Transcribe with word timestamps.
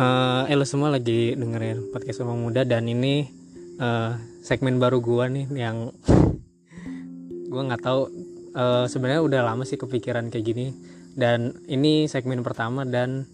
Eh, 0.00 0.42
eh 0.48 0.56
lo 0.56 0.64
semua 0.64 0.88
lagi 0.88 1.36
dengerin 1.36 1.92
podcast 1.92 2.24
Omong 2.24 2.48
Muda 2.48 2.64
dan 2.64 2.88
ini 2.88 3.28
eh, 3.76 4.12
segmen 4.40 4.80
baru 4.80 5.04
gua 5.04 5.28
nih 5.28 5.44
yang 5.52 5.92
gua 7.52 7.62
nggak 7.68 7.84
tahu 7.84 8.08
eh, 8.56 8.88
sebenarnya 8.88 9.20
udah 9.20 9.40
lama 9.44 9.68
sih 9.68 9.76
kepikiran 9.76 10.32
kayak 10.32 10.46
gini 10.48 10.72
dan 11.20 11.52
ini 11.68 12.08
segmen 12.08 12.40
pertama 12.40 12.88
dan 12.88 13.28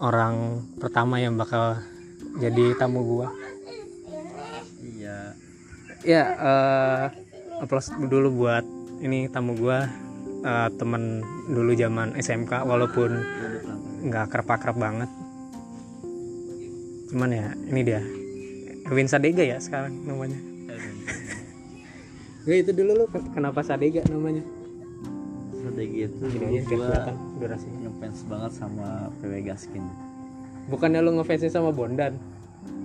orang 0.00 0.64
pertama 0.80 1.20
yang 1.20 1.36
bakal 1.36 1.76
jadi 2.40 2.80
tamu 2.80 3.04
gua. 3.04 3.28
Iya. 4.80 5.36
Ya, 6.00 6.22
eh 6.32 7.04
applause 7.60 7.92
dulu 8.08 8.32
buat 8.32 8.64
ini 9.04 9.28
tamu 9.28 9.52
gua 9.52 9.84
eh, 10.48 10.68
temen 10.80 11.20
dulu 11.52 11.76
zaman 11.76 12.16
SMK 12.16 12.64
walaupun 12.64 13.20
nggak 14.08 14.32
kerap-kerap 14.32 14.80
banget. 14.80 15.23
Cuman 17.06 17.30
ya 17.30 17.46
ini 17.64 17.80
dia 17.82 18.00
Erwin 18.84 19.06
Sadega 19.06 19.42
ya 19.42 19.58
sekarang 19.58 20.04
namanya. 20.04 20.36
Gue 22.44 22.60
itu 22.60 22.70
dulu 22.70 22.92
lu 22.94 23.06
ken- 23.08 23.32
kenapa 23.32 23.60
Sadega 23.60 24.04
namanya? 24.06 24.44
Strategi 25.54 26.04
itu 26.04 26.16
Gini 26.28 26.60
dulu 26.60 26.84
kelihatan 26.84 27.14
durasinya. 27.34 27.78
ngefans 27.82 28.18
banget 28.26 28.52
sama 28.52 28.88
PW 29.18 29.32
Gaskin. 29.42 29.84
Bukannya 30.66 31.00
lu 31.00 31.16
ngefansnya 31.16 31.48
sama 31.50 31.70
Bondan? 31.70 32.20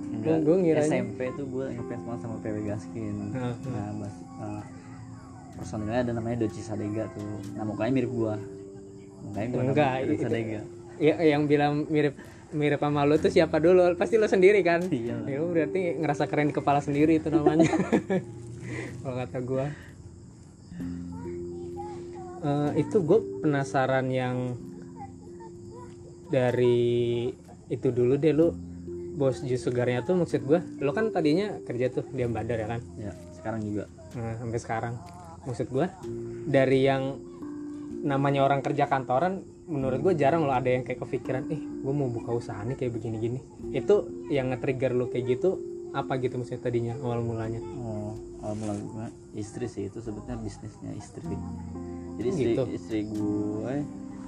Enggak, 0.10 0.40
gua 0.42 0.56
ngiranya- 0.58 1.04
SMP 1.04 1.20
tuh 1.34 1.46
gue 1.46 1.66
ngefans 1.70 2.02
banget 2.02 2.22
sama 2.22 2.36
PW 2.40 2.56
Gaskin. 2.66 3.16
Heeh. 3.30 3.54
Nah, 3.68 3.88
bas, 3.98 4.16
uh, 4.38 4.62
personilnya 5.54 6.00
ada 6.02 6.12
namanya 6.14 6.38
Doci 6.40 6.62
Sadega 6.62 7.12
tuh. 7.12 7.28
Nah, 7.54 7.64
mukanya 7.66 7.92
mirip 7.94 8.12
gua. 8.14 8.36
Mukanya 9.22 9.48
gua 9.50 9.62
Enggak, 9.66 9.92
Sadega. 10.18 10.60
Ya 10.98 11.16
yang 11.22 11.44
bilang 11.46 11.84
mirip 11.86 12.16
mirip 12.52 12.82
sama 12.82 13.06
lu 13.06 13.16
tuh 13.22 13.32
siapa 13.32 13.62
dulu? 13.62 13.94
Pasti 13.96 14.18
lu 14.18 14.26
sendiri 14.26 14.62
kan? 14.66 14.82
Iya. 14.90 15.22
Ya 15.26 15.38
lu 15.42 15.54
berarti 15.54 15.98
ngerasa 16.02 16.26
keren 16.26 16.50
di 16.50 16.56
kepala 16.56 16.82
sendiri 16.82 17.22
itu 17.22 17.30
namanya. 17.30 17.70
Kalau 19.02 19.16
kata 19.16 19.40
gua. 19.46 19.68
Eh, 22.40 22.72
itu 22.80 23.04
gue 23.04 23.20
penasaran 23.44 24.08
yang 24.08 24.56
dari 26.32 27.28
itu 27.68 27.88
dulu 27.92 28.16
deh 28.16 28.32
lu 28.32 28.56
bos 29.20 29.44
jus 29.44 29.60
segarnya 29.60 30.08
tuh 30.08 30.16
maksud 30.16 30.48
gua 30.48 30.64
lu 30.80 30.96
kan 30.96 31.12
tadinya 31.12 31.60
kerja 31.68 31.92
tuh 31.92 32.08
di 32.08 32.24
Ambadar 32.24 32.56
ya 32.56 32.68
kan 32.72 32.82
Ya, 32.96 33.12
sekarang 33.36 33.68
juga. 33.68 33.92
Nah, 34.16 34.40
sampai 34.40 34.60
sekarang 34.62 34.94
maksud 35.44 35.68
gua 35.68 35.92
dari 36.48 36.88
yang 36.88 37.20
namanya 38.08 38.48
orang 38.48 38.64
kerja 38.64 38.88
kantoran 38.88 39.44
menurut 39.70 40.02
gue 40.02 40.14
jarang 40.18 40.44
loh 40.44 40.52
ada 40.52 40.66
yang 40.68 40.82
kayak 40.82 40.98
kepikiran 41.00 41.46
eh 41.48 41.62
gue 41.62 41.94
mau 41.94 42.10
buka 42.10 42.34
usaha 42.34 42.58
nih 42.66 42.74
kayak 42.74 42.90
begini-gini 42.92 43.38
itu 43.70 43.96
yang 44.28 44.50
nge-trigger 44.50 44.92
lu 44.92 45.06
kayak 45.08 45.38
gitu 45.38 45.62
apa 45.90 46.18
gitu 46.18 46.38
maksudnya 46.38 46.62
tadinya 46.62 46.94
awal 47.02 47.22
mulanya 47.22 47.62
Oh, 47.80 48.14
awal 48.42 48.54
mula 48.56 48.74
gua 48.84 49.06
istri 49.34 49.66
sih 49.66 49.90
itu 49.90 49.98
sebetulnya 50.00 50.38
bisnisnya 50.38 50.94
istri. 50.94 51.26
Jadi 52.18 52.28
istri, 52.30 52.46
Gitu. 52.54 52.64
istri 52.70 53.00
gue 53.10 53.74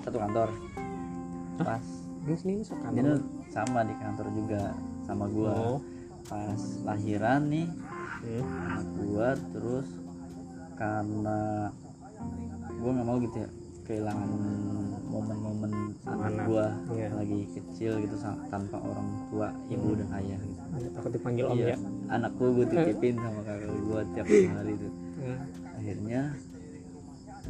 satu 0.01 0.17
kantor. 0.17 0.49
Pas 1.57 1.85
ini 2.21 2.35
sini 2.35 2.53
sok 2.61 2.81
dia 2.93 3.17
sama 3.49 3.85
di 3.85 3.93
kantor 3.93 4.27
juga 4.33 4.73
sama 5.05 5.25
gua. 5.29 5.53
Oh. 5.53 5.79
Pas 6.25 6.61
lahiran 6.81 7.45
nih 7.45 7.67
Hmm. 8.21 8.45
anak 8.45 8.85
gua 9.01 9.27
terus 9.53 9.87
karena 10.73 11.69
gua 12.77 12.89
nggak 12.89 13.05
mau 13.05 13.17
gitu 13.17 13.37
ya 13.37 13.49
kehilangan 13.83 14.29
momen-momen 15.11 15.71
anak 16.01 16.31
anak. 16.31 16.45
gua 16.47 16.65
Iya. 16.89 17.07
lagi 17.11 17.39
kecil 17.51 17.91
gitu 17.99 18.15
tanpa 18.47 18.77
orang 18.79 19.07
tua 19.27 19.47
ibu 19.67 19.87
udah 19.91 20.07
kaya 20.07 20.35
gitu. 20.39 20.87
takut 20.95 21.11
dipanggil 21.11 21.45
om 21.45 21.57
Iya, 21.59 21.67
ya 21.67 21.77
anak 22.09 22.31
gua 22.35 22.49
gua 22.49 22.65
titipin 22.65 23.15
sama 23.15 23.39
kakak 23.43 23.75
gua 23.83 23.99
tiap 24.11 24.25
hari 24.25 24.73
tuh. 24.73 24.93
Hmm. 25.19 25.39
Akhirnya 25.75 26.21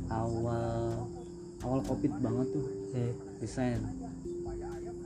awal 0.10 0.66
awal 1.62 1.80
covid 1.86 2.14
banget 2.18 2.48
tuh 2.52 2.66
Hmm. 2.92 3.14
resign 3.40 3.80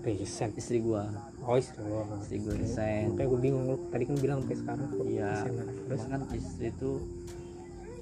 Resign. 0.01 0.49
istri 0.53 0.79
gua 0.79 1.09
oh 1.41 1.57
istri 1.57 1.81
gua 1.81 2.01
istri 2.21 2.37
gua 2.39 2.53
resign 2.55 3.13
kayak 3.13 3.27
gue 3.27 3.39
bingung 3.41 3.63
lu 3.65 3.75
tadi 3.89 4.03
kan 4.05 4.15
bilang 4.15 4.39
sampai 4.41 4.57
sekarang 4.57 4.87
Iya, 5.03 5.31
terus 5.43 5.65
terus 5.85 6.03
kan 6.05 6.21
istri 6.31 6.67
tuh 6.75 6.97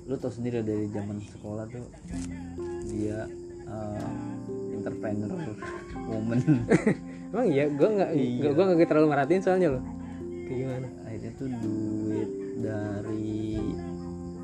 lu 0.04 0.16
tau 0.16 0.28
sendiri 0.28 0.60
dari 0.62 0.88
zaman 0.88 1.18
sekolah 1.24 1.64
tuh 1.66 1.84
dia 2.86 3.24
uh, 3.74 4.10
entrepreneur 4.74 5.42
woman. 6.06 6.40
Emang 7.34 7.48
iya? 7.48 7.66
Gue 7.68 7.90
nggak 7.90 8.10
Iya. 8.14 8.50
gue 8.52 8.64
nggak 8.64 8.86
terlalu 8.86 9.08
merhatiin 9.10 9.42
soalnya 9.42 9.68
lo 9.72 9.82
kayak 10.44 10.58
gimana? 10.60 10.88
Akhirnya 11.04 11.32
tuh 11.34 11.48
duit 11.56 12.30
dari 12.60 13.58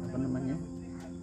apa 0.02 0.18
namanya? 0.18 0.56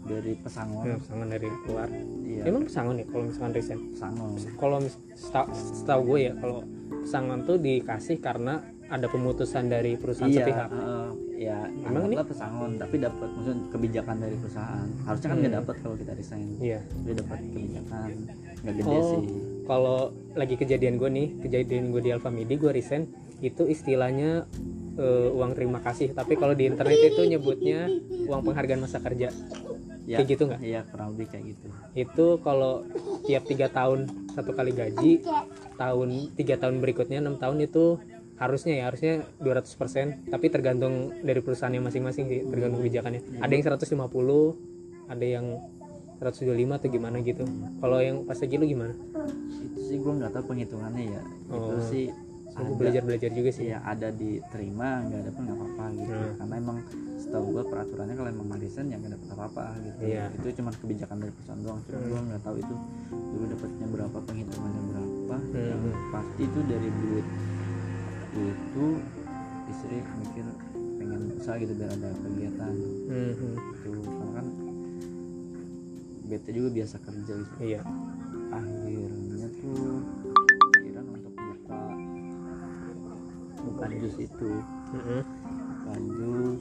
Dari 0.07 0.33
pesangon. 0.37 0.85
Ya, 0.85 0.97
pesangon 0.97 1.29
dari 1.29 1.49
luar 1.67 1.89
iya. 2.23 2.43
Emang 2.45 2.63
pesangon 2.63 2.95
ya 2.97 3.07
kalau 3.07 3.25
misalkan 3.25 3.53
resign? 3.53 3.81
Pesangon. 3.91 4.31
Kalau 4.55 4.77
mis- 4.79 5.01
seta- 5.13 5.51
setahu 5.51 6.01
gue 6.07 6.21
ya 6.23 6.33
kalau 6.35 6.63
pesangon 7.01 7.41
tuh 7.43 7.57
dikasih 7.57 8.19
karena 8.19 8.55
ada 8.87 9.07
pemutusan 9.07 9.67
dari 9.67 9.95
perusahaan 9.95 10.31
iya 10.31 10.47
sepihak. 10.47 10.69
uh, 10.71 11.11
ya 11.37 11.69
Emang 11.85 12.09
anggaplah 12.09 12.27
pesangon 12.27 12.71
tapi 12.81 12.97
dapat 12.97 13.29
maksudnya 13.29 13.57
kebijakan 13.71 14.17
dari 14.19 14.37
perusahaan. 14.41 14.89
Harusnya 15.05 15.29
kan 15.29 15.37
nggak 15.39 15.55
dapat 15.63 15.75
kalau 15.85 15.97
kita 16.01 16.13
resign. 16.17 16.47
Iya. 16.59 16.81
Dia 17.05 17.15
dapat 17.21 17.39
kebijakan. 17.45 18.09
Nggak 18.65 18.75
gede 18.81 18.89
oh 18.89 19.05
sih. 19.05 19.23
kalau 19.69 19.99
lagi 20.33 20.55
kejadian 20.57 20.95
gue 20.97 21.11
nih 21.13 21.29
kejadian 21.45 21.85
gue 21.93 22.03
di 22.03 22.11
Alfamidi 22.11 22.55
gue 22.57 22.73
resign 22.73 23.05
itu 23.45 23.69
istilahnya 23.69 24.49
eh, 24.97 25.29
uang 25.31 25.53
terima 25.53 25.79
kasih. 25.85 26.17
Tapi 26.17 26.35
kalau 26.41 26.57
di 26.57 26.65
internet 26.73 26.99
itu 27.13 27.23
nyebutnya 27.29 27.93
uang 28.27 28.43
penghargaan 28.43 28.81
masa 28.81 28.99
kerja. 29.05 29.29
Ya, 30.07 30.23
kayak 30.23 30.39
gitu 30.39 30.43
nggak? 30.47 30.61
iya 30.63 30.81
kurang 30.87 31.19
lebih 31.19 31.27
kayak 31.35 31.45
gitu. 31.51 31.67
Itu 31.99 32.27
kalau 32.47 32.87
tiap 33.27 33.43
tiga 33.43 33.67
tahun 33.67 34.07
satu 34.39 34.55
kali 34.55 34.71
gaji 34.71 35.27
tahun 35.75 36.31
tiga 36.39 36.63
tahun 36.63 36.79
berikutnya 36.79 37.19
enam 37.19 37.43
tahun 37.43 37.67
itu 37.67 37.99
harusnya 38.37 38.75
ya 38.77 38.85
harusnya 38.87 39.13
200% 39.41 40.29
tapi 40.29 40.47
tergantung 40.49 40.95
dari 41.21 41.41
perusahaannya 41.41 41.81
masing-masing 41.83 42.25
sih 42.27 42.41
tergantung 42.45 42.81
kebijakannya. 42.81 43.41
Ada 43.41 43.53
yang 43.53 43.65
150 43.65 45.09
ada 45.09 45.25
yang 45.25 45.47
125 46.17 46.53
atau 46.73 46.89
gimana 46.89 47.17
gitu. 47.21 47.45
Kalau 47.79 47.99
yang 48.01 48.25
pas 48.25 48.37
lagi 48.37 48.55
lu 48.55 48.65
gimana? 48.65 48.93
Itu 49.63 49.81
sih 49.83 49.97
gue 49.97 50.13
nggak 50.17 50.33
tahu 50.33 50.45
penghitungannya 50.51 51.05
ya. 51.11 51.23
Itu 51.49 51.73
Oh. 51.73 51.81
sih 51.83 52.05
aku 52.53 52.61
ada 52.67 52.77
belajar 52.77 53.03
belajar 53.05 53.31
juga 53.33 53.51
sih. 53.53 53.69
Ya 53.69 53.81
ada 53.81 54.09
diterima 54.09 55.05
nggak 55.05 55.21
ada 55.23 55.31
pun 55.31 55.43
nggak 55.45 55.57
apa-apa 55.57 55.85
gitu. 55.95 56.13
Hmm. 56.13 56.33
karena 56.37 56.55
emang 56.57 56.79
setahu 57.17 57.45
gue 57.53 57.65
peraturannya 57.67 58.15
kalau 58.15 58.31
emang 58.31 58.49
resign 58.57 58.87
ya 58.89 58.97
nggak 58.97 59.13
dapat 59.13 59.29
apa-apa 59.33 59.65
gitu. 59.79 59.99
Iya. 60.05 60.25
itu 60.35 60.47
cuma 60.57 60.71
kebijakan 60.73 61.17
dari 61.21 61.33
perusahaan 61.33 61.61
doang 61.61 61.81
cuma 61.85 61.99
gue 62.03 62.21
nggak 62.29 62.43
tahu 62.43 62.57
itu 62.57 62.75
dulu 63.11 63.45
dapatnya 63.51 63.87
berapa 63.89 64.19
penghitungannya 64.21 64.83
berapa. 64.87 65.37
Hmm. 65.37 65.69
yang 65.69 65.83
pasti 66.09 66.43
itu 66.45 66.61
dari 66.65 66.89
duit 66.93 67.27
itu 68.41 68.87
istri 69.67 69.97
mikir 70.21 70.47
pengen 70.97 71.23
usaha 71.37 71.57
gitu 71.61 71.73
biar 71.77 71.91
ada 71.93 72.11
kegiatan. 72.21 72.75
Mhm. 73.07 73.53
itu 73.57 73.91
karena 74.03 74.33
kan 74.35 74.47
bete 76.27 76.51
juga 76.51 76.69
biasa 76.75 76.97
kerja 77.01 77.33
gitu. 77.39 77.55
Iya. 77.63 77.83
Akhirnya 78.51 79.49
tuh 79.63 80.03
pikiran 80.75 81.07
untuk 81.13 81.33
buka 81.35 81.81
buka 83.63 83.87
jus 83.97 84.17
itu. 84.21 84.51
Mhm. 84.97 85.21
buka 85.67 85.95
jus 86.03 86.61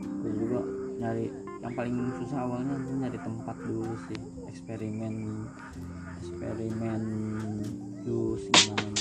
terus 0.00 0.36
juga 0.36 0.60
nyari 1.00 1.26
yang 1.60 1.74
paling 1.76 1.96
susah 2.20 2.38
awalnya 2.44 2.76
nyari 2.76 3.18
tempat 3.20 3.56
dulu 3.64 3.92
sih 4.08 4.20
eksperimen 4.48 5.44
eksperimen 6.20 7.02
jus 8.04 8.42
gimana 8.48 8.99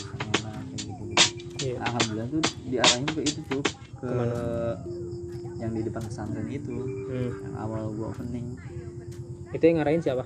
iya. 1.62 1.78
Alhamdulillah 1.82 2.28
tuh 2.30 2.42
diarahin 2.66 3.06
ke 3.06 3.22
itu 3.22 3.40
tuh 3.46 3.62
ke 3.62 3.72
Ke 4.00 4.08
mana? 4.08 4.36
yang 5.60 5.72
di 5.72 5.82
depan 5.84 6.02
pesantren 6.02 6.48
itu 6.48 6.72
Hmm. 6.72 7.32
yang 7.44 7.56
awal 7.58 7.92
gua 7.92 8.08
opening. 8.10 8.56
Itu 9.52 9.64
yang 9.64 9.78
ngarahin 9.80 10.00
siapa? 10.00 10.24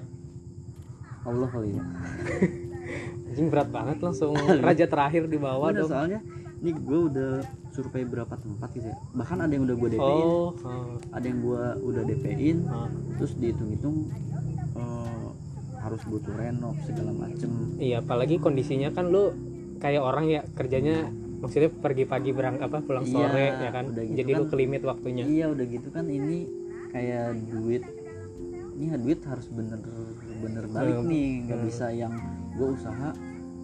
Allah 1.24 1.47
kali 1.47 1.74
ya. 1.74 1.83
Anjing 3.31 3.47
berat 3.50 3.69
banget 3.71 3.97
langsung. 3.97 4.35
Raja 4.65 4.85
terakhir 4.85 5.25
di 5.25 5.39
bawah 5.39 5.71
dong. 5.71 5.89
soalnya 5.89 6.19
ini 6.59 6.71
gue 6.71 7.00
udah 7.12 7.31
survei 7.71 8.03
berapa 8.03 8.31
tempat 8.31 8.69
gitu 8.71 8.88
ya. 8.88 8.97
Bahkan 9.12 9.38
ada 9.41 9.51
yang 9.51 9.63
udah 9.65 9.75
gue 9.75 9.89
DP-in 9.91 10.27
oh, 10.27 10.51
oh. 10.63 10.95
ada 11.12 11.25
yang 11.25 11.39
gue 11.41 11.63
udah 11.83 12.03
DP-in 12.06 12.57
oh. 12.68 12.88
terus 13.18 13.35
dihitung-hitung 13.35 14.07
eh, 14.75 15.27
harus 15.81 16.01
butuh 16.06 16.31
renov 16.31 16.75
segala 16.83 17.12
macem. 17.12 17.51
Iya, 17.75 18.00
apalagi 18.00 18.39
kondisinya 18.39 18.91
kan 18.91 19.12
lu 19.12 19.31
kayak 19.83 20.01
orang 20.01 20.25
ya 20.25 20.41
kerjanya 20.50 21.12
maksudnya 21.38 21.69
pergi 21.69 22.03
pagi 22.06 22.31
berangkat 22.31 22.63
apa 22.63 22.80
pulang 22.80 23.03
Iya, 23.03 23.12
sore 23.13 23.45
ya 23.59 23.69
kan. 23.69 23.85
udah 23.89 24.03
gitu 24.06 24.18
Jadi 24.18 24.31
lu 24.31 24.39
kan. 24.39 24.50
kelimit 24.50 24.81
waktunya. 24.81 25.24
iya 25.25 25.45
udah 25.45 25.65
gitu 25.68 25.88
kan 25.89 26.06
ini 26.07 26.47
kayak 26.89 27.25
duit 27.45 27.83
ini 28.74 28.85
ya 28.85 28.95
duit 28.95 29.19
harus 29.21 29.47
bener-bener 29.47 30.63
balik 30.68 30.95
Hmm. 30.97 31.06
nih 31.06 31.27
nggak 31.44 31.57
Hmm. 31.57 31.68
bisa 31.68 31.85
yang 31.91 32.13
gue 32.53 32.68
usaha 32.71 33.09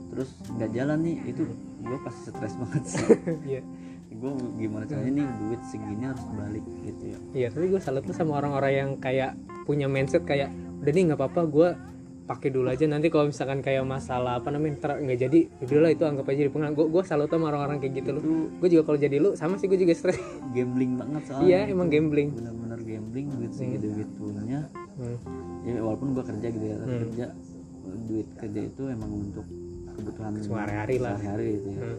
terus 0.10 0.30
nggak 0.50 0.70
jalan 0.72 0.98
nih 1.00 1.16
itu 1.26 1.42
gue 1.80 1.98
pasti 2.00 2.22
stres 2.28 2.54
banget 2.56 2.84
sih 2.86 3.06
iya 3.52 3.62
gue 4.12 4.32
gimana 4.58 4.84
caranya 4.84 5.12
nih 5.16 5.28
duit 5.40 5.62
segini 5.64 6.04
harus 6.04 6.26
balik 6.32 6.66
gitu 6.84 7.04
ya 7.06 7.18
iya 7.32 7.48
tapi 7.48 7.66
gue 7.70 7.80
salut 7.80 8.04
tuh 8.04 8.12
sama 8.12 8.36
orang-orang 8.36 8.74
yang 8.76 8.90
kayak 8.98 9.38
punya 9.64 9.86
mindset 9.86 10.26
kayak 10.26 10.50
udah 10.80 10.92
nih 10.92 11.04
nggak 11.08 11.18
apa-apa 11.18 11.42
gue 11.48 11.70
pakai 12.30 12.54
dulu 12.54 12.70
aja. 12.70 12.86
Nanti 12.86 13.10
kalau 13.10 13.26
misalkan 13.26 13.60
kayak 13.60 13.82
masalah 13.82 14.38
apa 14.38 14.54
namanya 14.54 14.78
nggak 14.96 15.18
jadi 15.20 15.40
udahlah 15.60 15.90
itu 15.90 16.04
anggap 16.06 16.30
aja 16.30 16.42
di 16.46 16.52
pengalaman 16.54 16.78
gue 16.78 16.86
gue 16.86 17.04
salut 17.04 17.26
sama 17.26 17.50
orang-orang 17.50 17.82
kayak 17.82 17.94
gitu 17.98 18.10
loh. 18.14 18.22
Gue 18.56 18.70
juga 18.70 18.84
kalau 18.86 19.00
jadi 19.02 19.18
lu 19.18 19.34
sama 19.34 19.58
sih 19.58 19.66
gue 19.66 19.80
juga 19.82 19.98
stres. 19.98 20.22
Gambling 20.56 20.94
banget 20.96 21.22
soalnya. 21.26 21.50
Iya 21.50 21.60
emang 21.74 21.90
gambling. 21.90 22.30
Bener-bener 22.32 22.80
gambling 22.80 23.28
duit 23.34 23.52
segitu 23.52 23.88
gitunya 23.92 24.70
hmm. 24.98 25.18
ya 25.64 25.80
walaupun 25.80 26.14
gue 26.14 26.24
kerja 26.24 26.48
gitu 26.48 26.66
ya 26.66 26.78
Hmm. 26.80 27.00
kerja 27.04 27.26
duit 28.06 28.28
kerja 28.36 28.62
itu 28.64 28.84
emang 28.86 29.12
untuk 29.12 29.46
kebutuhan 29.92 30.32
Sehari-hari 30.38 30.96
lah. 30.98 31.18
sehari-hari 31.18 31.48
gitu 31.58 31.70
ya. 31.72 31.82
Hmm. 31.82 31.98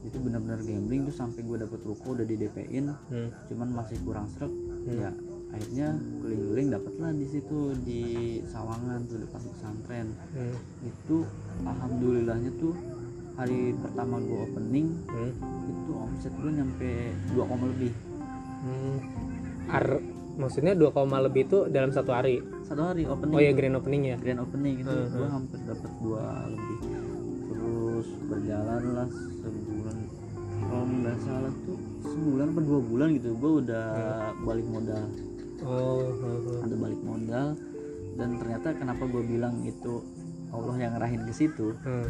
itu 0.00 0.16
benar-benar 0.16 0.60
gambling 0.64 1.04
tuh 1.04 1.12
sampai 1.12 1.44
gue 1.44 1.56
dapet 1.60 1.80
ruko 1.84 2.16
udah 2.16 2.24
di 2.24 2.36
DP-in 2.36 2.88
Hmm. 2.88 3.28
cuman 3.46 3.68
masih 3.74 4.00
kurang 4.00 4.24
serak 4.30 4.48
ya 4.88 5.12
akhirnya 5.50 5.88
keliling-keliling 6.20 6.68
dapatlah 6.70 7.10
di 7.12 7.26
situ 7.26 7.58
di 7.82 8.02
Sawangan 8.46 9.02
tuh 9.04 9.18
depan 9.18 9.40
pesantren. 9.46 10.06
Hmm. 10.32 10.56
itu 10.80 11.26
alhamdulillahnya 11.62 12.50
tuh 12.56 12.74
hari 13.34 13.72
pertama 13.74 14.20
gue 14.20 14.40
opening 14.46 14.88
Hmm. 15.06 15.32
itu 15.66 15.90
omset 15.92 16.32
gue 16.34 16.50
nyampe 16.50 16.90
2 17.32 17.42
koma 17.42 17.64
lebih. 17.66 17.92
Hmm. 18.60 18.96
Ar 19.66 19.86
maksudnya 20.36 20.72
2 20.72 20.88
koma 20.90 21.18
lebih 21.18 21.46
itu 21.46 21.58
dalam 21.66 21.90
satu 21.90 22.10
hari? 22.10 22.38
Satu 22.62 22.82
hari 22.84 23.02
opening. 23.04 23.34
Oh 23.34 23.42
ya 23.42 23.50
grand 23.50 23.74
opening 23.74 24.02
ya? 24.06 24.16
Grand 24.16 24.40
opening 24.40 24.74
itu 24.78 24.88
Hmm, 24.88 25.10
gue 25.10 25.28
hampir 25.28 25.58
dapat 25.64 25.90
dua 25.98 26.24
lebih. 26.46 26.78
Terus 27.50 28.06
berjalan 28.24 28.82
lah 28.94 29.08
sebulan. 29.10 29.96
Kalau 30.60 30.84
nggak 30.86 31.18
salah 31.20 31.52
tuh 31.64 31.78
sebulan 32.00 32.46
atau 32.52 32.62
dua 32.62 32.80
bulan 32.80 33.08
gitu 33.12 33.34
gue 33.34 33.52
udah 33.64 33.86
balik 34.40 34.66
modal 34.66 35.02
oh 35.62 36.10
hmm, 36.10 36.38
hmm. 36.40 36.64
ada 36.64 36.74
balik 36.76 37.00
modal 37.00 37.48
dan 38.14 38.28
ternyata 38.36 38.68
kenapa 38.74 39.02
gue 39.04 39.22
bilang 39.22 39.62
itu 39.62 40.04
Allah 40.50 40.76
yang 40.76 40.92
ngerahin 40.94 41.22
ke 41.22 41.32
situ 41.32 41.72
Hmm. 41.80 42.08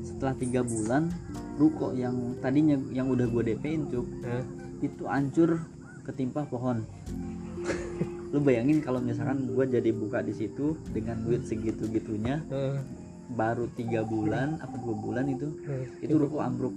setelah 0.00 0.32
tiga 0.34 0.60
bulan 0.62 1.12
ruko 1.54 1.92
yang 1.92 2.16
tadinya 2.38 2.78
yang 2.90 3.06
udah 3.06 3.26
gue 3.26 3.42
DP-in 3.46 3.84
cuk 3.86 4.06
Hah? 4.22 4.42
itu 4.80 5.02
hancur 5.04 5.60
ketimpa 6.02 6.44
pohon 6.44 6.80
lu 8.30 8.38
bayangin 8.38 8.78
kalau 8.78 8.98
misalkan 8.98 9.44
gue 9.44 9.64
jadi 9.66 9.90
buka 9.90 10.22
di 10.22 10.30
situ 10.30 10.78
dengan 10.88 11.20
duit 11.20 11.44
segitu 11.44 11.84
gitunya 11.86 12.40
Hmm. 12.46 12.80
baru 13.30 13.70
tiga 13.70 14.02
bulan 14.02 14.58
apa 14.58 14.74
dua 14.76 14.94
bulan 14.96 15.26
itu 15.28 15.50
Hmm. 15.60 15.84
itu 16.00 16.14
ruko 16.14 16.38
ambruk 16.38 16.72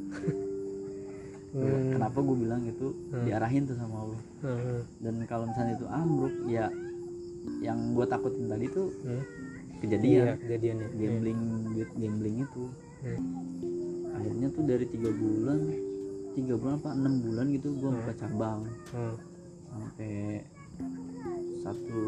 Hmm. 1.54 1.94
kenapa 1.94 2.18
gue 2.18 2.38
bilang 2.40 2.62
itu 2.64 2.88
diarahin 3.24 3.64
tuh 3.64 3.78
sama 3.78 3.96
Allah 4.00 4.22
Hmm. 4.42 4.82
dan 5.00 5.14
kalau 5.24 5.46
misalnya 5.46 5.74
itu 5.76 5.86
ambruk 5.88 6.36
ya 6.48 6.66
yang 7.60 7.94
gue 7.94 8.06
takutin 8.06 8.46
tadi 8.48 8.66
tuh 8.68 8.90
Hmm. 9.00 9.24
kejadian 9.80 10.24
iya 10.24 10.34
kejadiannya 10.36 10.88
gambling 10.94 11.40
duit 11.70 11.90
gambling 11.94 12.38
itu 12.42 12.64
Hmm. 13.00 13.22
akhirnya 14.12 14.48
tuh 14.50 14.64
dari 14.64 14.86
tiga 14.88 15.10
bulan 15.12 15.60
tiga 16.34 16.54
bulan 16.56 16.74
apa 16.76 16.90
enam 16.92 17.14
bulan 17.22 17.46
gitu 17.52 17.68
gue 17.72 17.90
buka 17.94 18.14
cabang 18.18 18.60
Hmm. 18.90 19.16
sampai 19.70 20.42
satu 21.60 22.02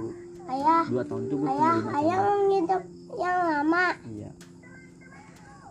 Ayah, 0.46 0.86
dua 0.86 1.02
tahun 1.04 1.22
itu 1.24 1.36
gue 1.36 1.48
punya 1.48 1.58
ayah, 1.58 1.74
lima 1.76 1.90
ayah 1.92 2.18
cabang 2.18 2.42
hidup 2.52 2.84
yang 3.16 3.38
lama. 3.44 3.86
iya 4.08 4.30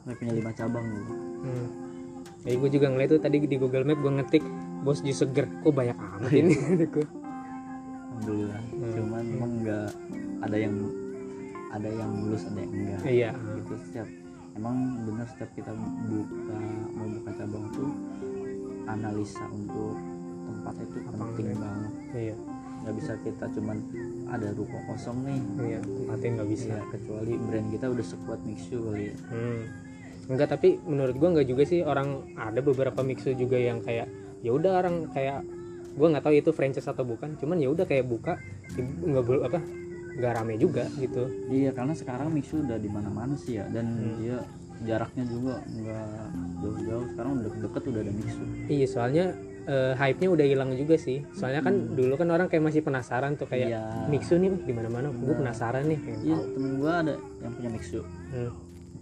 gue 0.00 0.14
punya 0.14 0.32
lima 0.32 0.52
cabang 0.52 0.84
dulu 0.84 1.14
Hmm. 1.44 1.68
Jadi 2.44 2.54
gue 2.54 2.70
juga 2.70 2.86
ngeliat 2.86 3.10
tuh 3.10 3.18
tadi 3.18 3.36
di 3.40 3.56
Google 3.56 3.84
Map 3.84 3.98
gue 3.98 4.12
ngetik 4.14 4.44
bos 4.80 5.00
jus 5.00 5.16
seger, 5.16 5.48
kok 5.58 5.72
banyak 5.72 5.96
amat 5.96 6.28
ini 6.30 6.54
gue. 6.84 7.06
alhamdulillah 8.14 8.60
cuman 8.94 9.24
emang 9.26 9.52
nggak 9.60 9.88
ada 10.40 10.56
yang 10.56 10.74
ada 11.68 11.88
yang 11.90 12.10
mulus 12.14 12.46
ada 12.46 12.58
yang 12.58 12.72
enggak 12.72 13.00
Iya. 13.02 13.30
gitu 13.58 13.74
setiap 13.82 14.08
emang 14.54 14.76
bener 15.02 15.26
setiap 15.26 15.50
kita 15.52 15.72
buka 16.06 16.56
mau 16.94 17.08
buka 17.10 17.30
cabang 17.34 17.66
tuh 17.70 17.90
analisa 18.86 19.44
untuk 19.50 19.98
tempat 20.46 20.74
itu 20.78 20.96
penting 21.02 21.48
banget 21.58 21.92
Iya. 22.14 22.36
nggak 22.80 22.94
bisa 22.94 23.12
kita 23.18 23.44
cuman 23.50 23.76
ada 24.30 24.48
ruko 24.52 24.78
kosong 24.86 25.18
nih 25.24 25.40
Iya. 25.58 25.80
Tempatin 25.82 26.30
nggak 26.34 26.48
bisa. 26.48 26.70
Iya, 26.70 26.84
kecuali 26.88 27.32
brand 27.34 27.68
kita 27.68 27.86
udah 27.88 28.06
sekuat 28.06 28.40
Mixu 28.44 28.78
kali 28.84 29.04
ya 29.10 29.14
Hmm. 29.26 29.62
Enggak 30.24 30.48
tapi 30.50 30.80
menurut 30.80 31.16
gua 31.16 31.28
enggak 31.36 31.48
juga 31.48 31.62
sih. 31.64 31.80
Orang 31.80 32.32
ada 32.34 32.60
beberapa 32.60 33.00
mixu 33.00 33.32
juga 33.32 33.56
yang 33.56 33.80
kayak 33.80 34.08
ya 34.40 34.50
udah 34.50 34.80
orang 34.80 35.08
kayak 35.10 35.44
gua 35.94 36.06
nggak 36.10 36.24
tahu 36.24 36.34
itu 36.34 36.50
franchise 36.50 36.88
atau 36.88 37.04
bukan. 37.04 37.36
Cuman 37.36 37.60
ya 37.60 37.68
udah 37.68 37.84
kayak 37.84 38.04
buka 38.04 38.40
nggak 38.74 39.24
apa 39.44 39.60
nggak 40.14 40.32
rame 40.32 40.54
juga 40.56 40.86
gitu. 40.96 41.26
Iya 41.50 41.74
karena 41.74 41.90
sekarang 41.92 42.30
Mixu 42.30 42.62
udah 42.62 42.78
di 42.78 42.86
mana-mana 42.86 43.34
sih 43.34 43.58
ya. 43.58 43.66
Dan 43.66 43.86
Hmm. 43.98 44.14
dia 44.16 44.38
jaraknya 44.84 45.24
juga 45.26 45.54
nggak 45.66 46.08
jauh-jauh. 46.62 47.06
Sekarang 47.10 47.30
udah 47.38 47.50
deket 47.60 47.82
udah 47.84 48.00
ada 48.00 48.12
Mixu. 48.14 48.42
Iya 48.70 48.86
soalnya 48.86 49.24
eh, 49.64 49.96
hype-nya 49.96 50.28
udah 50.28 50.44
hilang 50.44 50.70
juga 50.76 50.94
sih. 50.94 51.24
Soalnya 51.32 51.64
kan 51.64 51.96
dulu 51.96 52.14
kan 52.14 52.28
orang 52.28 52.46
kayak 52.46 52.62
masih 52.62 52.84
penasaran 52.84 53.34
tuh 53.34 53.48
kayak 53.48 53.72
Iya. 53.72 53.82
mixu 54.12 54.36
nih 54.36 54.52
di 54.60 54.72
mana 54.76 54.92
mana 54.92 55.08
gue 55.08 55.34
penasaran 55.34 55.88
nih. 55.88 55.98
Iya 56.20 56.36
temen 56.52 56.72
gua 56.76 56.92
ada 57.00 57.14
yang 57.40 57.52
punya 57.56 57.70
Mixu. 57.72 58.00
Hmm. 58.04 58.52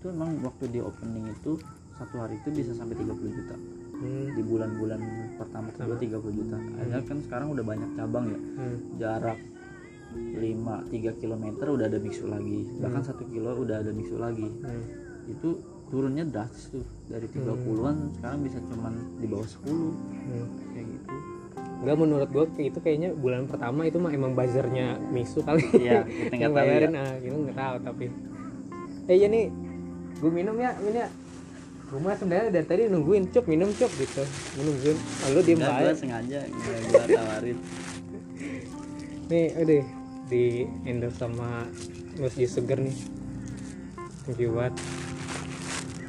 Itu 0.03 0.11
emang 0.11 0.35
waktu 0.43 0.65
di 0.69 0.81
opening 0.83 1.31
itu 1.31 1.63
satu 1.95 2.19
hari 2.19 2.35
itu 2.37 2.51
bisa 2.51 2.75
sampai 2.75 2.99
30 2.99 3.07
juta 3.33 3.55
Hmm. 3.95 4.35
di 4.35 4.43
bulan-bulan 4.43 4.99
pertama 5.39 5.71
kedua 5.71 5.95
30 5.95 6.11
juta 6.35 6.59
akhirnya 6.59 7.07
kan 7.07 7.19
sekarang 7.23 7.49
udah 7.49 7.63
banyak 7.63 7.91
cabang 7.95 8.27
ya 8.27 8.39
Hmm. 8.59 8.77
jarak 8.99 9.39
5 10.13 10.43
3 10.91 11.15
km 11.15 11.45
udah 11.71 11.87
ada 11.87 11.99
mixu 11.99 12.27
lagi 12.27 12.67
bahkan 12.77 12.99
satu 13.01 13.23
kilo 13.25 13.55
udah 13.57 13.79
ada 13.79 13.95
mixu 13.95 14.19
lagi 14.19 14.43
Hmm. 14.43 14.85
itu 15.25 15.55
turunnya 15.87 16.25
drastis 16.25 16.67
tuh 16.73 16.83
dari 17.07 17.31
30-an 17.31 18.11
sekarang 18.13 18.41
bisa 18.43 18.59
cuman 18.65 18.93
di 19.17 19.27
bawah 19.29 19.47
10 19.47 19.95
Hmm. 19.95 20.47
kayak 20.69 20.87
gitu 20.89 21.15
Enggak 21.79 21.97
menurut 21.97 22.29
gue 22.29 22.45
kayak 22.53 22.69
itu 22.69 22.79
kayaknya 22.81 23.11
bulan 23.13 23.47
pertama 23.47 23.83
itu 23.83 23.99
mah 23.99 24.11
emang 24.11 24.35
buzzernya 24.35 24.99
Mixu 25.11 25.43
kali. 25.43 25.63
Iya, 25.77 26.07
kita 26.07 26.35
nggak 26.41 26.55
tahu 26.57 26.67
ya. 26.69 26.89
ah, 26.97 27.15
kita 27.17 27.35
nggak 27.37 27.56
tahu 27.56 27.77
tapi. 27.82 28.05
Eh 29.05 29.17
iya 29.17 29.27
nih, 29.27 29.44
gue 30.21 30.31
minum 30.31 30.57
ya, 30.61 30.75
ini 30.83 31.01
ya. 31.01 31.09
Rumah 31.93 32.17
sebenarnya 32.17 32.49
dari 32.49 32.65
tadi 32.65 32.83
nungguin 32.89 33.29
cup 33.37 33.45
minum 33.45 33.69
cup 33.77 33.93
gitu, 34.01 34.25
minum 34.57 34.75
Zun. 34.81 34.97
Ah, 34.97 35.29
lu 35.29 35.41
diem 35.45 35.61
aja. 35.61 35.93
sengaja 35.93 36.41
gua 36.49 37.05
tawarin 37.05 37.59
Nih, 39.29 39.47
udah 39.61 39.85
di 40.33 40.65
endorse 40.89 41.21
sama 41.21 41.69
Mus 42.17 42.33
Jus 42.33 42.49
Seger 42.49 42.81
nih. 42.81 42.97
Thank 44.25 44.41
you 44.41 44.57
banget. 44.57 44.81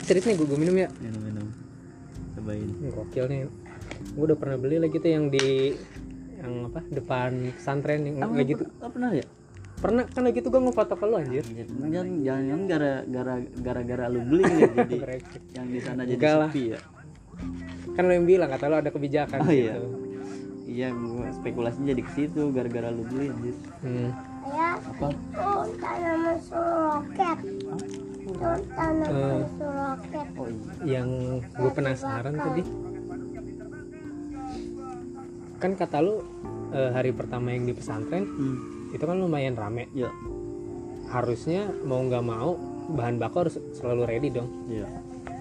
Serius 0.07 0.23
nih 0.23 0.35
gue, 0.39 0.47
gue 0.47 0.59
minum 0.59 0.75
ya. 0.75 0.87
minum-minum 1.03 1.51
cobain 2.39 2.63
Ini 2.63 2.89
Gokil 2.91 3.25
nih. 3.27 3.39
Gue 4.15 4.23
udah 4.23 4.37
pernah 4.39 4.55
beli 4.55 4.79
lagi 4.79 4.95
tuh 5.03 5.11
yang 5.11 5.27
di 5.27 5.75
yang 6.43 6.67
apa 6.67 6.79
depan 6.91 7.55
pesantren 7.55 8.03
yang 8.03 8.19
lagi 8.19 8.59
tuh 8.59 8.67
pernah 8.91 9.15
ya 9.15 9.23
pernah 9.83 10.07
kan 10.07 10.23
lagi 10.23 10.39
tuh 10.39 10.47
gue 10.47 10.61
ngefoto 10.63 10.95
ke 10.95 11.03
lu 11.03 11.15
anjir 11.19 11.43
jangan 11.43 12.07
jangan 12.23 12.61
gara 12.71 12.93
gara 13.03 13.35
gara 13.59 13.81
gara 13.83 14.05
lu 14.07 14.23
beli 14.23 14.43
ya 14.47 14.67
jadi 14.79 15.19
yang 15.59 15.67
di 15.67 15.79
sana 15.83 16.01
jadi 16.07 16.15
Enggak 16.15 16.35
lah. 16.39 16.49
sepi 16.55 16.63
ya 16.71 16.79
kan 17.99 18.03
lo 18.07 18.11
yang 18.15 18.23
bilang 18.23 18.47
kata 18.47 18.65
lo 18.71 18.75
ada 18.79 18.89
kebijakan 18.95 19.43
Oh, 19.43 19.51
iya. 19.51 19.75
gitu 19.75 19.87
iya 20.63 20.87
gua 20.95 21.27
spekulasinya 21.35 21.91
jadi 21.91 22.01
ke 22.07 22.11
situ 22.15 22.41
gara-gara 22.55 22.95
lu 22.95 23.03
beli 23.03 23.27
anjir 23.27 23.55
hmm. 23.83 24.09
Ayah, 24.43 24.75
apa 24.75 25.07
itu 25.07 25.51
tanaman 25.79 26.35
roket. 26.51 27.37
Itu 28.23 28.49
tanaman 28.75 29.39
suruh 29.55 29.75
roket. 29.99 30.27
oh 30.39 30.47
iya 30.47 30.95
yang 31.03 31.09
gue 31.43 31.71
penasaran 31.75 32.33
tadi 32.39 32.63
kan 35.59 35.71
kata 35.75 35.97
lu 35.99 36.23
eh, 36.71 36.91
hari 36.95 37.11
pertama 37.11 37.51
yang 37.51 37.67
di 37.67 37.75
pesantren 37.75 38.23
hmm. 38.23 38.72
Itu 38.93 39.03
kan 39.03 39.17
lumayan 39.17 39.57
rame. 39.57 39.89
Ya 39.97 40.13
harusnya 41.09 41.69
mau 41.85 42.01
nggak 42.01 42.25
mau 42.25 42.57
bahan 42.93 43.21
baku 43.21 43.47
harus 43.47 43.55
selalu 43.77 44.05
ready 44.07 44.29
dong. 44.33 44.49
Iya. 44.69 44.87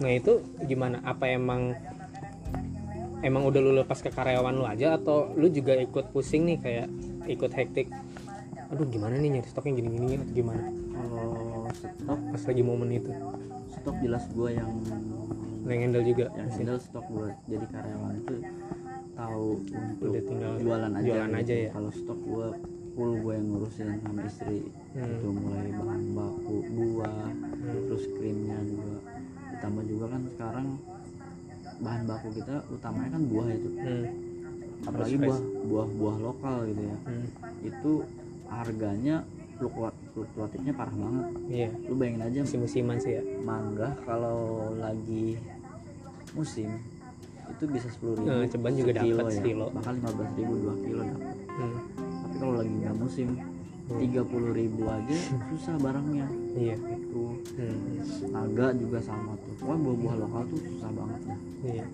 Nah 0.01 0.11
itu 0.13 0.43
gimana? 0.67 1.01
Apa 1.05 1.33
emang 1.33 1.77
emang 3.23 3.43
udah 3.47 3.61
lu 3.63 3.73
lepas 3.79 4.03
ke 4.03 4.11
karyawan 4.11 4.53
lu 4.59 4.67
aja 4.67 4.99
atau 4.99 5.31
lu 5.39 5.47
juga 5.49 5.79
ikut 5.79 6.11
pusing 6.11 6.43
nih 6.45 6.59
kayak 6.59 6.89
ikut 7.31 7.55
hektik 7.55 7.87
aduh 8.73 8.89
gimana 8.89 9.21
nih 9.21 9.39
nyari 9.39 9.49
stoknya 9.53 9.85
gini-gini 9.85 10.17
atau 10.17 10.33
gimana? 10.33 10.65
Kalau 10.97 11.33
stok? 11.77 12.19
Pas 12.33 12.43
lagi 12.49 12.63
momen 12.65 12.89
itu. 12.89 13.13
Stok 13.69 13.97
jelas 14.01 14.25
gua 14.33 14.49
yang 14.49 14.71
yang 15.69 15.81
handle 15.89 16.05
juga? 16.05 16.27
yang 16.35 16.49
handle 16.49 16.81
stok 16.81 17.05
gua. 17.13 17.29
Jadi 17.47 17.67
karyawan 17.69 18.13
itu 18.17 18.35
tahu 19.13 19.49
untuk 19.61 20.09
Udah 20.09 20.23
tinggal 20.25 20.53
jualan 20.57 20.93
aja 20.97 21.05
jualan 21.05 21.31
gitu. 21.31 21.41
aja 21.45 21.55
ya? 21.55 21.71
kalau 21.71 21.91
stok 21.93 22.21
gua 22.25 22.49
full 22.93 23.13
gua 23.19 23.33
yang 23.33 23.47
ngurusin 23.49 23.89
sama 23.99 24.21
istri. 24.23 24.59
Hmm. 24.93 25.09
itu 25.09 25.29
mulai 25.31 25.69
bahan 25.73 26.03
baku 26.13 26.57
buah 26.69 27.29
Hmm. 27.33 27.83
terus 27.87 28.05
krimnya 28.13 28.59
juga. 28.63 28.95
Ditambah 29.51 29.85
juga 29.87 30.05
kan 30.07 30.23
sekarang 30.29 30.67
bahan 31.79 32.03
baku 32.05 32.29
kita 32.33 32.55
utamanya 32.69 33.11
kan 33.11 33.23
buah 33.25 33.49
itu. 33.49 33.69
Hmm, 33.73 34.05
apalagi 34.83 35.17
buah 35.19 35.41
buah 35.63 35.89
buah 35.91 36.17
lokal 36.21 36.57
gitu 36.69 36.83
ya. 36.83 36.97
Hmm, 37.03 37.27
itu 37.63 37.93
harganya 38.47 39.17
fluktuat 39.55 39.95
fluktuatifnya 40.13 40.73
parah 40.73 40.93
banget. 40.93 41.27
Iya. 41.49 41.69
Lu 41.83 41.95
bayangin 41.95 42.23
aja. 42.23 42.39
Musim-musiman 42.43 42.97
sih 42.99 43.13
ya. 43.15 43.23
Mangga 43.41 43.97
kalau 44.03 44.41
lagi 44.75 45.39
musim 46.33 46.69
itu 47.45 47.65
bisa 47.67 47.87
sepuluh 47.87 48.17
ribu 48.17 48.29
Eh, 48.29 48.47
ceban 48.47 48.73
juga 48.73 48.93
dapat 48.95 49.25
ya. 49.27 49.33
sekilo. 49.35 49.67
bahkan 49.71 49.93
lima 49.95 50.11
belas 50.11 50.31
ribu 50.33 50.53
dua 50.59 50.75
kilo 50.79 51.03
dapat 51.05 51.37
hmm, 51.53 51.77
kalau 52.43 52.59
lagi 52.59 52.75
nggak 52.75 52.97
musim. 52.99 53.29
Tiga 53.93 54.23
puluh 54.25 54.57
ribu 54.57 54.89
aja 54.89 55.17
susah 55.55 55.79
barangnya. 55.79 56.27
Iya. 56.59 56.75
Itu 56.75 57.39
hmm, 57.55 58.35
naga 58.35 58.75
juga 58.75 58.99
sama 58.99 59.39
tuh. 59.39 59.53
Pokoknya 59.63 59.79
buah-buah 59.79 60.15
lokal 60.27 60.43
tuh 60.51 60.61
susah 60.67 60.91
banget 60.91 61.21
ya 61.23 61.37
iya. 61.63 61.87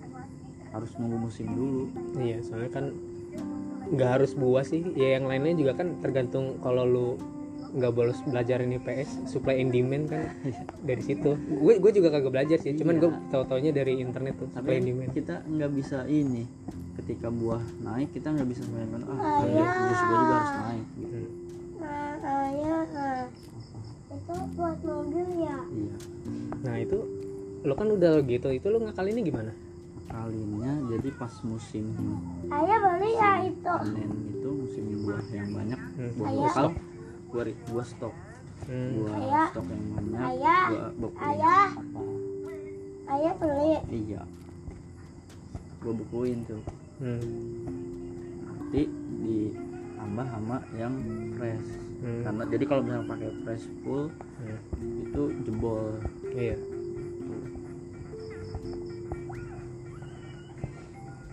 Harus 0.73 0.91
nunggu 0.97 1.17
musim 1.29 1.47
dulu. 1.53 1.83
Iya 2.17 2.37
soalnya 2.41 2.71
kan 2.73 2.85
nggak 3.93 4.09
harus 4.09 4.31
buah 4.33 4.65
sih. 4.65 4.81
Ya 4.97 5.21
yang 5.21 5.29
lainnya 5.29 5.53
juga 5.53 5.77
kan 5.77 6.01
tergantung 6.01 6.57
kalau 6.65 6.83
lu 6.87 7.07
nggak 7.71 7.91
bolos 7.91 8.19
belajar 8.23 8.59
ini 8.59 8.77
PS 8.77 9.25
supply 9.25 9.57
and 9.57 9.69
demand 9.69 10.05
kan 10.05 10.33
dari 10.87 10.99
situ 10.99 11.37
gue 11.37 11.73
gue 11.77 11.91
juga 11.91 12.09
kagak 12.09 12.31
belajar 12.31 12.57
sih 12.57 12.73
cuman 12.73 12.95
Iya. 12.95 13.01
gue 13.01 13.11
tau 13.29 13.43
taunya 13.43 13.71
dari 13.71 13.97
internet 13.97 14.35
tuh 14.35 14.49
supply 14.49 14.65
tapi 14.71 14.77
and 14.77 14.87
demand 14.87 15.11
kita 15.11 15.35
nggak 15.43 15.71
bisa 15.71 15.97
ini 16.05 16.43
ketika 16.95 17.27
buah 17.27 17.61
naik 17.79 18.09
kita 18.11 18.27
nggak 18.29 18.47
bisa 18.47 18.61
main-main 18.67 19.03
ah 19.07 19.41
Ayah. 19.41 19.71
jus 19.87 19.99
gua 19.99 20.17
juga 20.19 20.35
harus 20.35 20.53
naik 20.59 20.87
gitu. 20.95 21.15
Hmm. 21.15 21.29
Nah, 21.79 22.11
nah. 22.19 23.23
itu 24.09 24.33
buat 24.51 24.79
mobil 24.83 25.25
ya. 25.39 25.57
iya 25.69 25.95
nah 26.59 26.75
itu 26.75 26.97
lo 27.61 27.73
kan 27.73 27.87
udah 27.87 28.19
gitu 28.21 28.47
itu 28.49 28.67
lo 28.67 28.77
ngakalinnya 28.79 29.23
gimana 29.23 29.51
kalinya 30.05 30.71
jadi 30.87 31.09
pas 31.15 31.33
musim 31.41 31.85
Ayah 32.49 32.77
beli 32.79 33.11
ya 33.13 33.31
itu. 33.45 33.73
panen 33.79 34.09
itu 34.29 34.49
musim 34.49 34.83
buah 34.99 35.23
yang 35.29 35.49
banyak 35.51 35.79
Hmm. 35.79 36.11
buah 36.15 36.31
lokal 36.31 36.65
ri- 37.31 37.59
buah 37.65 37.85
stok 37.85 38.15
hmm. 38.65 38.89
buah 38.95 39.13
Ayah. 39.15 39.47
stok 39.49 39.65
yang 39.65 39.83
banyak 39.87 40.19
Ayah. 40.19 40.65
buah 40.67 40.89
bukuin 40.95 41.25
Ayah. 41.25 41.67
apa 41.71 42.01
Ayah 43.09 43.33
beli. 43.35 43.73
iya 43.91 44.21
gua 45.79 45.93
bukuin 45.95 46.39
tuh 46.43 46.61
Hmm. 46.99 47.23
nanti 48.43 48.83
ditambah 49.19 50.25
sama 50.27 50.57
yang 50.73 50.93
fresh 51.33 51.69
Hmm. 51.99 52.23
karena 52.23 52.43
jadi 52.47 52.63
kalau 52.65 52.81
misalnya 52.81 53.07
pakai 53.07 53.29
fresh 53.41 53.65
full 53.81 54.07
Hmm. 54.37 54.59
itu 55.03 55.21
jebol 55.41 55.95
iya 56.31 56.55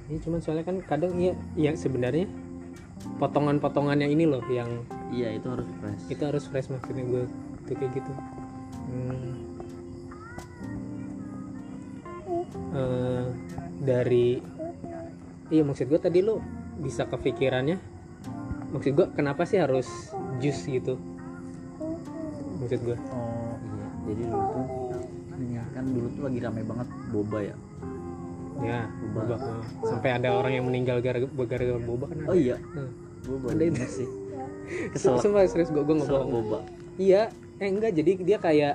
ini 0.07 0.19
cuman 0.21 0.39
soalnya 0.39 0.65
kan 0.65 0.77
kadang 0.81 1.13
iya 1.17 1.35
ya 1.57 1.75
sebenarnya 1.75 2.31
potongan-potongan 3.19 3.99
yang 3.99 4.13
ini 4.13 4.25
loh 4.25 4.43
yang 4.49 4.71
iya 5.09 5.29
itu 5.33 5.47
harus 5.47 5.69
fresh 5.77 6.03
itu 6.09 6.23
harus 6.23 6.45
fresh 6.45 6.69
maksudnya 6.69 7.05
gue 7.05 7.23
tuh 7.65 7.75
kayak 7.75 7.93
gitu 7.95 8.13
Hmm. 8.87 9.35
Eh, 12.71 13.27
dari 13.79 14.39
iya 15.49 15.63
maksud 15.63 15.87
gue 15.87 15.97
tadi 15.97 16.21
lo 16.21 16.39
bisa 16.77 17.03
kepikirannya 17.05 17.79
maksud 18.69 18.93
gue 18.93 19.07
kenapa 19.11 19.43
sih 19.43 19.57
harus 19.57 20.11
jus 20.39 20.59
gitu 20.63 21.01
maksud 22.59 22.81
gue 22.83 22.97
oh 22.97 23.55
iya 23.57 23.87
jadi 24.05 24.23
dulu 24.27 24.43
tuh 24.45 24.67
kan 25.73 25.85
dulu 25.87 26.09
tuh 26.11 26.23
lagi 26.25 26.39
rame 26.39 26.63
banget 26.63 26.89
boba 27.11 27.39
ya 27.43 27.57
ya 28.57 28.81
Boba. 29.13 29.37
boba 29.37 29.37
sampai 29.83 30.11
ada 30.13 30.29
orang 30.33 30.53
yang 30.55 30.65
meninggal 30.65 30.99
gara-gara 31.01 31.77
boba 31.79 32.05
kan 32.07 32.17
ada. 32.19 32.29
oh 32.29 32.37
iya 32.37 32.57
Hmm. 32.61 32.91
boba 33.25 33.47
Ada 33.53 33.65
itu. 33.67 33.85
sih 33.89 34.09
kesel. 34.93 35.19
Sumpah 35.19 35.47
serius 35.47 35.71
gue 35.71 35.81
gue 35.81 35.97
bohong 35.97 36.31
boba. 36.31 36.59
Iya, 36.97 37.29
eh 37.57 37.69
enggak 37.69 37.93
jadi 37.93 38.13
dia 38.19 38.39
kayak 38.39 38.75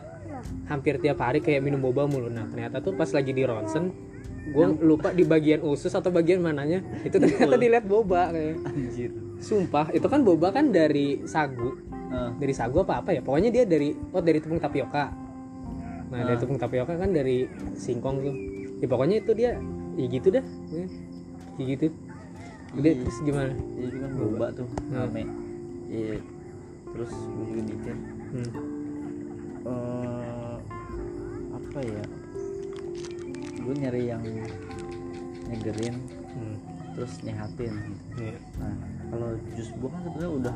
hampir 0.66 0.98
tiap 0.98 1.22
hari 1.22 1.40
kayak 1.40 1.62
minum 1.62 1.80
boba 1.80 2.06
mulu. 2.06 2.28
Nah, 2.28 2.48
ternyata 2.48 2.80
tuh 2.80 2.94
pas 2.94 3.10
lagi 3.10 3.32
di 3.32 3.44
ronsen 3.44 3.94
gue 4.42 4.66
lupa 4.82 5.14
di 5.14 5.22
bagian 5.22 5.62
usus 5.62 5.94
atau 5.94 6.10
bagian 6.10 6.42
mananya. 6.42 6.82
Itu 7.06 7.22
ternyata 7.22 7.56
dilihat 7.56 7.86
boba 7.86 8.34
kayak. 8.34 8.58
Anjir. 8.66 9.12
Sumpah 9.42 9.90
itu 9.94 10.06
kan 10.06 10.22
boba 10.22 10.50
kan 10.50 10.70
dari 10.70 11.22
sagu. 11.26 11.78
Ah, 12.12 12.30
dari 12.36 12.52
sagu 12.52 12.84
apa 12.84 13.00
apa 13.00 13.16
ya? 13.16 13.22
Pokoknya 13.24 13.50
dia 13.50 13.64
dari 13.64 13.94
oh 13.94 14.20
dari 14.20 14.42
tepung 14.42 14.60
tapioka. 14.60 15.14
Nah 16.12 16.28
dari 16.28 16.36
Ah. 16.36 16.42
tepung 16.42 16.60
tapioka 16.60 16.94
kan 16.94 17.10
dari 17.10 17.48
singkong 17.74 18.18
tuh. 18.20 18.36
Ya 18.82 18.88
pokoknya 18.90 19.22
itu 19.24 19.32
dia 19.32 19.56
ya 19.96 20.06
gitu 20.10 20.28
dah 20.30 20.46
ya, 20.74 20.86
kayak 21.56 21.68
gitu. 21.72 21.86
Udah 22.76 22.92
Iya. 22.92 23.02
terus 23.04 23.18
gimana? 23.22 23.54
Itu 23.78 23.98
kan 24.00 24.12
boba. 24.16 24.46
tuh 24.52 24.68
Hmm. 24.68 24.96
rame 24.98 25.24
iya 25.92 26.18
terus 26.88 27.12
gue 27.12 27.46
juga 27.46 27.62
mikir 27.68 27.96
hmm. 28.32 28.50
eh 29.62 30.58
apa 31.52 31.80
ya 31.82 32.04
gue 33.62 33.74
nyari 33.78 34.02
yang 34.08 34.24
nyegerin 35.46 35.96
Hmm. 36.32 36.56
terus 36.96 37.20
nyehatin 37.22 37.76
gitu. 37.76 38.24
Iya. 38.24 38.40
nah 38.56 38.72
kalau 39.12 39.30
jus 39.52 39.68
buah 39.76 39.92
kan 39.92 40.02
sebenarnya 40.02 40.32
udah 40.34 40.56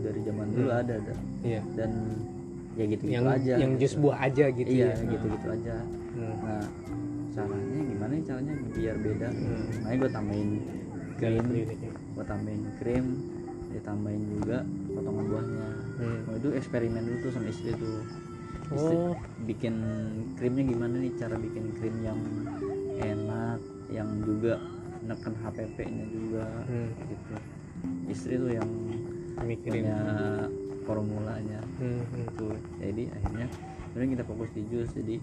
dari 0.00 0.20
zaman 0.22 0.46
dulu 0.48 0.68
Hmm. 0.70 0.80
ada 0.80 0.94
ada 0.96 1.14
iya 1.42 1.60
dan 1.74 1.90
ya 2.72 2.84
gitu 2.86 3.02
gitu 3.02 3.10
yang 3.10 3.26
aja 3.26 3.54
yang 3.58 3.72
gitu. 3.74 3.82
jus 3.82 3.94
buah 3.98 4.18
aja 4.22 4.44
gitu 4.48 4.70
iya 4.70 4.86
ya 4.88 5.02
gitu 5.02 5.26
gitu 5.28 5.46
aja 5.50 5.74
Hmm. 6.10 6.36
nah 6.40 6.66
caranya 7.30 7.80
gimana 7.84 8.12
ya 8.12 8.22
caranya 8.24 8.54
biar 8.70 8.96
beda 8.96 9.28
Hmm. 9.28 9.66
makanya 9.82 9.98
gue 9.98 10.10
tambahin 10.10 10.50
Dari 11.20 11.36
krim 11.36 11.46
gue 12.14 12.24
tambahin 12.24 12.62
krim 12.78 13.06
ditambahin 13.70 14.24
juga 14.38 14.58
potongan 14.90 15.24
buahnya. 15.26 15.68
Hmm. 16.00 16.20
Nah, 16.26 16.34
itu 16.36 16.48
eksperimen 16.54 17.02
dulu 17.02 17.16
tuh 17.22 17.30
sama 17.32 17.46
istri 17.48 17.70
tuh. 17.74 18.02
Istri 18.70 18.96
Oh, 18.96 19.14
bikin 19.50 19.74
krimnya 20.38 20.62
gimana 20.62 20.94
nih? 20.98 21.12
Cara 21.18 21.34
bikin 21.34 21.74
krim 21.74 21.96
yang 22.06 22.20
enak 23.00 23.58
yang 23.90 24.08
juga 24.22 24.62
neken 25.02 25.34
HPP 25.42 25.76
nya 25.90 26.06
juga 26.06 26.44
Hmm. 26.70 26.90
gitu. 27.08 27.34
Istri 28.06 28.34
tuh 28.38 28.52
yang 28.54 28.68
mikirin. 29.42 29.82
punya 29.86 29.98
formulanya. 30.84 31.60
Hmm, 31.78 32.02
hmm. 32.04 32.26
itu 32.28 32.46
jadi 32.78 33.02
akhirnya 33.16 33.46
sebenarnya 33.90 34.10
kita 34.18 34.24
fokus 34.26 34.50
di 34.54 34.62
jus 34.70 34.88
jadi 34.94 35.16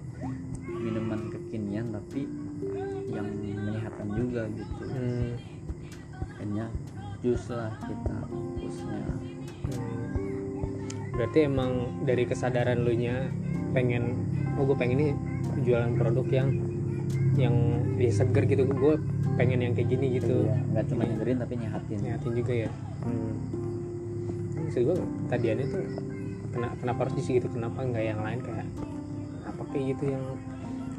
minuman 0.68 1.32
kekinian 1.32 1.88
tapi 1.94 2.28
yang 3.08 3.28
menyehatkan 3.32 4.08
juga 4.12 4.42
gitu. 4.52 4.84
Hmm, 4.90 5.32
akhirnya 6.20 6.66
jus 7.26 7.44
lah 7.50 7.74
kita 7.82 8.18
hmm. 8.30 9.16
Berarti 11.18 11.50
emang 11.50 12.06
dari 12.06 12.30
kesadaran 12.30 12.86
lu 12.86 12.94
nya 12.94 13.26
pengen, 13.74 14.14
oh 14.54 14.70
gue 14.70 14.78
pengen 14.78 15.02
ini 15.02 15.08
jualan 15.66 15.98
produk 15.98 16.30
yang 16.30 16.50
yang 17.34 17.56
ya 17.98 18.14
seger 18.14 18.46
gitu, 18.46 18.70
gue 18.70 19.02
pengen 19.34 19.66
yang 19.66 19.74
kayak 19.74 19.98
gini 19.98 20.22
gitu. 20.22 20.46
Iya, 20.46 20.62
nggak 20.78 20.86
cuma 20.94 21.10
nyegerin 21.10 21.38
tapi 21.42 21.54
nyehatin 21.58 22.00
Nyatin 22.06 22.34
juga 22.38 22.54
ya. 22.54 22.72
Hmm. 23.02 23.34
Maksud 24.62 24.82
gue 24.86 24.98
tadiannya 25.34 25.66
tuh 25.66 25.84
kena, 26.54 26.68
kenapa 26.78 27.00
harus 27.10 27.14
di 27.18 27.42
gitu, 27.42 27.50
kenapa 27.50 27.82
nggak 27.82 28.04
yang 28.06 28.22
lain 28.22 28.40
kayak 28.46 28.68
apa 29.42 29.62
kayak 29.74 29.98
gitu 29.98 30.14
yang 30.14 30.26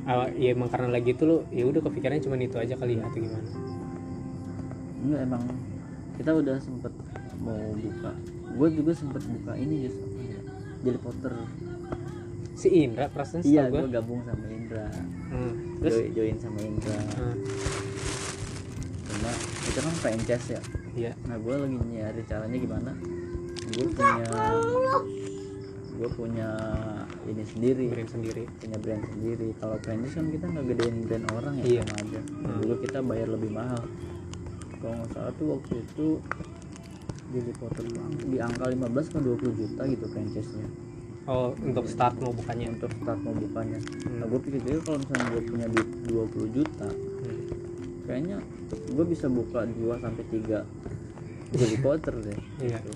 awal 0.09 0.27
ya 0.35 0.57
emang 0.57 0.73
karena 0.73 0.89
lagi 0.89 1.13
itu 1.13 1.23
lo 1.29 1.45
ya 1.53 1.69
udah 1.69 1.85
kepikirannya 1.85 2.25
cuma 2.25 2.41
itu 2.41 2.57
aja 2.57 2.75
kali 2.81 2.97
ya 2.97 3.05
atau 3.05 3.21
gimana 3.21 3.49
enggak 5.05 5.21
emang 5.29 5.43
kita 6.19 6.31
udah 6.35 6.57
sempet 6.59 6.91
mau 7.39 7.57
buka. 7.79 8.11
Gue 8.59 8.69
juga 8.75 8.93
sempet 8.93 9.23
buka 9.23 9.55
ini 9.55 9.87
apa 9.87 10.21
ya 10.27 10.41
Jelly 10.83 11.01
Potter. 11.01 11.33
Si 12.59 12.69
Indra 12.75 13.07
perasaan 13.07 13.47
iya 13.47 13.71
gue 13.71 13.87
gabung 13.87 14.27
sama 14.27 14.47
Indra. 14.51 14.91
Hmm. 15.31 15.79
terus? 15.79 15.95
Join, 15.95 16.11
join 16.11 16.37
sama 16.43 16.59
Indra. 16.59 16.99
Hmm, 17.15 17.37
cuma 19.07 19.31
itu 19.63 19.79
kan 19.79 19.95
franchise 20.03 20.47
ya. 20.59 20.61
Iya. 20.99 21.13
Nah 21.31 21.39
gue 21.39 21.55
lagi 21.55 21.77
nyari 21.79 22.23
caranya 22.27 22.59
gimana. 22.59 22.91
Gue 23.79 23.87
punya 23.95 24.29
gue 25.99 26.09
punya 26.19 26.51
ini 27.31 27.45
sendiri. 27.47 27.87
Brand 27.95 28.11
sendiri. 28.11 28.43
Punya 28.59 28.79
brand 28.83 29.05
sendiri. 29.07 29.49
Kalau 29.63 29.79
franchise 29.87 30.19
kan 30.19 30.27
kita 30.35 30.45
nggak 30.51 30.65
gedein 30.75 30.97
brand 31.07 31.27
orang 31.31 31.55
ya 31.63 31.65
Iya. 31.79 31.83
sama 31.87 31.95
aja. 32.03 32.21
Hmm. 32.27 32.75
kita 32.83 32.99
bayar 33.07 33.29
lebih 33.31 33.51
mahal 33.55 33.83
kalau 34.78 34.94
nggak 34.94 35.11
salah 35.11 35.32
tuh 35.35 35.47
waktu 35.50 35.73
itu 35.76 36.06
Jelly 37.28 37.52
Potter 37.54 37.85
tuh 37.85 38.02
di 38.25 38.38
angka 38.38 38.64
15 38.66 38.78
ke 39.06 39.18
20 39.20 39.52
juta 39.54 39.82
gitu 39.85 40.04
franchise-nya 40.06 40.68
oh 41.26 41.52
untuk 41.58 41.85
start 41.85 42.16
mau 42.16 42.32
bukannya 42.32 42.66
untuk 42.73 42.90
start 42.94 43.20
mau 43.20 43.35
bukanya 43.35 43.78
Hmm. 43.78 44.18
nah 44.18 44.26
gue 44.26 44.40
pikir 44.40 44.61
juga 44.62 44.80
kalau 44.82 44.99
misalnya 44.99 45.26
gue 45.28 45.42
punya 45.44 45.66
duit 45.68 45.88
20 46.06 46.49
juta 46.52 46.88
Hmm. 46.88 47.42
kayaknya 48.04 48.37
gue 48.88 49.04
bisa 49.04 49.26
buka 49.28 49.61
2 49.62 49.76
sampai 49.99 50.25
3 50.26 50.64
Jelly 51.50 51.78
Potter 51.78 52.14
deh 52.18 52.38
Iya. 52.61 52.78
gitu. 52.78 52.92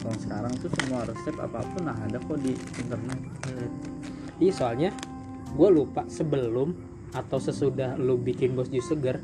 kalau 0.00 0.16
sekarang 0.16 0.52
tuh 0.56 0.70
semua 0.72 1.04
resep 1.04 1.36
apa 1.36 1.60
pun 1.62 1.82
nah 1.84 1.96
ada 1.98 2.18
kok 2.18 2.38
di 2.38 2.52
internet 2.76 3.18
Hmm. 3.42 3.68
Iya 4.38 4.52
soalnya 4.52 4.90
gue 5.50 5.68
lupa 5.68 6.06
sebelum 6.06 6.72
atau 7.10 7.36
sesudah 7.36 7.94
lu 7.94 8.16
bikin 8.16 8.54
bos 8.54 8.66
jus 8.66 8.82
segar 8.82 9.18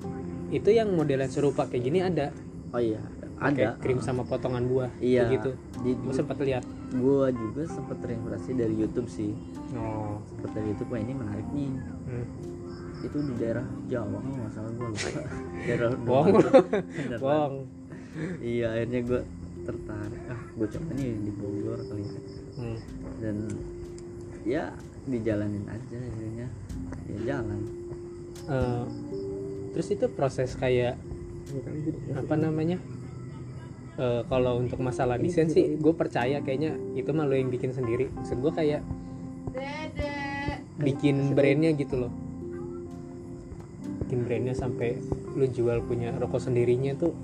itu 0.51 0.71
yang 0.71 0.93
modelan 0.95 1.31
serupa 1.31 1.67
kayak 1.67 1.83
gini 1.83 1.99
ada. 2.03 2.31
Oh 2.75 2.83
iya 2.83 3.01
kayak 3.37 3.77
ada. 3.77 3.83
krim 3.85 4.01
sama 4.01 4.25
potongan 4.25 4.65
buah 4.65 4.91
iya. 4.97 5.29
kayak 5.29 5.35
gitu 5.37 5.51
gue 5.85 6.15
sempat 6.17 6.41
lihat. 6.41 6.65
gua 6.97 7.29
juga 7.29 7.69
sempat 7.69 8.01
terinspirasi 8.01 8.51
dari 8.57 8.75
YouTube 8.79 9.11
sih. 9.13 9.37
Oh. 9.77 10.23
Sempat 10.25 10.51
dari 10.57 10.73
YouTube 10.73 10.89
wah 10.89 11.01
ini 11.03 11.13
menarik 11.13 11.47
nih. 11.53 11.71
Hmm. 12.09 12.27
itu 13.05 13.19
di 13.23 13.35
daerah 13.37 13.67
Jawa 13.93 14.19
nggak 14.25 14.51
salah 14.57 14.73
gua 14.73 14.89
lupa. 14.89 15.09
Daerah 15.69 15.91
bohong 16.01 16.37
Beneran. 16.41 17.21
bohong 17.21 17.57
iya 18.41 18.67
akhirnya 18.73 19.01
gua 19.05 19.21
tertarik. 19.69 20.23
Ah 20.33 20.41
gua 20.57 20.69
coba 20.73 20.91
nih 20.97 21.11
di 21.21 21.33
Bogor 21.37 21.81
kali 21.85 22.03
ya. 22.03 22.21
Hmm. 22.57 22.79
dan 23.21 23.37
ya 24.49 24.65
dijalanin 25.05 25.65
aja 25.69 25.97
akhirnya. 26.01 26.49
Ya 27.07 27.19
jalan. 27.37 27.61
Eh, 28.47 28.85
terus 29.77 29.93
itu 29.93 30.09
proses 30.09 30.57
kayak 30.57 30.97
apa 32.17 32.35
namanya 32.35 32.81
Eh, 33.97 34.23
kalau 34.29 34.61
untuk 34.61 34.77
masalah 34.85 35.17
desain 35.17 35.49
sih 35.49 35.81
gue 35.81 35.95
percaya 35.97 36.45
kayaknya 36.45 36.77
itu 36.93 37.09
mah 37.17 37.25
lo 37.25 37.33
yang 37.33 37.49
bikin 37.49 37.73
sendiri. 37.73 38.13
Maksud 38.13 38.45
gue 38.45 38.53
kayak 38.53 38.85
bikin 40.85 41.33
brandnya 41.33 41.73
gitu 41.73 42.05
loh. 42.05 42.13
Bikin 44.05 44.29
brandnya 44.29 44.53
sampai 44.53 45.01
lu 45.33 45.49
jual 45.49 45.81
punya 45.89 46.13
rokok 46.13 46.45
sendirinya 46.45 46.93
tuh 46.93 47.17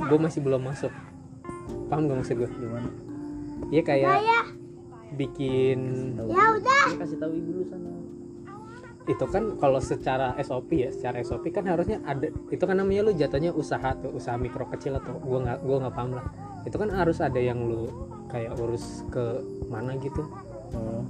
gue 0.00 0.18
masih 0.18 0.40
belum 0.40 0.64
masuk. 0.64 0.92
Paham 1.92 2.08
gak 2.08 2.24
maksud 2.24 2.40
gue 2.40 2.48
gimana? 2.56 2.88
Iya 3.68 3.82
kayak 3.84 4.08
bikin 5.12 5.78
ya 6.24 6.44
udah. 6.56 6.86
Kasih 7.04 7.20
tahu 7.20 7.36
ibu 7.36 7.52
dulu 7.52 7.64
sana 7.68 7.92
itu 9.08 9.24
kan 9.24 9.56
kalau 9.56 9.80
secara 9.80 10.36
SOP 10.36 10.68
ya 10.76 10.92
secara 10.92 11.24
SOP 11.24 11.48
kan 11.48 11.64
harusnya 11.64 11.96
ada 12.04 12.28
itu 12.52 12.60
kan 12.60 12.76
namanya 12.76 13.08
lu 13.08 13.12
jatuhnya 13.16 13.56
usaha 13.56 13.96
tuh 13.96 14.12
usaha 14.12 14.36
mikro 14.36 14.68
kecil 14.68 15.00
atau 15.00 15.16
gua 15.16 15.48
nggak 15.48 15.58
gua 15.64 15.76
nggak 15.88 15.94
paham 15.96 16.10
lah. 16.12 16.26
Itu 16.68 16.76
kan 16.76 16.92
harus 16.92 17.18
ada 17.24 17.40
yang 17.40 17.56
lu 17.64 17.88
kayak 18.28 18.60
urus 18.60 19.08
ke 19.08 19.40
mana 19.72 19.96
gitu? 19.96 20.28
Oh 20.76 21.00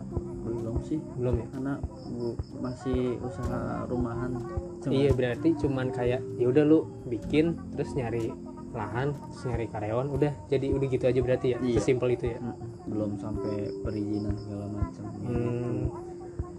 belum 0.47 0.79
sih. 0.87 1.03
Belum 1.19 1.43
ya? 1.43 1.47
Karena 1.51 1.75
gua 2.15 2.33
masih 2.63 3.19
usaha 3.19 3.83
rumahan. 3.91 4.31
Cuma- 4.79 4.95
iya 4.95 5.11
berarti 5.11 5.59
cuman 5.59 5.91
kayak 5.91 6.23
ya 6.39 6.47
udah 6.47 6.63
lu 6.63 6.87
bikin 7.11 7.59
terus 7.75 7.91
nyari 7.99 8.31
lahan 8.69 9.11
terus 9.11 9.43
nyari 9.49 9.67
karyawan 9.67 10.07
udah 10.13 10.33
jadi 10.47 10.67
udah 10.71 10.87
gitu 10.87 11.05
aja 11.11 11.19
berarti 11.19 11.47
ya? 11.51 11.59
Iya. 11.59 11.83
sesimpel 11.83 12.15
itu 12.15 12.31
ya? 12.31 12.39
Belum 12.87 13.19
sampai 13.19 13.75
perizinan 13.83 14.39
segala 14.39 14.71
macam. 14.71 15.03
Gitu. 15.19 16.08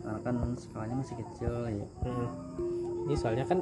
Hmm, 0.10 0.22
karena 0.26 0.40
kan 0.42 0.52
skalanya 0.58 0.96
masih 0.98 1.16
kecil 1.22 1.54
ya 1.70 1.88
hmm. 2.06 2.28
ini 3.06 3.16
soalnya 3.16 3.46
kan 3.46 3.60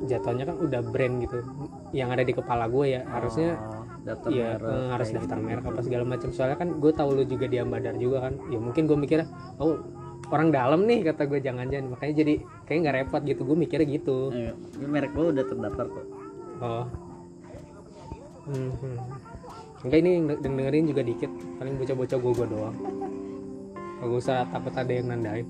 jatuhnya 0.00 0.48
kan 0.48 0.56
udah 0.56 0.80
brand 0.80 1.20
gitu 1.20 1.44
yang 1.92 2.08
ada 2.08 2.24
di 2.24 2.32
kepala 2.32 2.64
gue 2.72 2.96
ya 2.96 3.04
harusnya 3.04 3.60
Oh, 3.60 3.80
daftar 4.00 4.28
Iya, 4.32 4.56
merek, 4.56 4.64
eh, 4.72 4.88
harus 4.96 5.08
daftar 5.12 5.36
gitu. 5.36 5.46
merek 5.46 5.64
apa 5.68 5.80
segala 5.84 6.04
macam. 6.08 6.28
Soalnya 6.32 6.56
kan 6.56 6.68
gue 6.80 6.92
tahu 6.92 7.10
lu 7.20 7.24
juga 7.28 7.46
di 7.46 7.56
Ambadar 7.60 7.94
juga 8.00 8.28
kan. 8.28 8.34
Ya 8.48 8.56
mungkin 8.56 8.88
gue 8.88 8.96
mikirnya, 8.96 9.28
oh 9.60 9.76
orang 10.32 10.48
dalam 10.54 10.88
nih 10.88 11.04
kata 11.04 11.28
gue 11.28 11.40
jangan-jangan. 11.44 11.86
Makanya 11.92 12.14
jadi 12.16 12.34
kayak 12.64 12.78
nggak 12.80 12.96
repot 13.04 13.22
gitu. 13.28 13.42
Gue 13.44 13.56
mikirnya 13.60 13.86
gitu. 13.92 14.32
Eh, 14.32 14.56
ini 14.80 14.86
merek 14.88 15.12
gua 15.12 15.32
udah 15.32 15.44
terdaftar 15.44 15.86
kok 15.92 16.06
Oh. 16.60 16.84
Hmm, 18.48 18.72
hmm. 18.72 18.98
Enggak 19.84 19.98
ini 20.04 20.10
yang 20.16 20.24
deng- 20.28 20.42
dengerin 20.44 20.84
juga 20.92 21.02
dikit. 21.04 21.30
Paling 21.56 21.74
bocah-bocah 21.80 22.18
gue 22.20 22.32
gue 22.36 22.46
doang. 22.48 22.76
Gak 24.00 24.16
usah 24.16 24.48
takut 24.48 24.72
ada 24.76 24.92
yang 24.92 25.12
nandain. 25.12 25.44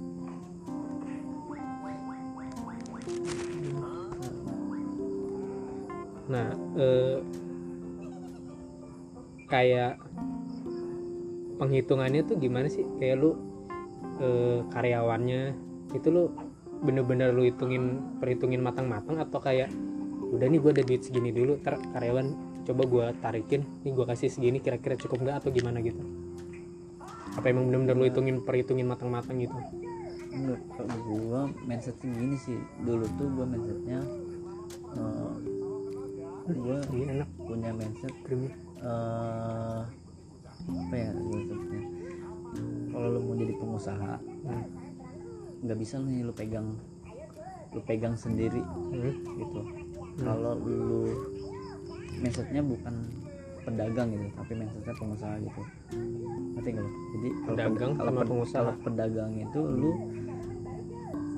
Nah, 6.31 6.55
eh, 6.79 7.19
kayak 9.51 9.99
penghitungannya 11.59 12.23
tuh 12.23 12.39
gimana 12.39 12.71
sih? 12.71 12.87
Kayak 13.03 13.17
lu 13.19 13.31
eh, 14.23 14.63
karyawannya 14.71 15.59
itu 15.91 16.09
lu 16.09 16.31
bener-bener 16.81 17.35
lu 17.35 17.45
hitungin 17.45 17.99
perhitungin 18.23 18.63
matang-matang 18.63 19.21
atau 19.21 19.43
kayak 19.43 19.69
udah 20.31 20.47
nih 20.47 20.63
gue 20.63 20.71
ada 20.81 20.85
duit 20.87 21.03
segini 21.03 21.35
dulu 21.35 21.59
ter 21.59 21.77
karyawan 21.91 22.33
coba 22.63 22.83
gue 22.87 23.07
tarikin 23.19 23.67
nih 23.83 23.91
gue 23.91 24.07
kasih 24.07 24.31
segini 24.31 24.63
kira-kira 24.63 24.95
cukup 24.95 25.27
nggak? 25.27 25.37
Atau 25.43 25.51
gimana 25.51 25.83
gitu? 25.83 26.01
Apa 27.35 27.51
emang 27.51 27.67
bener-bener 27.69 27.97
lu 27.99 28.05
hitungin 28.07 28.37
perhitungin 28.47 28.87
matang-matang 28.87 29.39
gitu? 29.43 29.55
Enggak, 30.31 30.63
kalau 30.79 30.97
gua 31.11 31.41
mindsetnya 31.67 32.11
gini 32.15 32.37
sih. 32.39 32.59
Dulu 32.87 33.07
tuh 33.19 33.29
gua 33.35 33.47
mindsetnya 33.51 33.99
eh, 34.95 35.33
gua 36.53 36.79
iya 36.91 37.07
enak. 37.15 37.29
Punya 37.39 37.71
mindset. 37.71 38.15
Krimnya 38.23 38.53
eh 38.79 39.81
apa 40.61 40.95
ya 40.95 41.11
maksudnya? 41.13 41.83
Kalau 42.91 43.07
lu 43.09 43.21
mau 43.23 43.35
jadi 43.35 43.55
pengusaha 43.55 44.13
hmm. 44.19 44.65
nggak 45.61 45.79
bisa 45.79 45.95
nih 45.99 46.21
lu 46.21 46.33
pegang 46.33 46.69
lu 47.71 47.81
pegang 47.83 48.15
sendiri 48.15 48.61
Hmm. 48.61 49.15
gitu. 49.37 49.61
Kalau 50.19 50.59
lu 50.59 51.07
mindsetnya 52.17 52.61
bukan 52.61 52.95
pedagang 53.61 54.09
gitu 54.11 54.27
tapi 54.35 54.53
mindsetnya 54.55 54.95
pengusaha 54.95 55.35
gitu. 55.39 55.63
Ngerti 56.55 56.69
nggak 56.71 56.89
jadi 56.89 57.29
kalau 57.37 57.55
Pedagang 57.55 57.73
ped- 57.73 57.97
kalau 57.97 58.11
sama 58.11 58.19
ped- 58.19 58.29
pengusaha. 58.29 58.59
kalau 58.59 58.73
pedagang 58.83 59.33
itu 59.35 59.61
lu 59.61 59.93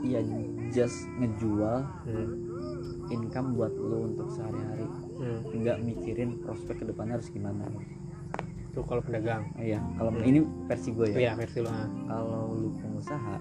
ya 0.02 0.20
just 0.68 0.98
ngejual 1.16 1.78
Hmm. 2.02 2.28
income 3.08 3.48
buat 3.52 3.70
lu 3.72 3.98
untuk 4.08 4.26
sehari-hari 4.30 4.86
Hmm. 5.22 5.38
nggak 5.54 5.78
mikirin 5.80 6.42
prospek 6.42 6.82
ke 6.82 6.84
depannya 6.84 7.14
harus 7.16 7.30
gimana 7.30 7.62
Tuh 8.72 8.82
kalau 8.88 9.04
pedagang 9.04 9.52
iya 9.60 9.78
kalau 9.94 10.10
ini 10.24 10.42
versi 10.66 10.90
gue 10.90 11.12
ya 11.12 11.18
iya 11.20 11.32
versi 11.36 11.60
ah. 11.62 11.86
kalau 12.08 12.56
lu 12.56 12.68
pengusaha 12.80 13.36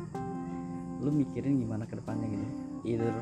lu 1.02 1.10
mikirin 1.10 1.58
gimana 1.58 1.90
ke 1.90 1.98
depannya 1.98 2.28
gitu 2.30 2.46
either 2.86 3.16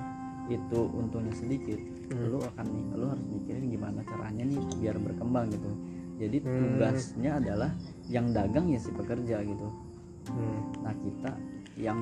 itu 0.49 0.79
untungnya 0.91 1.31
sedikit 1.31 1.79
Hmm. 2.09 2.25
lu 2.33 2.41
akan 2.41 2.65
nih 2.73 2.85
lu 2.97 3.05
harus 3.05 3.25
mikirin 3.29 3.69
gimana 3.69 4.01
caranya 4.01 4.41
nih 4.41 4.57
biar 4.81 4.97
berkembang 4.97 5.53
gitu 5.53 5.69
jadi 6.17 6.37
Hmm. 6.41 6.57
tugasnya 6.75 7.31
adalah 7.37 7.71
yang 8.09 8.33
dagang 8.33 8.65
ya 8.67 8.81
si 8.81 8.89
pekerja 8.89 9.45
gitu 9.45 9.67
Hmm. 10.33 10.59
nah 10.81 10.93
kita 10.97 11.31
yang 11.77 12.01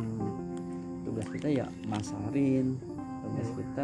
tugas 1.04 1.28
kita 1.28 1.48
ya 1.52 1.68
masarin 1.86 2.80
tugas 3.22 3.52
Hmm. 3.52 3.58
kita 3.60 3.84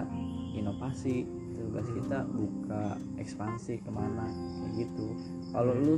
inovasi 0.56 1.28
tugas 1.64 1.88
kita 1.90 2.18
buka 2.28 2.84
ekspansi 3.16 3.80
ke 3.80 3.90
mana 3.90 4.28
kayak 4.60 4.74
gitu 4.82 5.08
kalau 5.50 5.74
lu 5.74 5.96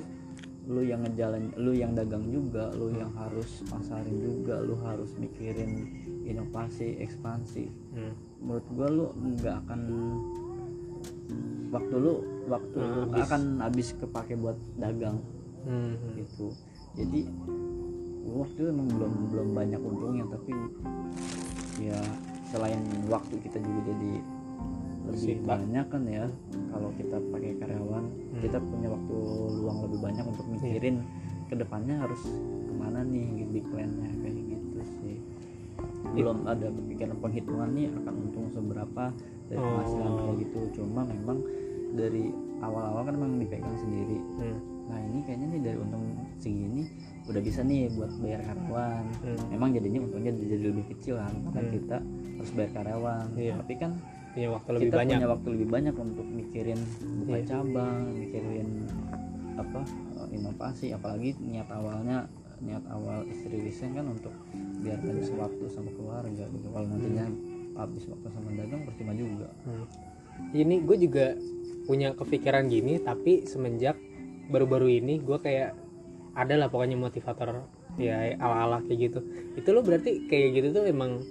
lu 0.66 0.82
yang 0.82 1.02
ngejalan 1.02 1.54
lu 1.56 1.72
yang 1.72 1.94
dagang 1.94 2.26
juga 2.28 2.74
lu 2.74 2.90
yang 2.90 3.14
harus 3.14 3.46
masarin 3.68 4.18
juga 4.18 4.58
lu 4.60 4.74
harus 4.80 5.14
mikirin 5.16 5.90
inovasi 6.24 6.98
ekspansi 7.00 7.66
Hmm. 7.92 8.14
menurut 8.40 8.66
gua 8.72 8.88
lu 8.90 9.06
nggak 9.16 9.56
akan 9.62 9.80
waktu 11.72 11.96
lu 11.96 12.14
waktu 12.46 12.78
Nah, 12.78 12.88
lu 12.88 13.02
habis. 13.08 13.26
akan 13.26 13.42
habis 13.60 13.88
kepake 13.96 14.34
buat 14.36 14.58
dagang 14.76 15.18
Hmm. 15.66 15.98
gitu 16.16 16.54
jadi 16.94 17.26
waktu 18.28 18.54
itu 18.56 18.70
emang 18.70 18.88
belum 18.88 19.14
belum 19.30 19.48
banyak 19.52 19.82
untungnya 19.82 20.26
tapi 20.28 20.54
ya 21.80 21.98
selain 22.46 22.80
waktu 23.06 23.36
kita 23.40 23.58
juga 23.58 23.82
jadi 23.88 24.12
lebih 25.06 25.22
Sibuk. 25.36 25.46
banyak 25.46 25.86
kan 25.86 26.04
ya 26.04 26.26
kalau 26.68 26.90
kita 26.94 27.18
pakai 27.30 27.52
karyawan 27.56 28.04
Hmm. 28.06 28.42
kita 28.42 28.58
punya 28.60 28.88
waktu 28.90 29.16
luang 29.56 29.78
lebih 29.84 30.00
banyak 30.02 30.26
untuk 30.26 30.46
mikirin 30.48 30.96
ke 31.46 31.56
depannya 31.56 31.96
harus 31.98 32.22
ke 32.66 32.74
mana 32.74 33.00
nih 33.02 33.46
big 33.48 33.66
plan-nya 33.66 34.10
kayak 34.18 34.36
gitu 34.46 34.80
sih 35.00 35.18
belum 36.08 36.46
ada 36.46 36.68
kepikiran 36.70 37.18
penghitungan 37.18 37.70
nih 37.72 37.88
akan 37.94 38.14
untung 38.22 38.48
seberapa 38.50 39.04
dari 39.46 39.58
Oh. 39.58 39.66
penghasilan 39.68 40.12
kayak 40.16 40.36
gitu 40.42 40.60
cuma 40.76 41.02
memang 41.04 41.38
dari 41.92 42.32
awal-awal 42.58 43.04
kan 43.04 43.16
memang 43.16 43.38
dipegang 43.38 43.78
sendiri 43.78 44.18
Hmm. 44.36 44.58
nah 44.86 45.00
ini 45.02 45.20
kayaknya 45.22 45.48
nih 45.50 45.62
dari 45.64 45.78
untung 45.78 46.06
segini 46.36 46.84
udah 47.26 47.42
bisa 47.42 47.62
nih 47.62 47.90
buat 47.90 48.12
bayar 48.18 48.42
karyawan 48.44 49.04
Hmm. 49.18 49.40
memang 49.50 49.70
jadinya 49.72 50.00
untungnya 50.02 50.32
jadi 50.34 50.56
lebih 50.66 50.86
kecil 50.90 51.16
kan 51.18 51.34
karena 51.46 51.62
Hmm. 51.62 51.74
kita 51.74 51.98
harus 52.36 52.52
bayar 52.52 52.72
karyawan 52.74 53.26
Iya. 53.34 53.54
tapi 53.58 53.74
kan 53.76 53.92
punya 54.36 54.50
waktu 54.52 54.70
lebih 54.70 54.86
kita 54.86 54.98
banyak 54.98 55.16
punya 55.16 55.30
waktu 55.32 55.48
lebih 55.50 55.68
banyak 55.72 55.96
untuk 55.96 56.28
mikirin 56.28 56.80
buka 57.18 57.34
Iya. 57.34 57.46
cabang 57.48 58.00
mikirin 58.14 58.70
apa 59.56 59.82
eh, 60.20 60.30
inovasi 60.36 60.86
apalagi 60.92 61.30
niat 61.40 61.70
awalnya 61.72 62.28
niat 62.58 62.84
awal 62.88 63.24
istri 63.26 63.58
desain 63.58 63.92
kan 63.92 64.06
untuk 64.06 64.36
biar 64.80 65.00
banyak 65.00 65.28
waktu 65.34 65.64
sama 65.68 65.92
keluarga 65.92 66.44
gitu 66.46 66.68
kalau 66.68 66.86
nantinya 66.86 67.26
habis 67.74 68.04
waktu 68.06 68.28
sama 68.30 68.50
dagang 68.54 68.84
percuma 68.84 69.12
juga 69.12 69.48
Hmm. 69.64 69.88
Ini 70.52 70.84
gue 70.84 70.98
juga 71.00 71.32
punya 71.86 72.12
kepikiran 72.12 72.68
gini, 72.68 73.00
tapi 73.00 73.48
semenjak 73.48 73.96
baru-baru 74.46 75.00
ini 75.00 75.16
gue 75.18 75.40
kayak 75.40 75.72
ada 76.36 76.60
lah 76.60 76.68
pokoknya 76.68 77.00
motivator 77.00 77.64
ya 77.96 78.36
ala-ala 78.36 78.84
kayak 78.84 79.00
gitu. 79.00 79.20
Itu 79.56 79.72
lo 79.72 79.80
berarti 79.80 80.28
kayak 80.28 80.50
gitu 80.54 80.68
tuh 80.74 80.84
emang 80.86 81.24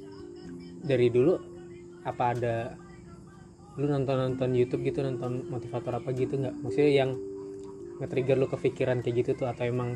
dari 0.81 1.13
dulu 1.13 1.37
apa 2.01 2.33
ada 2.33 2.81
lu 3.75 3.87
nonton 3.91 4.17
nonton 4.17 4.51
YouTube 4.55 4.87
gitu 4.87 5.03
nonton 5.03 5.47
motivator 5.51 5.99
apa 5.99 6.09
gitu 6.15 6.39
nggak? 6.39 6.55
Maksudnya 6.63 6.93
yang 7.05 7.11
nge-trigger 8.03 8.37
lu 8.39 8.47
kepikiran 8.51 9.03
kayak 9.03 9.23
gitu 9.23 9.31
tuh 9.39 9.47
atau 9.51 9.67
emang 9.67 9.95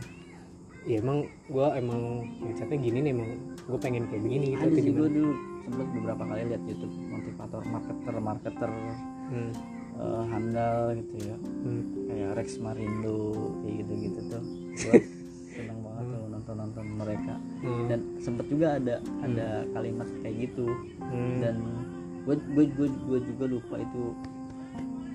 ya 0.87 1.03
emang 1.03 1.27
gua 1.51 1.75
emang 1.75 2.25
mindsetnya 2.41 2.79
gini 2.79 2.99
nih 3.05 3.12
emang 3.12 3.31
gue 3.69 3.79
pengen 3.83 4.09
kayak 4.09 4.23
begini 4.25 4.57
gitu 4.57 4.64
ada 4.64 4.79
sih 4.81 4.93
gue 4.95 5.09
dulu 5.11 5.33
sempet 5.69 5.87
beberapa 6.01 6.23
kali 6.25 6.41
lihat 6.49 6.62
YouTube 6.64 6.95
motivator 7.12 7.62
marketer 7.69 8.14
marketer 8.17 8.71
Hmm, 9.29 9.53
eh, 10.01 10.25
handal 10.33 10.97
gitu 10.97 11.14
ya. 11.29 11.37
Hmm, 11.37 11.83
kayak 12.09 12.31
Rex 12.41 12.49
Marindo 12.64 13.37
kayak 13.61 13.75
gitu 13.85 13.93
gitu 14.09 14.21
tuh. 14.33 14.43
Gue 14.73 14.95
seneng 15.53 15.79
banget 15.85 16.05
tuh 16.09 16.23
nonton 16.33 16.55
nonton 16.57 16.85
mereka. 16.97 17.35
Hmm, 17.61 17.85
dan 17.93 18.01
sempet 18.17 18.49
juga 18.49 18.81
ada 18.81 19.05
ada 19.21 19.69
kalimat 19.77 20.09
kayak 20.25 20.49
gitu. 20.49 20.67
Hmm, 21.05 21.45
dan 21.45 21.57
gue 22.29 22.37
gue 22.37 22.64
gue 22.77 22.88
gue 23.09 23.19
juga 23.25 23.45
lupa 23.49 23.81
itu 23.81 24.12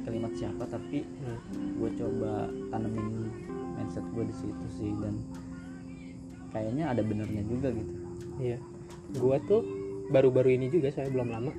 kalimat 0.03 0.33
siapa 0.33 0.65
tapi 0.65 1.05
hmm. 1.05 1.77
gue 1.77 1.89
coba 2.01 2.49
tanemin 2.73 3.29
mindset 3.77 4.03
gue 4.17 4.25
di 4.25 4.35
situ 4.35 4.65
sih 4.73 4.91
dan 4.97 5.13
kayaknya 6.49 6.89
ada 6.89 7.05
benernya 7.05 7.45
juga 7.45 7.69
gitu 7.69 8.03
Iya. 8.41 8.57
Gua 9.19 9.37
tuh 9.45 9.61
baru-baru 10.09 10.57
ini 10.57 10.73
juga 10.73 10.89
saya 10.89 11.09
belum 11.11 11.29
lama. 11.29 11.53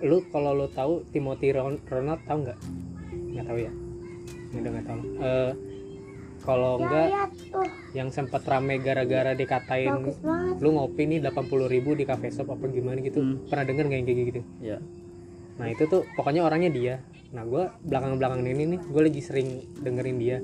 Lu 0.00 0.22
kalau 0.30 0.54
lu 0.54 0.68
tahu 0.70 1.04
Timothy 1.10 1.52
Ron- 1.52 1.82
Ronald 1.84 2.22
tahu 2.24 2.48
nggak? 2.48 2.58
Nggak 3.34 3.44
tahu 3.44 3.58
ya? 3.60 3.72
Udah 4.56 4.70
nggak 4.72 4.86
tahu. 4.88 5.00
Eh 5.20 5.52
kalau 6.48 6.80
Ya 6.80 6.84
enggak 6.88 7.04
lihat 7.12 7.30
tuh. 7.52 7.66
yang 7.92 8.08
sempat 8.08 8.40
rame 8.48 8.80
gara-gara 8.80 9.36
dikatain 9.36 10.08
lu 10.56 10.68
ngopi 10.72 11.04
nih 11.04 11.20
80.000 11.20 11.68
ribu 11.68 11.92
di 11.92 12.08
cafe 12.08 12.32
shop 12.32 12.48
apa 12.56 12.64
gimana? 12.72 13.04
gitu. 13.04 13.20
Hmm. 13.20 13.44
pernah 13.52 13.64
denger 13.68 13.84
nggak 13.84 13.98
yang 14.00 14.06
kayak 14.08 14.28
gitu? 14.32 14.40
Ya. 14.64 14.78
Nah 15.60 15.68
itu 15.68 15.84
tuh 15.84 16.08
pokoknya 16.16 16.40
orangnya 16.40 16.72
dia. 16.72 16.94
Nah 17.36 17.44
gua 17.44 17.76
belakang-belakang 17.84 18.40
ini 18.48 18.64
nih 18.64 18.80
gue 18.80 19.02
lagi 19.04 19.20
sering 19.20 19.48
dengerin 19.84 20.16
dia. 20.16 20.38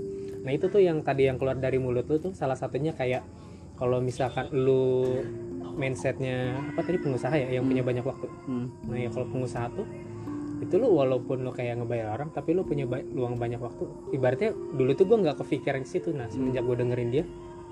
Nah 0.45 0.53
itu 0.53 0.69
tuh 0.69 0.85
yang 0.85 1.01
tadi 1.01 1.25
yang 1.25 1.41
keluar 1.41 1.57
dari 1.57 1.81
mulut 1.81 2.05
lu 2.05 2.21
tuh 2.21 2.37
salah 2.37 2.59
satunya 2.59 2.93
kayak 2.93 3.25
kalau 3.81 4.05
misalkan 4.05 4.53
lu 4.53 5.09
mindsetnya 5.75 6.55
apa 6.71 6.85
tadi 6.85 7.01
pengusaha 7.01 7.35
ya 7.35 7.49
yang 7.59 7.65
punya 7.65 7.81
banyak 7.81 8.05
waktu. 8.05 8.29
Hmm. 8.47 8.69
nah 8.87 8.99
ya 9.01 9.09
kalau 9.09 9.27
pengusaha 9.33 9.67
tuh 9.73 9.87
itu 10.63 10.75
lu 10.79 10.95
walaupun 10.95 11.43
lu 11.43 11.51
kayak 11.51 11.83
ngebayar 11.83 12.15
orang 12.15 12.31
tapi 12.31 12.55
lu 12.55 12.63
punya 12.63 12.87
ba- 12.87 13.03
luang 13.03 13.35
banyak 13.39 13.59
waktu. 13.59 13.91
Ibaratnya 14.15 14.55
dulu 14.55 14.91
tuh 14.95 15.05
gue 15.09 15.19
nggak 15.25 15.37
kepikiran 15.43 15.83
ke 15.83 15.91
situ. 15.91 16.15
Nah 16.15 16.31
semenjak 16.31 16.63
gue 16.63 16.77
dengerin 16.79 17.11
dia 17.11 17.25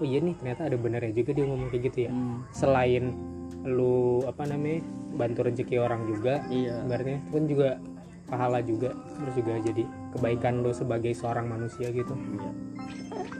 oh 0.02 0.04
iya 0.04 0.18
nih 0.18 0.34
ternyata 0.34 0.66
ada 0.66 0.74
benernya 0.74 1.14
juga 1.14 1.30
dia 1.30 1.44
ngomong 1.46 1.68
kayak 1.70 1.82
gitu 1.92 1.98
ya. 2.08 2.10
Hmm. 2.10 2.42
selain 2.50 3.14
lu 3.62 4.26
apa 4.26 4.42
namanya 4.50 4.82
bantu 5.14 5.46
rezeki 5.46 5.78
orang 5.78 6.10
juga 6.10 6.42
iya. 6.50 6.82
ibaratnya 6.82 7.22
itu 7.22 7.30
kan 7.30 7.44
juga 7.46 7.68
pahala 8.26 8.58
juga 8.64 8.90
terus 8.96 9.34
juga 9.38 9.52
jadi 9.62 9.82
kebaikan 10.16 10.66
lo 10.66 10.74
sebagai 10.74 11.14
seorang 11.14 11.46
manusia 11.46 11.94
gitu. 11.94 12.10
Iya. 12.18 12.50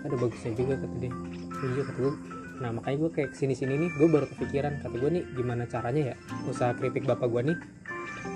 Ada 0.07 0.15
bagusnya 0.15 0.53
juga 0.55 0.75
kata 0.79 0.97
dia. 1.03 1.13
Setuju 1.59 1.81
kata 1.91 1.99
gue 1.99 2.15
nah 2.63 2.71
makanya 2.71 2.97
gue 3.03 3.11
kayak 3.11 3.35
ke 3.35 3.37
sini 3.43 3.59
sini 3.59 3.75
nih 3.75 3.91
gue 3.99 4.07
baru 4.07 4.27
kepikiran. 4.31 4.79
Kata 4.79 4.95
gue 4.95 5.11
nih 5.11 5.25
gimana 5.35 5.67
caranya 5.67 6.15
ya? 6.15 6.17
Usaha 6.47 6.71
keripik 6.79 7.03
bapak 7.11 7.27
gue 7.27 7.43
nih 7.51 7.57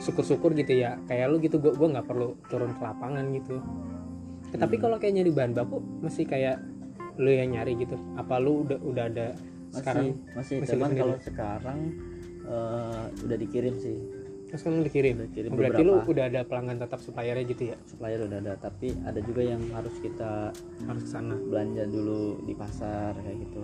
syukur-syukur 0.07 0.55
gitu 0.55 0.73
ya. 0.79 0.95
Kayak 1.11 1.35
lu 1.35 1.42
gitu 1.42 1.59
gue 1.59 1.75
gue 1.75 1.88
nggak 1.90 2.07
perlu 2.07 2.38
turun 2.47 2.71
ke 2.73 2.83
lapangan 2.83 3.25
gitu. 3.35 3.59
Ya, 4.55 4.57
tapi 4.62 4.79
kalau 4.79 4.97
kayak 4.97 5.19
nyari 5.21 5.31
bahan 5.35 5.53
baku 5.53 5.83
masih 6.01 6.25
kayak 6.25 6.62
lu 7.19 7.29
yang 7.29 7.51
nyari 7.53 7.75
gitu. 7.75 7.99
Apa 8.14 8.38
lu 8.38 8.62
udah 8.62 8.79
udah 8.79 9.05
ada 9.11 9.27
masih 9.35 9.75
sekarang? 9.83 10.07
masih, 10.38 10.55
masih 10.62 10.71
cuman 10.79 10.90
kalau 10.95 11.16
sekarang 11.19 11.79
eh, 12.47 13.05
udah 13.27 13.37
dikirim 13.37 13.75
sih. 13.83 13.99
Terus 14.47 14.62
kan 14.62 14.79
dikirim? 14.79 15.14
Udah 15.19 15.31
kirim 15.35 15.51
Oh, 15.51 15.57
berarti 15.59 15.83
lu 15.83 15.95
udah 15.99 16.25
ada 16.31 16.40
pelanggan 16.47 16.79
tetap 16.79 17.03
suppliernya 17.03 17.45
gitu 17.51 17.62
ya? 17.75 17.77
Supplier 17.83 18.23
udah 18.23 18.38
ada 18.38 18.55
tapi 18.55 18.95
ada 19.03 19.19
juga 19.19 19.42
yang 19.42 19.59
harus 19.75 19.99
kita 19.99 20.55
harus 20.87 21.03
ke 21.03 21.11
sana. 21.11 21.35
belanja 21.35 21.83
dulu 21.90 22.47
di 22.47 22.55
pasar 22.55 23.19
kayak 23.19 23.38
gitu. 23.42 23.62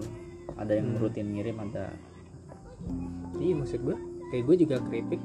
Ada 0.58 0.82
yang 0.82 0.98
Hmm. 0.98 1.00
rutin 1.00 1.26
ngirim 1.32 1.56
ada. 1.70 1.86
Iya 3.38 3.54
maksud 3.56 3.80
gue 3.86 3.96
kayak 4.34 4.42
gue 4.42 4.56
juga 4.66 4.76
keripik 4.82 5.22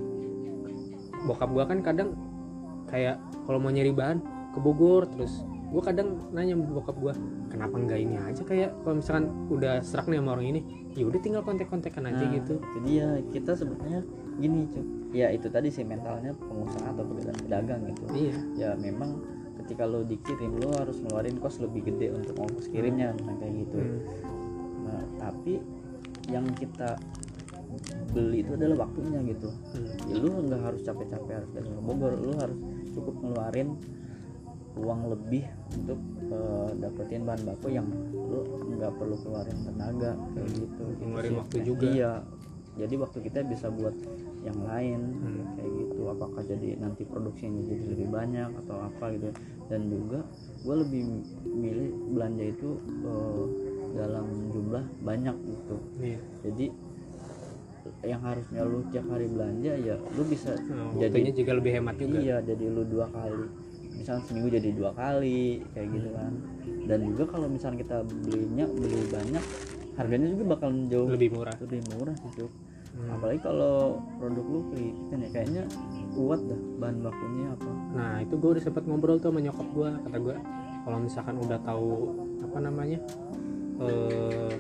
bokap 1.25 1.49
gue 1.49 1.63
kan 1.65 1.80
kadang 1.82 2.10
kayak 2.88 3.17
kalau 3.49 3.60
mau 3.60 3.71
nyari 3.73 3.91
bahan 3.91 4.19
ke 4.53 4.60
Bogor 4.62 5.10
terus 5.10 5.43
gue 5.67 5.82
kadang 5.84 6.15
nanya 6.32 6.56
sama 6.56 6.80
bokap 6.80 6.95
gue 6.95 7.13
kenapa 7.51 7.75
enggak 7.75 7.99
ini 7.99 8.15
aja 8.15 8.41
kayak 8.47 8.71
kalau 8.88 9.03
misalkan 9.03 9.25
udah 9.51 9.84
serak 9.84 10.08
nih 10.08 10.23
sama 10.23 10.39
orang 10.39 10.47
ini 10.56 10.62
ya 10.95 11.03
udah 11.03 11.19
tinggal 11.19 11.43
kontak-kontakan 11.43 12.08
aja 12.08 12.23
Nah, 12.23 12.34
gitu. 12.39 12.56
itu 12.58 12.80
dia. 12.88 13.08
Kita 13.30 13.51
sebenarnya 13.53 14.01
gini 14.39 14.65
cuy 14.71 14.86
ya 15.15 15.32
itu 15.32 15.47
tadi 15.47 15.71
sih 15.71 15.88
mentalnya 15.88 16.36
pengusaha 16.36 16.91
atau 16.91 17.03
pedagang 17.08 17.39
pedagang 17.43 17.82
gitu. 17.91 18.03
Iya. 18.12 18.36
Ya 18.56 18.69
memang 18.80 19.23
ketika 19.60 19.84
lo 19.84 20.03
dikirim 20.08 20.56
lo 20.63 20.71
harus 20.75 20.99
ngeluarin 21.03 21.36
kos 21.43 21.60
lebih 21.60 21.91
gede 21.91 22.15
untuk 22.15 22.36
ongkos 22.39 22.71
kirimnya 22.71 23.12
nah, 23.23 23.36
kayak 23.36 23.53
gitu. 23.67 23.77
Hmm. 23.84 23.99
nah 24.88 25.01
tapi 25.19 25.60
yang 26.32 26.47
kita 26.56 26.95
beli 28.10 28.41
itu 28.41 28.51
adalah 28.53 28.88
waktunya 28.88 29.19
gitu. 29.27 29.49
Hmm. 29.49 29.88
ya 30.10 30.15
lu 30.17 30.30
nggak 30.43 30.62
harus 30.63 30.82
capek-capek 30.82 31.34
harus 31.38 31.51
datang 31.53 31.73
ke 31.73 31.84
Bogor. 31.84 32.13
Lu 32.15 32.32
harus 32.36 32.58
cukup 32.91 33.15
ngeluarin 33.21 33.69
uang 34.77 35.01
lebih 35.10 35.43
untuk 35.73 35.99
eh, 36.30 36.69
dapetin 36.77 37.25
bahan 37.25 37.41
baku 37.43 37.67
yang 37.71 37.88
lu 38.13 38.45
nggak 38.71 38.93
perlu 38.95 39.17
keluarin 39.17 39.58
tenaga 39.63 40.13
kayak 40.34 40.49
gitu. 40.53 40.82
Gitu 40.86 41.01
Ngeluarin 41.03 41.30
sih. 41.30 41.38
waktu 41.38 41.58
juga. 41.65 41.86
iya. 41.88 42.13
Jadi 42.77 42.93
waktu 42.93 43.17
kita 43.25 43.41
bisa 43.41 43.73
buat 43.73 43.97
yang 44.45 44.62
lain 44.62 45.01
Hmm. 45.17 45.43
kayak 45.58 45.71
gitu. 45.75 46.01
Apakah 46.08 46.45
jadi 46.45 46.77
nanti 46.77 47.03
produksinya 47.03 47.65
jadi 47.65 47.84
lebih 47.89 48.08
banyak 48.08 48.53
atau 48.65 48.77
apa 48.86 49.17
gitu. 49.17 49.34
Dan 49.65 49.89
juga 49.89 50.21
gue 50.62 50.75
lebih 50.77 51.03
milih 51.43 51.89
belanja 52.13 52.43
itu 52.45 52.69
eh, 53.01 53.45
dalam 53.97 54.30
jumlah 54.53 54.86
banyak 55.01 55.36
gitu. 55.41 55.75
Iya. 55.97 56.19
Jadi 56.45 56.65
yang 58.06 58.21
harusnya 58.21 58.62
lu 58.63 58.80
tiap 58.93 59.06
hari 59.12 59.26
belanja 59.28 59.73
ya 59.78 59.95
lu 59.97 60.23
bisa 60.28 60.54
Nah, 60.67 60.93
jadi 60.97 61.32
juga 61.32 61.52
lebih 61.58 61.71
hemat 61.80 61.95
juga. 61.97 62.17
Iya 62.19 62.38
jadi 62.43 62.65
lu 62.69 62.84
dua 62.86 63.08
kali. 63.10 63.45
Misalnya 63.97 64.23
seminggu 64.30 64.50
jadi 64.54 64.69
dua 64.78 64.91
kali 64.93 65.65
kayak 65.73 65.88
gitu 65.93 66.10
kan. 66.13 66.34
Dan 66.88 67.00
juga 67.13 67.23
kalau 67.34 67.47
misalnya 67.50 67.78
kita 67.84 67.97
belinya 68.06 68.65
beli 68.69 69.02
banyak 69.10 69.43
harganya 69.97 70.28
juga 70.30 70.43
bakal 70.54 70.69
jauh 70.86 71.10
lebih 71.10 71.30
murah. 71.34 71.56
lebih 71.58 71.82
murah 71.97 72.15
sih 72.15 72.32
Cuk. 72.38 72.52
Hmm. 72.97 73.13
apalagi 73.13 73.39
kalau 73.45 74.02
produk 74.17 74.45
lu 74.50 74.60
kan 75.13 75.17
ya. 75.21 75.30
Kayaknya 75.30 75.63
kuat 76.17 76.41
dah 76.50 76.62
bahan 76.82 76.97
bakunya 77.06 77.47
apa. 77.54 77.71
Nah 77.93 78.13
itu 78.26 78.34
gue 78.41 78.50
udah 78.58 78.63
sempet 78.63 78.84
ngobrol 78.89 79.21
tuh 79.21 79.30
sama 79.30 79.39
nyokap 79.41 79.67
gue 79.69 79.89
kata 80.08 80.17
gue 80.17 80.36
kalau 80.88 80.97
misalkan 81.04 81.36
udah 81.38 81.60
tahu 81.62 82.15
apa 82.41 82.58
namanya 82.63 83.00
eh 83.81 84.53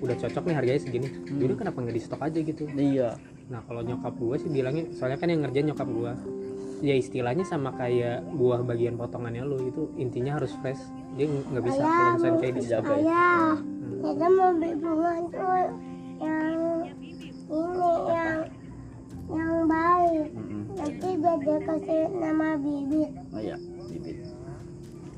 udah 0.00 0.16
cocok 0.16 0.42
nih 0.48 0.56
harganya 0.56 0.80
segini 0.80 1.08
yaudah 1.28 1.56
kenapa 1.60 1.76
nggak 1.84 1.96
di 1.96 2.02
stok 2.02 2.20
aja 2.24 2.38
gitu 2.40 2.64
iya 2.76 3.16
Nah 3.50 3.60
kalau 3.66 3.82
nyokap 3.82 4.14
gue 4.14 4.36
sih 4.38 4.46
bilangnya, 4.46 4.86
soalnya 4.94 5.18
kan 5.18 5.26
yang 5.26 5.42
ngerjain 5.42 5.66
nyokap 5.74 5.88
gue, 5.90 6.12
ya 6.86 6.94
istilahnya 6.94 7.42
sama 7.42 7.74
kayak 7.74 8.22
buah 8.30 8.62
bagian 8.62 8.94
potongannya 8.94 9.42
lo 9.42 9.58
itu 9.58 9.90
intinya 9.98 10.38
harus 10.38 10.54
fresh. 10.62 10.78
Dia 11.18 11.26
nggak 11.26 11.64
bisa 11.66 11.82
kalau 11.82 12.10
misalnya 12.14 12.38
kayak. 12.38 12.54
Dijaga. 12.62 12.94
ayah 12.94 13.58
Hmm. 13.90 14.06
kita 14.06 14.26
mau 14.32 14.50
beli 14.54 14.70
bunga 14.78 15.12
tuh 15.34 15.66
yang 16.22 16.56
ini 17.50 17.92
yang 18.06 18.38
yang 19.30 19.54
baik 19.66 20.28
Mm-mm. 20.30 20.62
nanti 20.78 21.08
biar 21.18 21.38
dia 21.42 21.58
kasih 21.66 22.02
nama 22.14 22.48
bibit 22.54 23.10
oh 23.34 23.40
iya 23.42 23.56
bibit 23.90 24.16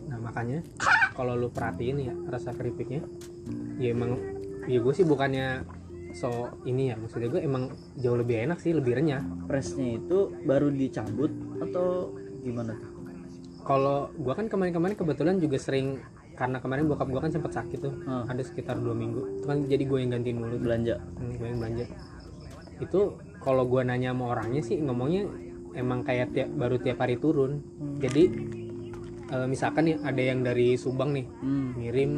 Nah 0.09 0.19
makanya 0.19 0.65
kalau 1.13 1.37
lu 1.37 1.53
perhatiin 1.53 2.01
ya 2.01 2.15
rasa 2.29 2.57
keripiknya, 2.57 3.05
ya 3.79 3.93
emang, 3.93 4.19
ya 4.67 4.79
gue 4.79 4.95
sih 4.95 5.07
bukannya 5.07 5.65
so 6.13 6.53
ini 6.69 6.93
ya 6.93 7.01
maksudnya 7.01 7.33
gue 7.33 7.41
emang 7.41 7.73
jauh 7.97 8.19
lebih 8.21 8.45
enak 8.45 8.61
sih, 8.61 8.77
lebih 8.77 9.01
renyah. 9.01 9.25
freshnya 9.49 9.97
itu 9.97 10.33
baru 10.45 10.69
dicabut 10.69 11.33
atau 11.61 12.13
gimana 12.45 12.77
tuh 12.77 12.91
Kalau 13.63 14.11
gue 14.19 14.35
kan 14.35 14.51
kemarin-kemarin 14.51 14.99
kebetulan 14.99 15.37
juga 15.39 15.57
sering 15.57 16.03
karena 16.35 16.59
kemarin 16.59 16.91
bokap 16.91 17.07
gue 17.07 17.21
kan 17.23 17.31
sempat 17.31 17.53
sakit 17.55 17.79
tuh, 17.79 17.95
Ah. 18.09 18.27
ada 18.27 18.43
sekitar 18.43 18.75
dua 18.81 18.97
minggu. 18.97 19.39
Itu 19.39 19.47
kan 19.47 19.63
jadi 19.63 19.85
gue 19.87 19.99
yang 20.03 20.11
gantiin 20.19 20.37
mulu. 20.43 20.59
tuh. 20.59 20.61
belanja 20.67 20.95
Hmm, 20.99 21.33
gue 21.39 21.47
yang 21.47 21.61
belanja 21.63 21.87
itu 22.83 23.01
kalau 23.39 23.65
gue 23.67 23.83
nanya 23.87 24.11
sama 24.11 24.35
orangnya 24.35 24.63
sih 24.63 24.83
ngomongnya 24.83 25.31
emang 25.79 26.03
kayak 26.03 26.35
tiap 26.35 26.51
baru 26.51 26.77
tiap 26.83 26.99
hari 27.01 27.17
turun 27.17 27.63
jadi 28.03 28.23
eh, 29.31 29.47
misalkan 29.47 29.89
nih 29.89 29.97
ada 30.03 30.23
yang 30.23 30.43
dari 30.43 30.75
Subang 30.75 31.15
nih 31.15 31.27
hmm. 31.27 31.69
ngirim 31.79 32.13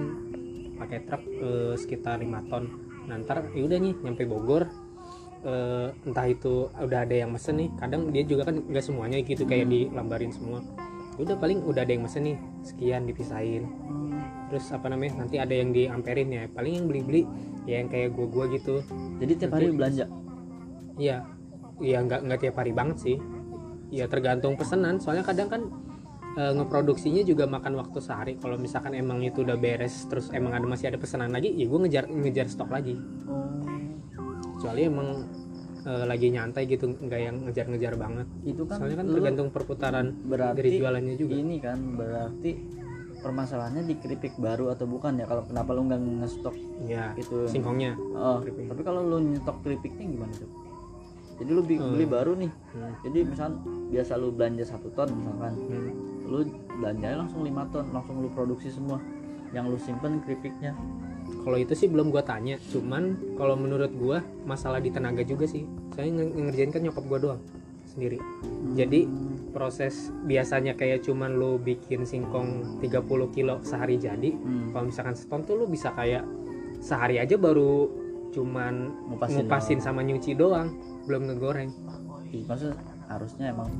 pakai 0.84 1.00
truk 1.08 1.22
eh, 1.24 1.74
sekitar 1.80 2.20
5 2.20 2.50
ton. 2.52 2.64
Nah 3.08 3.16
ntar 3.24 3.48
ya 3.56 3.64
udah 3.64 3.78
nih 3.80 3.94
nyampe 4.04 4.28
Bogor 4.28 4.68
eh, 5.44 5.88
entah 6.04 6.26
itu 6.28 6.68
udah 6.68 7.00
ada 7.08 7.16
yang 7.16 7.32
mesen 7.32 7.56
nih 7.56 7.68
kadang 7.80 8.12
dia 8.12 8.22
juga 8.28 8.52
kan 8.52 8.60
nggak 8.60 8.84
semuanya 8.84 9.18
gitu 9.24 9.48
kayak 9.48 9.66
dilambarin 9.72 10.30
semua. 10.30 10.60
Ya 11.16 11.20
udah 11.30 11.36
paling 11.40 11.64
udah 11.64 11.82
ada 11.86 11.92
yang 11.94 12.04
mesen 12.04 12.28
nih 12.28 12.36
sekian 12.60 13.08
dipisahin. 13.08 13.64
Terus 14.52 14.68
apa 14.70 14.92
namanya 14.92 15.24
nanti 15.24 15.40
ada 15.40 15.54
yang 15.56 15.72
diamperin 15.72 16.28
ya 16.28 16.44
paling 16.52 16.84
yang 16.84 16.86
beli-beli 16.86 17.24
ya 17.64 17.80
yang 17.80 17.88
kayak 17.88 18.12
gua-gua 18.12 18.44
gitu. 18.52 18.84
Jadi 19.18 19.32
tiap 19.40 19.56
hari 19.56 19.72
belanja? 19.72 20.06
Iya. 21.00 21.26
ya 21.82 21.98
nggak 22.06 22.30
nggak 22.30 22.38
tiap 22.38 22.54
hari 22.62 22.70
banget 22.70 22.96
sih. 23.02 23.16
Ya 23.90 24.06
tergantung 24.06 24.54
pesanan 24.54 25.02
soalnya 25.02 25.26
kadang 25.26 25.48
kan 25.50 25.62
eh, 26.34 26.52
ngeproduksinya 26.54 27.22
juga 27.22 27.44
makan 27.46 27.78
waktu 27.78 27.98
sehari. 27.98 28.32
Kalau 28.38 28.58
misalkan 28.58 28.94
emang 28.94 29.22
itu 29.22 29.42
udah 29.42 29.56
beres 29.56 30.06
terus 30.06 30.30
emang 30.30 30.54
ada 30.54 30.66
masih 30.66 30.90
ada 30.90 30.98
pesanan 30.98 31.30
lagi 31.30 31.50
ya 31.54 31.66
gue 31.66 31.78
ngejar 31.86 32.04
ngejar 32.10 32.46
stok 32.50 32.70
lagi. 32.70 32.94
Oh. 33.26 33.62
Kecuali 34.58 34.80
emang 34.86 35.08
eh, 35.84 36.04
lagi 36.08 36.26
nyantai 36.32 36.64
gitu 36.64 36.88
nggak 36.90 37.20
yang 37.20 37.36
ngejar-ngejar 37.48 37.94
banget. 37.94 38.26
Itu 38.42 38.64
kan 38.64 38.80
soalnya 38.80 38.98
kan 39.04 39.06
tergantung 39.12 39.48
perputaran 39.52 40.06
berarti 40.24 40.56
dari 40.58 40.70
jualannya 40.80 41.14
juga. 41.20 41.32
ini 41.36 41.56
kan 41.60 41.78
berarti 41.94 42.50
permasalahannya 43.24 43.88
di 43.88 43.94
keripik 43.96 44.36
baru 44.36 44.68
atau 44.72 44.84
bukan 44.84 45.16
ya? 45.16 45.24
Kalau 45.24 45.48
kenapa 45.48 45.72
lu 45.72 45.88
nggak 45.88 46.00
ngestok 46.24 46.56
ya 46.84 47.16
itu? 47.16 47.48
singkongnya 47.48 47.96
oh 48.16 48.40
keripik. 48.44 48.68
tapi 48.68 48.82
kalau 48.84 49.00
lu 49.00 49.16
nyetok 49.32 49.56
keripiknya 49.64 50.04
gimana 50.08 50.32
tuh? 50.36 50.50
Jadi 51.34 51.50
lu 51.50 51.62
Hmm. 51.66 51.92
beli 51.98 52.06
baru 52.06 52.32
nih. 52.38 52.50
Hmm. 52.76 52.94
jadi 53.02 53.18
misal 53.26 53.58
biasa 53.90 54.12
lu 54.16 54.28
belanja 54.30 54.64
satu 54.64 54.88
ton 54.94 55.08
misalkan. 55.10 55.52
Hmm. 55.56 56.13
Lu 56.24 56.42
belanjanya 56.74 57.20
langsung 57.20 57.42
lima 57.42 57.68
ton 57.68 57.86
langsung 57.90 58.18
lu 58.18 58.28
produksi 58.28 58.68
semua. 58.68 58.98
Yang 59.52 59.64
lu 59.66 59.78
simpen 59.78 60.18
keripiknya. 60.20 60.74
Kalau 61.40 61.54
itu 61.54 61.72
sih 61.72 61.86
belum 61.86 62.08
gua 62.08 62.20
tanya 62.20 62.58
cuman 62.68 63.02
kalau 63.34 63.54
menurut 63.54 63.92
gua 63.92 64.18
masalah 64.42 64.78
di 64.78 64.88
tenaga 64.88 65.22
juga 65.22 65.44
sih. 65.44 65.62
Saya 65.92 66.08
nge- 66.08 66.32
ngerjain 66.34 66.70
kan 66.70 66.80
nyokap 66.80 67.04
gua 67.04 67.18
doang 67.20 67.42
sendiri. 67.86 68.18
Jadi 68.74 69.06
proses 69.50 69.94
biasanya 70.20 70.74
kayak 70.74 71.00
cuman 71.00 71.30
lu 71.32 71.56
bikin 71.56 72.02
singkong 72.02 72.82
30 72.82 72.98
kilo 73.30 73.62
sehari 73.62 73.94
jadi 73.96 74.34
Hmm. 74.34 74.74
kalau 74.74 74.90
misalkan 74.90 75.14
seton 75.14 75.46
tuh 75.46 75.54
lu 75.54 75.64
bisa 75.64 75.94
kayak 75.94 76.26
sehari 76.80 77.16
aja 77.16 77.38
baru 77.38 77.86
cuman 78.28 78.90
Ngupasin 79.06 79.46
ngupasin 79.46 79.78
sama 79.78 80.02
nyuci 80.02 80.34
doang 80.34 80.74
belum 81.06 81.30
ngegoreng. 81.30 81.70
Iya, 82.26 82.42
maksudnya 82.44 82.74
harusnya 83.06 83.46
emang 83.48 83.70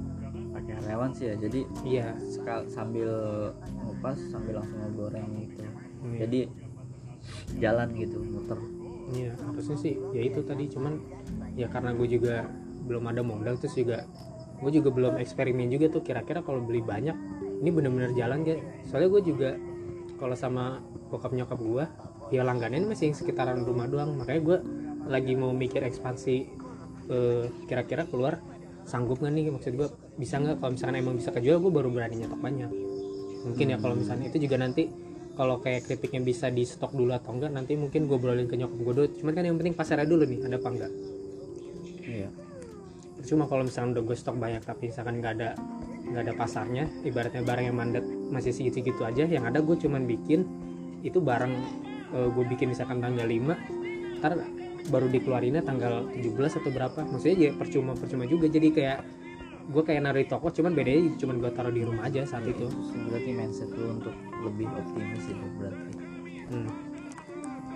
karyawan 0.85 1.11
sih 1.17 1.33
ya 1.33 1.35
jadi 1.41 1.61
iya. 1.89 2.07
sekal 2.21 2.69
sambil 2.69 3.11
ngupas 3.81 4.21
sambil 4.29 4.61
langsung 4.61 4.77
ngegoreng 4.85 5.29
gitu. 5.49 5.65
Iya. 6.05 6.19
jadi 6.29 6.41
jalan 7.57 7.89
gitu 7.97 8.21
muter. 8.21 8.61
Iya 9.17 9.33
harusnya 9.41 9.77
sih 9.81 9.97
ya 10.13 10.23
itu 10.29 10.45
tadi 10.45 10.69
cuman 10.69 11.01
ya 11.57 11.73
karena 11.73 11.97
gue 11.97 12.09
juga 12.09 12.45
belum 12.85 13.05
ada 13.09 13.25
modal 13.25 13.57
terus 13.57 13.73
juga 13.77 14.05
gue 14.61 14.71
juga 14.71 14.89
belum 14.93 15.17
eksperimen 15.21 15.73
juga 15.73 15.89
tuh 15.89 16.05
kira-kira 16.05 16.45
kalau 16.45 16.61
beli 16.61 16.85
banyak 16.85 17.17
ini 17.65 17.73
bener-bener 17.73 18.13
jalan 18.13 18.45
gak? 18.45 18.61
Soalnya 18.85 19.09
gue 19.09 19.23
juga 19.25 19.51
kalau 20.21 20.37
sama 20.37 20.85
bokap 21.09 21.33
nyokap 21.33 21.61
gue 21.61 21.85
ya 22.33 22.45
langganan 22.45 22.85
masih 22.85 23.09
yang 23.09 23.17
sekitaran 23.17 23.65
rumah 23.65 23.89
doang. 23.89 24.21
Makanya 24.21 24.41
gue 24.45 24.59
lagi 25.09 25.33
mau 25.33 25.53
mikir 25.53 25.81
ekspansi 25.85 26.37
eh, 27.09 27.45
kira-kira 27.65 28.05
keluar 28.09 28.41
sanggup 28.85 29.21
nggak 29.21 29.33
nih 29.33 29.45
maksud 29.53 29.73
gue 29.77 29.89
bisa 30.21 30.41
nggak? 30.41 30.61
Kalau 30.61 30.73
misalkan 30.77 30.97
emang 31.01 31.17
bisa 31.17 31.31
kejual 31.33 31.59
gue 31.61 31.73
baru 31.73 31.89
berani 31.89 32.25
nyetok 32.25 32.41
banyak. 32.41 32.71
Mungkin 33.45 33.67
ya 33.73 33.77
kalau 33.81 33.95
misalnya 33.97 34.27
itu 34.33 34.39
juga 34.45 34.57
nanti 34.61 34.89
kalau 35.35 35.59
kayak 35.59 35.91
keripiknya 35.91 36.23
bisa 36.23 36.47
di 36.53 36.63
stok 36.63 36.95
dulu 36.95 37.11
atau 37.11 37.35
enggak 37.35 37.51
nanti 37.51 37.75
mungkin 37.75 38.07
gue 38.07 38.19
brolin 38.21 38.47
ke 38.47 38.55
nyokap 38.55 38.79
gue 38.79 38.95
dulu. 38.95 39.09
Cuman 39.21 39.33
kan 39.35 39.43
yang 39.45 39.57
penting 39.59 39.75
pasarnya 39.75 40.07
dulu 40.07 40.25
nih 40.25 40.39
ada 40.47 40.57
apa 40.57 40.69
enggak? 40.71 40.93
Iya. 42.05 42.29
Cuma 43.25 43.49
kalau 43.49 43.65
misalnya 43.65 43.99
udah 43.99 44.05
gue 44.05 44.17
stok 44.17 44.37
banyak 44.37 44.63
tapi 44.63 44.93
misalkan 44.93 45.21
nggak 45.21 45.33
ada 45.41 45.51
nggak 46.05 46.23
ada 46.29 46.35
pasarnya 46.37 46.85
ibaratnya 47.09 47.41
barang 47.41 47.65
yang 47.65 47.77
mandat 47.81 48.05
masih 48.05 48.53
segitu-segitu 48.53 49.01
aja 49.09 49.25
yang 49.25 49.49
ada 49.49 49.65
gue 49.65 49.73
cuman 49.73 50.05
bikin 50.05 50.45
itu 51.01 51.17
barang 51.17 51.53
gue 52.13 52.45
bikin 52.53 52.71
misalkan 52.77 53.01
tanggal 53.01 53.25
5 53.25 54.21
ntar 54.21 54.33
baru 54.89 55.09
dikeluarinnya 55.09 55.63
tanggal 55.65 56.09
17 56.13 56.61
atau 56.61 56.71
berapa. 56.73 57.01
Maksudnya 57.09 57.37
ya 57.37 57.51
percuma 57.57 57.93
percuma 57.97 58.29
juga. 58.29 58.51
Jadi 58.51 58.69
kayak 58.75 58.99
gue 59.65 59.83
kayak 59.83 60.01
naruh 60.05 60.21
di 60.21 60.29
toko 60.29 60.53
cuman 60.53 60.77
bedanya 60.77 61.17
cuman 61.17 61.41
gue 61.41 61.51
taruh 61.57 61.73
di 61.73 61.83
rumah 61.85 62.05
aja 62.09 62.29
saat 62.29 62.45
itu. 62.45 62.69
Berarti 63.09 63.31
mindset 63.33 63.71
lu 63.73 63.97
untuk 63.97 64.15
lebih 64.45 64.69
optimis 64.69 65.25
itu 65.25 65.47
berarti. 65.57 65.93
Hmm. 66.45 66.69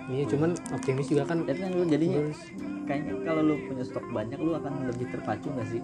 iya 0.09 0.25
cuman 0.29 0.53
optimis 0.73 1.07
juga 1.09 1.23
kan. 1.25 1.45
Tapi 1.45 1.57
kan 1.57 1.71
lu 1.73 1.85
jadinya 1.89 2.19
terus. 2.29 2.41
kayaknya 2.85 3.13
kalau 3.25 3.41
lu 3.45 3.55
punya 3.65 3.83
stok 3.85 4.05
banyak 4.09 4.39
lu 4.41 4.53
akan 4.57 4.73
lebih 4.93 5.05
terpacu 5.09 5.47
nggak 5.49 5.67
sih? 5.69 5.81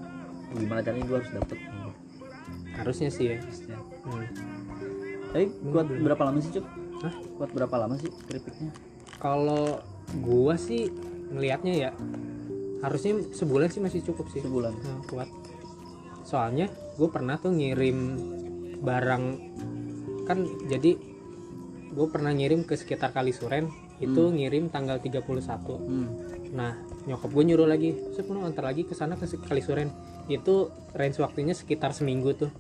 Gimana 0.55 0.81
caranya 0.85 1.05
gua 1.09 1.17
harus 1.21 1.31
dapet? 1.33 1.57
Harusnya 2.77 3.09
sih 3.09 3.25
ya. 3.33 3.37
Harusnya. 3.41 3.77
Hmm. 4.05 4.25
tapi 5.35 5.51
kuat 5.67 5.87
berapa 5.91 6.21
lama 6.31 6.39
sih 6.39 6.51
cuk? 6.55 6.65
Hah? 7.03 7.13
kuat 7.35 7.49
berapa 7.51 7.75
lama 7.75 7.95
sih 7.99 8.07
keripiknya? 8.29 8.71
Kalau 9.19 9.83
gua 10.23 10.55
sih 10.55 10.87
ngelihatnya 11.31 11.73
ya 11.73 11.89
harusnya 12.83 13.25
sebulan 13.33 13.69
sih 13.71 13.81
masih 13.81 14.01
cukup 14.05 14.29
sih. 14.29 14.45
Sebulan. 14.45 14.73
Nah, 14.75 15.01
kuat. 15.09 15.29
Soalnya 16.25 16.69
gue 16.97 17.09
pernah 17.09 17.37
tuh 17.41 17.53
ngirim 17.53 17.97
barang 18.81 19.23
kan 20.25 20.41
jadi 20.67 20.97
gue 21.95 22.07
pernah 22.11 22.33
ngirim 22.35 22.65
ke 22.67 22.75
sekitar 22.75 23.13
Kalisuren 23.15 23.71
itu 24.03 24.27
Hmm. 24.27 24.35
ngirim 24.35 24.67
tanggal 24.67 24.99
31 24.99 25.23
hmm. 25.79 26.07
nah 26.51 26.75
nyokap 27.07 27.31
gue 27.31 27.43
nyuruh 27.47 27.63
lagi 27.63 27.95
mau 28.27 28.43
antar 28.43 28.67
lagi 28.67 28.83
ke 28.83 28.91
sana 28.91 29.15
ke 29.15 29.23
Kalisuren 29.47 29.93
itu 30.25 30.73
range 30.97 31.21
waktunya 31.21 31.53
sekitar 31.53 31.93
seminggu 31.93 32.33
tuh. 32.33 32.51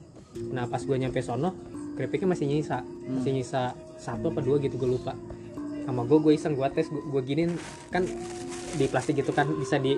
Nah 0.53 0.69
pas 0.69 0.81
gue 0.81 0.93
nyampe 0.93 1.21
sono 1.25 1.55
keripiknya 1.97 2.35
masih 2.37 2.45
nyisa. 2.45 2.85
Masih 2.85 3.31
nyisa 3.33 3.73
satu 3.97 4.29
apa 4.29 4.41
dua 4.43 4.61
gitu 4.61 4.77
gue 4.77 4.89
lupa. 4.89 5.17
Sama 5.85 6.05
gue 6.05 6.17
gue 6.21 6.33
iseng 6.37 6.53
gue 6.53 6.67
tes 6.73 6.89
gue 6.89 7.21
giniin 7.25 7.57
kan 7.89 8.05
di 8.75 8.85
plastik 8.91 9.15
gitu 9.23 9.31
kan 9.31 9.47
bisa 9.55 9.79
di 9.79 9.95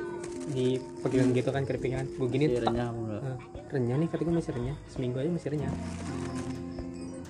di 0.47 0.79
pegangan 1.03 1.35
gitu 1.35 1.49
kan 1.51 1.63
keripiknya 1.67 2.05
kan. 2.05 2.07
Gue 2.15 2.27
tak, 2.31 2.71
renyah 2.71 2.89
Eh, 3.17 3.37
renyah 3.73 3.97
nih 3.99 4.07
kata 4.07 4.21
gue 4.23 4.35
masih 4.37 4.53
renyah. 4.55 4.77
Seminggu 4.87 5.17
aja 5.19 5.29
masih 5.33 5.49
renyah. 5.51 5.73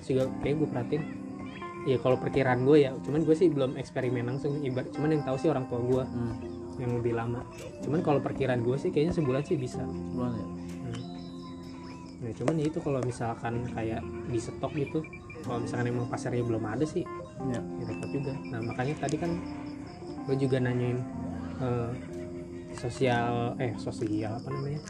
Juga 0.06 0.24
kayak 0.40 0.54
gue 0.56 0.68
perhatiin 0.68 1.04
ya 1.88 1.96
kalau 2.04 2.20
perkiraan 2.20 2.68
gue 2.68 2.84
ya 2.84 2.92
cuman 3.00 3.24
gue 3.24 3.32
sih 3.32 3.48
belum 3.48 3.80
eksperimen 3.80 4.28
langsung 4.28 4.60
ibarat 4.60 4.92
cuman 4.92 5.08
yang 5.14 5.24
tahu 5.24 5.36
sih 5.40 5.48
orang 5.48 5.64
tua 5.72 5.80
gue 5.80 6.02
hmm. 6.04 6.34
yang 6.80 6.90
lebih 7.00 7.12
lama. 7.16 7.40
Cuman 7.84 8.00
kalau 8.04 8.20
perkiraan 8.20 8.60
gue 8.60 8.76
sih 8.76 8.92
kayaknya 8.92 9.16
sebulan 9.16 9.42
sih 9.44 9.56
bisa. 9.56 9.82
Sebulan 9.82 10.32
ya? 10.36 10.46
Hmm. 10.46 11.02
Nah, 12.18 12.32
cuman 12.34 12.54
ya 12.60 12.64
itu 12.68 12.78
kalau 12.84 13.00
misalkan 13.02 13.54
kayak 13.72 14.00
di 14.28 14.38
stok 14.38 14.72
gitu 14.76 15.00
kalau 15.46 15.64
misalkan 15.64 15.86
emang 15.88 16.06
pasarnya 16.10 16.44
belum 16.44 16.64
ada 16.66 16.84
sih 16.84 17.06
ya. 17.48 17.60
ya 17.60 17.84
repot 17.88 18.10
juga. 18.10 18.32
Nah 18.52 18.60
makanya 18.64 18.94
tadi 19.00 19.16
kan 19.16 19.30
gue 20.28 20.36
juga 20.36 20.60
nanyain 20.60 21.00
eh, 21.62 21.90
sosial 22.78 23.58
eh 23.58 23.74
sosial 23.76 24.38
apa 24.38 24.48
namanya? 24.54 24.80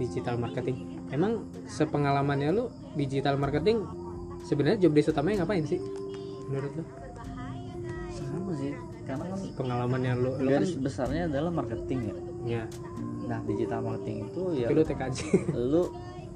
Digital 0.00 0.40
marketing. 0.40 0.76
Emang 1.12 1.44
sepengalamannya 1.68 2.50
lu 2.56 2.64
digital 2.96 3.36
marketing 3.36 3.84
sebenarnya 4.44 4.88
job 4.88 4.92
desk 4.96 5.12
utamanya 5.12 5.44
ngapain 5.44 5.64
sih? 5.68 5.80
Menurut 6.48 6.72
lu? 6.80 6.84
Sama 8.12 8.52
sih. 8.56 8.72
Karena 9.04 9.24
kan 9.28 9.40
pengalamannya 9.56 10.12
lu 10.16 10.30
lu 10.40 10.48
kan 10.48 10.60
garis 10.60 10.72
besarnya 10.80 11.28
adalah 11.28 11.52
marketing 11.52 12.00
ya. 12.08 12.16
Ya. 12.44 12.62
Nah 13.28 13.40
digital 13.44 13.80
marketing 13.84 14.16
itu 14.28 14.42
ya 14.56 14.66
tapi 14.68 14.76
lu 14.80 14.84
TKJ 14.84 15.18
lu 15.72 15.82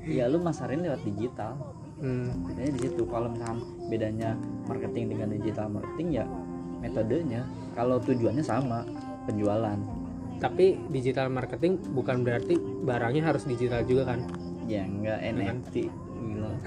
ya 0.08 0.24
lu 0.28 0.38
masarin 0.40 0.84
lewat 0.84 1.00
digital. 1.04 1.56
Hmm, 1.98 2.30
bedanya 2.46 2.72
di 2.78 2.80
situ. 2.86 3.02
Kalau 3.10 3.28
misalkan 3.32 3.58
bedanya 3.90 4.38
marketing 4.70 5.04
dengan 5.16 5.28
digital 5.34 5.66
marketing 5.72 6.08
ya 6.22 6.24
metodenya. 6.78 7.42
Kalau 7.74 7.98
tujuannya 8.02 8.44
sama 8.44 8.82
penjualan. 9.28 9.78
Tapi 10.40 10.80
digital 10.88 11.28
marketing 11.28 11.76
bukan 11.92 12.24
berarti 12.24 12.56
barangnya 12.58 13.22
harus 13.28 13.44
digital 13.44 13.84
juga 13.84 14.16
kan? 14.16 14.24
Ya 14.64 14.88
enggak 14.88 15.20
NFT 15.20 15.92
gila. 16.38 16.52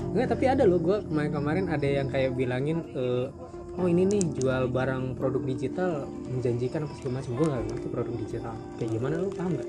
Enggak, 0.00 0.32
tapi 0.32 0.44
ada 0.48 0.64
loh 0.64 0.80
gue 0.80 0.96
kemarin-kemarin 1.06 1.68
ada 1.68 1.84
yang 1.84 2.08
kayak 2.08 2.32
bilangin 2.32 2.82
eh, 2.96 3.28
oh 3.76 3.86
ini 3.86 4.08
nih 4.08 4.22
jual 4.40 4.72
barang 4.72 5.14
produk 5.14 5.42
digital 5.44 6.08
menjanjikan 6.26 6.88
apa 6.88 6.94
segala 6.98 7.20
macam. 7.20 7.32
Gue 7.36 7.46
gak 7.46 7.62
ngerti 7.68 7.88
produk 7.92 8.14
digital. 8.16 8.54
Kayak 8.80 8.90
gimana 8.96 9.14
lu? 9.20 9.28
Paham 9.30 9.50
nggak? 9.54 9.68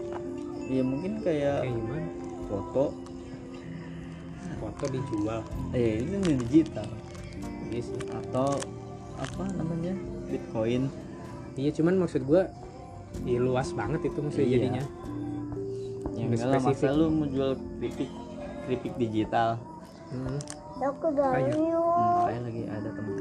Ya 0.71 0.83
mungkin 0.87 1.11
kayak 1.19 1.55
kayak 1.67 1.75
gimana? 1.75 2.07
foto. 2.47 2.85
Foto 4.59 4.83
dijual. 4.87 5.41
Eh 5.75 5.99
ini 5.99 6.15
di 6.23 6.33
digital. 6.47 6.89
Iya 7.71 7.83
atau 8.23 8.55
apa 9.19 9.43
namanya? 9.55 9.93
Bitcoin 10.31 10.87
iya 11.55 11.71
cuman 11.71 11.99
maksud 11.99 12.23
gue 12.23 12.41
ya 13.25 13.39
luas 13.39 13.69
banget 13.71 14.07
itu 14.07 14.19
maksudnya 14.19 14.47
Iya. 14.47 14.55
jadinya 14.57 14.83
yang 16.11 16.29
Lebih 16.29 16.37
enggak 16.37 16.49
lah 16.49 16.61
masa 16.63 16.87
lu 16.91 17.05
mau 17.09 17.27
jual 17.27 17.51
keripik 17.77 18.09
keripik 18.65 18.93
digital 18.97 19.49
hmm. 20.11 20.39
Aku 20.81 21.13
Ayo. 21.13 21.53
hmm, 21.53 21.69
yuk. 21.69 22.25
kayak 22.25 22.41
lagi 22.41 22.61
ada 22.65 22.89
temen 22.89 23.15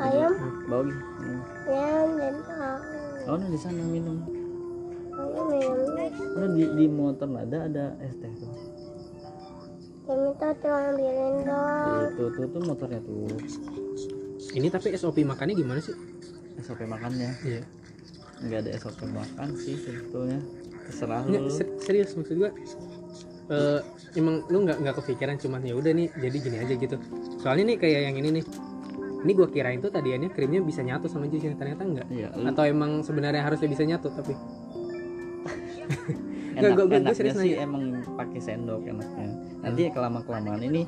Ayam, 0.00 0.32
bawa 0.64 0.82
gini 0.84 1.36
ayam 1.68 2.08
dan 2.16 2.34
tahu. 2.48 2.78
oh 3.28 3.36
nah 3.36 3.48
di 3.48 3.58
sana 3.60 3.82
minum 3.82 4.18
Ayam 5.12 5.46
minum. 5.48 5.88
oh 6.36 6.48
di, 6.50 6.64
di 6.64 6.86
motor 6.88 7.28
ada 7.36 7.58
ada 7.68 7.84
es 8.00 8.16
teh 8.16 8.32
tuh 8.34 8.52
Ya 10.10 10.18
minta 10.18 10.50
tuh 10.58 10.72
ambilin 10.74 11.46
dong. 11.46 12.02
itu 12.10 12.24
tuh 12.34 12.44
tuh 12.48 12.60
motornya 12.64 12.98
tuh 12.98 13.30
ini 14.50 14.66
tapi 14.66 14.90
SOP 14.92 15.22
makannya 15.22 15.54
gimana 15.54 15.78
sih 15.78 15.94
SOP 16.60 16.84
makannya. 16.84 17.32
Iya. 17.40 17.62
Nggak 18.40 18.58
ada 18.62 18.70
SOP 18.76 18.98
makan 19.06 19.48
sih 19.54 19.76
sebetulnya. 19.76 20.38
Terserah 20.86 21.22
Nggak, 21.22 21.40
lu. 21.40 21.50
ser- 21.50 21.74
serius 21.78 22.12
maksud 22.12 22.36
gua 22.36 22.50
eh, 23.48 23.78
emang 24.14 24.46
lu 24.46 24.62
nggak 24.62 24.78
nggak 24.78 24.94
kepikiran 24.96 25.36
cuman 25.36 25.60
ya 25.60 25.74
udah 25.74 25.90
nih 25.90 26.06
jadi 26.14 26.36
gini 26.38 26.56
aja 26.58 26.74
gitu. 26.74 26.96
Soalnya 27.36 27.62
nih 27.66 27.76
kayak 27.78 28.00
yang 28.06 28.16
ini 28.16 28.28
nih. 28.32 28.44
Ini 29.20 29.32
gua 29.34 29.46
kirain 29.46 29.78
tuh 29.78 29.88
tadiannya 29.88 30.28
krimnya 30.28 30.60
bisa 30.60 30.80
nyatu 30.80 31.04
sama 31.04 31.26
jusnya 31.26 31.52
ternyata 31.52 31.84
enggak 31.84 32.06
iya 32.08 32.32
lu 32.32 32.46
atau 32.46 32.64
emang 32.64 33.00
sebenarnya 33.00 33.42
harusnya 33.42 33.68
bisa 33.68 33.84
nyatu 33.84 34.08
tapi? 34.08 34.32
Enak, 36.56 36.70
gua- 36.72 36.74
gua- 36.74 36.86
gua 36.88 36.98
enaknya 36.98 37.14
serius 37.14 37.36
sih 37.36 37.52
nanya. 37.52 37.62
emang 37.62 37.82
pakai 38.16 38.40
sendok 38.40 38.80
enaknya. 38.82 39.28
Nanti 39.60 39.80
kelama 39.90 40.18
kelamaan 40.20 40.62
ini 40.62 40.82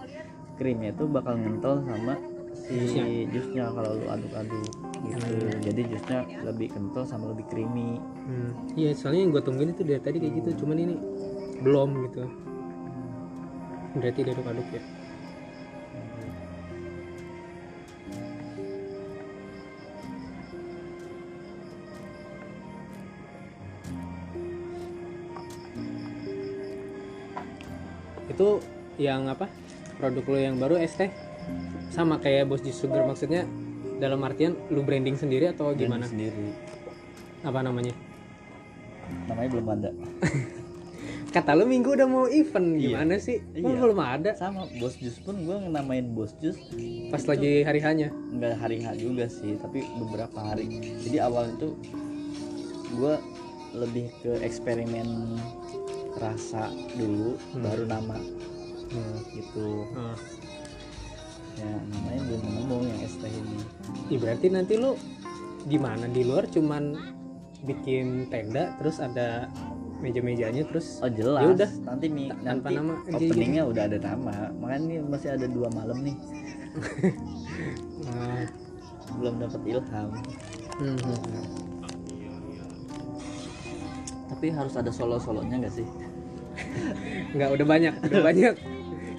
krimnya 0.57 0.93
tuh 0.93 1.07
bakal 1.07 1.37
ngentel 1.37 1.83
sama 1.83 2.15
si 2.53 2.77
Jusnya. 2.79 3.05
jusnya 3.33 3.65
kalau 3.73 3.91
lu 3.97 4.07
aduk-aduk 4.13 4.69
gitu. 5.03 5.25
Hmm. 5.25 5.59
jadi 5.65 5.83
jusnya 5.89 6.19
lebih 6.47 6.69
kental 6.71 7.03
sama 7.09 7.33
lebih 7.33 7.49
creamy. 7.51 7.99
Hmm, 7.99 8.53
iya 8.79 8.93
soalnya 8.95 9.27
yang 9.27 9.33
gua 9.35 9.43
tungguin 9.43 9.73
itu 9.75 9.83
dari 9.83 10.01
tadi 10.01 10.17
kayak 10.23 10.35
gitu 10.45 10.65
cuman 10.65 10.77
ini 10.79 10.95
belum 11.65 11.91
gitu. 12.09 12.23
Berarti 13.93 14.21
diaduk-aduk 14.25 14.69
ya. 14.73 14.83
Itu 28.33 28.65
yang 28.97 29.29
apa? 29.29 29.45
Produk 30.01 30.25
lo 30.25 30.39
yang 30.41 30.57
baru 30.57 30.81
es 30.81 30.97
teh 30.97 31.13
sama 31.93 32.17
kayak 32.17 32.49
bos 32.49 32.61
jus 32.61 32.75
sugar 32.75 33.05
maksudnya 33.05 33.45
dalam 33.97 34.19
artian 34.21 34.57
lu 34.69 34.81
branding 34.81 35.15
sendiri 35.15 35.47
atau 35.47 35.71
Branding 35.71 35.87
gimana? 35.87 36.05
sendiri. 36.05 36.47
Apa 37.43 37.61
namanya? 37.61 37.95
Namanya 39.29 39.49
belum 39.51 39.67
ada. 39.71 39.91
Kata 41.33 41.53
lu 41.53 41.65
minggu 41.65 41.89
udah 41.91 42.05
mau 42.05 42.27
event 42.27 42.77
Iya. 42.77 42.93
gimana 42.93 43.15
sih? 43.17 43.41
Kok 43.41 43.57
Iya. 43.63 43.79
belum 43.79 44.01
ada? 44.01 44.31
Sama 44.35 44.69
bos 44.75 44.97
jus 44.97 45.17
pun 45.19 45.37
gue 45.39 45.57
namain 45.65 46.05
bos 46.07 46.33
jus 46.39 46.57
pas 47.09 47.23
lagi 47.23 47.63
hari 47.63 47.81
hanya 47.81 48.09
nggak 48.31 48.55
hari 48.55 48.81
H 48.81 48.97
juga 48.97 49.25
sih 49.27 49.57
tapi 49.57 49.81
beberapa 49.97 50.39
hari. 50.43 50.69
Jadi 50.99 51.17
awal 51.19 51.53
itu 51.53 51.73
gue 52.93 53.15
lebih 53.75 54.13
ke 54.21 54.33
eksperimen 54.41 55.41
rasa 56.15 56.69
dulu 56.93 57.37
Hmm. 57.51 57.63
baru 57.63 57.85
nama. 57.87 58.17
Gitu. 59.33 59.67
Ah. 59.95 60.17
Ya 61.59 61.73
namanya 61.93 62.21
belum 62.29 62.43
nemu 62.47 62.77
yang 62.89 63.01
es 63.05 63.15
teh 63.21 63.33
ini. 63.33 63.59
Ih, 64.13 64.19
berarti 64.19 64.47
nanti 64.53 64.75
lu 64.79 64.97
gimana 65.69 66.09
di 66.09 66.23
luar? 66.25 66.49
Cuman 66.49 66.97
bikin 67.63 68.27
tenda 68.33 68.75
terus 68.81 68.99
ada 68.99 69.47
meja-mejanya 70.03 70.67
terus 70.67 70.99
oh 70.99 71.11
jelas. 71.13 71.43
Ya 71.43 71.49
udah. 71.55 71.71
nanti 71.87 72.07
mi, 72.11 72.27
nanti 72.43 72.75
nama 72.75 72.95
aja 73.07 73.17
openingnya 73.17 73.63
udah 73.69 73.83
ada 73.87 73.99
nama. 74.03 74.51
Makanya 74.59 74.83
ini 74.83 74.95
masih 75.07 75.29
ada 75.35 75.47
dua 75.47 75.69
malam 75.73 75.99
nih. 76.03 76.17
Ah, 78.03 78.49
belum 79.21 79.39
dapat 79.39 79.61
ilham. 79.69 80.11
Hmm, 80.81 80.99
hmm. 80.99 81.73
tapi 84.33 84.51
harus 84.51 84.75
ada 84.75 84.91
solo 84.91 85.23
solonya 85.23 85.63
nggak 85.63 85.71
sih? 85.71 85.87
Nggak 87.39 87.51
udah 87.55 87.67
banyak 87.69 87.95
udah 88.03 88.21
banyak 88.33 88.55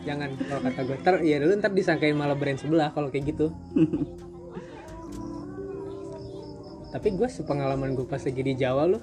jangan 0.03 0.35
kalau 0.35 0.61
kata 0.61 0.79
gue 0.83 0.97
ter 0.99 1.15
ya 1.23 1.39
dulu 1.39 1.51
ntar 1.59 1.71
disangkain 1.71 2.15
malah 2.15 2.35
brand 2.35 2.59
sebelah 2.59 2.91
kalau 2.91 3.09
kayak 3.09 3.33
gitu. 3.33 3.51
Tapi 6.93 7.09
gue 7.17 7.25
sepengalaman 7.25 7.97
gue 7.97 8.05
pas 8.05 8.21
lagi 8.21 8.41
di 8.45 8.53
Jawa 8.53 8.85
lo 8.85 8.99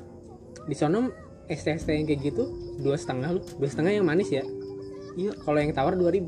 di 0.68 0.78
sono 0.78 1.10
ST 1.50 1.90
yang 1.90 2.06
kayak 2.06 2.22
gitu 2.22 2.46
dua 2.78 2.94
setengah 2.94 3.34
lo 3.34 3.42
dua 3.58 3.66
setengah 3.66 3.92
yang 3.98 4.06
manis 4.06 4.30
ya? 4.30 4.46
Iya. 5.18 5.34
Kalau 5.42 5.58
yang 5.58 5.74
tawar 5.74 5.98
2000 5.98 6.22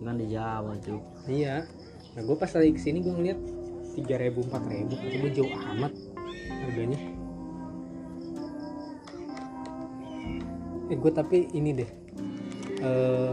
bukan 0.00 0.16
di 0.16 0.26
Jawa 0.32 0.72
cuy 0.80 0.98
iya. 1.28 1.68
Nah 2.16 2.22
gue 2.24 2.36
pas 2.36 2.48
lagi 2.48 2.72
ke 2.72 2.80
sini 2.80 3.04
gue 3.04 3.12
ngeliat 3.12 3.38
3000 3.98 4.32
4000 4.40 4.88
itu 4.88 5.16
gue 5.20 5.30
jauh 5.36 5.52
amat 5.76 5.92
harganya. 6.64 7.00
Eh 10.88 10.96
gue 10.96 11.12
tapi 11.12 11.52
ini 11.52 11.70
deh 11.76 11.90
eh 12.82 13.32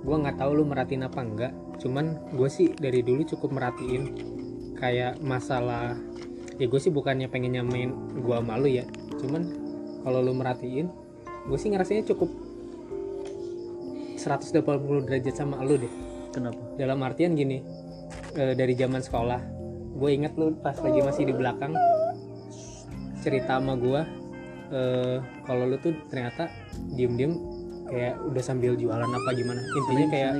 gue 0.00 0.16
nggak 0.16 0.40
tahu 0.40 0.50
lu 0.56 0.64
merhatiin 0.64 1.04
apa 1.04 1.20
enggak 1.20 1.52
cuman 1.80 2.16
gue 2.36 2.48
sih 2.48 2.72
dari 2.76 3.00
dulu 3.00 3.24
cukup 3.24 3.56
merhatiin. 3.56 4.04
Kayak 4.80 5.20
masalah 5.20 5.92
ya 6.56 6.64
gue 6.68 6.80
sih 6.80 6.92
bukannya 6.92 7.28
pengen 7.28 7.56
nyamain 7.56 7.92
gue 8.16 8.36
malu 8.44 8.68
ya 8.68 8.84
cuman 9.20 9.48
kalau 10.04 10.20
lu 10.24 10.32
merhatiin 10.36 10.88
gue 11.48 11.58
sih 11.60 11.72
ngerasanya 11.72 12.04
cukup 12.08 12.28
180 14.16 14.60
derajat 15.08 15.34
sama 15.36 15.64
lu 15.64 15.80
deh. 15.80 15.92
Kenapa? 16.30 16.60
Dalam 16.76 17.00
artian 17.00 17.32
gini 17.32 17.60
eh, 18.36 18.52
dari 18.56 18.76
zaman 18.76 19.00
sekolah 19.00 19.40
gue 20.00 20.10
inget 20.12 20.32
lu 20.40 20.56
pas 20.60 20.76
lagi 20.80 21.00
masih 21.04 21.28
di 21.28 21.34
belakang 21.36 21.76
cerita 23.20 23.60
sama 23.60 23.76
gue 23.76 24.00
eh, 24.72 25.18
kalau 25.44 25.64
lu 25.68 25.76
tuh 25.76 25.92
ternyata 26.08 26.48
diem 26.96 27.16
diem 27.16 27.32
kayak 27.90 28.14
udah 28.22 28.42
sambil 28.42 28.72
jualan 28.78 29.04
apa 29.04 29.30
gimana? 29.34 29.60
Intinya 29.74 30.06
kayak 30.08 30.32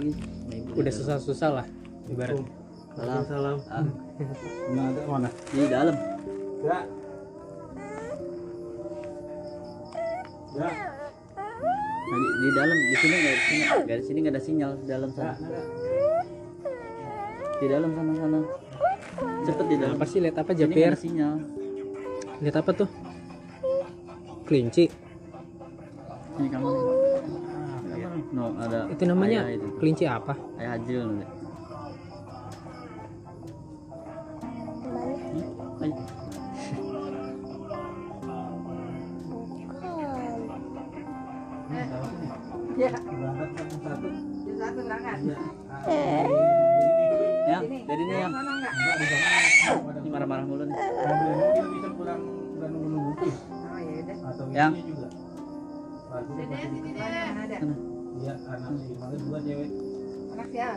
udah 0.72 0.92
susah-susah 0.94 1.50
lah 1.50 1.66
ibarat. 2.06 2.38
Salam 2.90 3.22
salam 3.26 3.56
Ah, 3.70 3.84
Nggak 4.70 4.86
ada 4.86 5.00
mana? 5.06 5.28
di 5.50 5.66
dalam. 5.66 5.96
Ya. 6.60 6.78
Ya. 10.50 10.68
Nah, 12.10 12.18
di, 12.18 12.28
di 12.42 12.48
dalam. 12.52 12.76
Di 12.76 12.96
sini 12.98 13.14
nggak 13.14 13.34
di 13.34 13.42
sini 13.46 13.62
nggak 13.86 13.98
di 13.98 14.04
sini 14.04 14.18
nggak 14.20 14.34
ada 14.34 14.42
sinyal. 14.42 14.70
Di 14.74 14.86
dalam 14.86 15.10
sana. 15.14 15.34
Di 17.60 17.66
dalam 17.70 17.90
sana 17.94 18.12
sana. 18.18 18.38
Cepet 19.46 19.66
di 19.70 19.76
dalam. 19.78 19.94
Apa 19.98 20.06
sih 20.06 20.18
lihat 20.18 20.36
apa 20.38 20.50
ada 20.90 20.98
sinyal. 20.98 21.34
Lihat 22.42 22.56
apa 22.58 22.70
tuh? 22.74 22.88
Kelinci. 24.44 24.90
Ini 26.40 26.48
kamu 26.50 26.68
no 28.30 28.54
ada 28.62 28.86
itu 28.86 29.02
namanya 29.10 29.42
ayah 29.46 29.58
itu 29.58 29.68
kelinci 29.82 30.04
apa 30.06 30.38
ayah 30.62 30.78
hajil 30.78 31.02
nanti 31.10 31.26
Hmm? 35.30 35.80
Ay, 35.80 35.90
satu-satu. 42.90 44.08
ya 47.50 47.58
jadi 47.64 48.02
ini 48.04 48.14
yang 48.14 48.32
marah-marah 50.10 50.44
mulu 50.46 50.64
nih 50.68 50.76
bisa 51.76 51.88
pulang 51.96 52.20
nunggu-nunggu 52.60 53.12
Yang? 54.50 54.72
ini 54.76 54.82
juga. 54.90 55.08
Bagus, 56.10 56.34
bagus. 56.42 57.89
Iya, 58.20 58.34
anak 58.52 58.70
si 58.76 58.92
Malu 59.00 59.16
dua 59.24 59.38
cewek. 59.40 59.70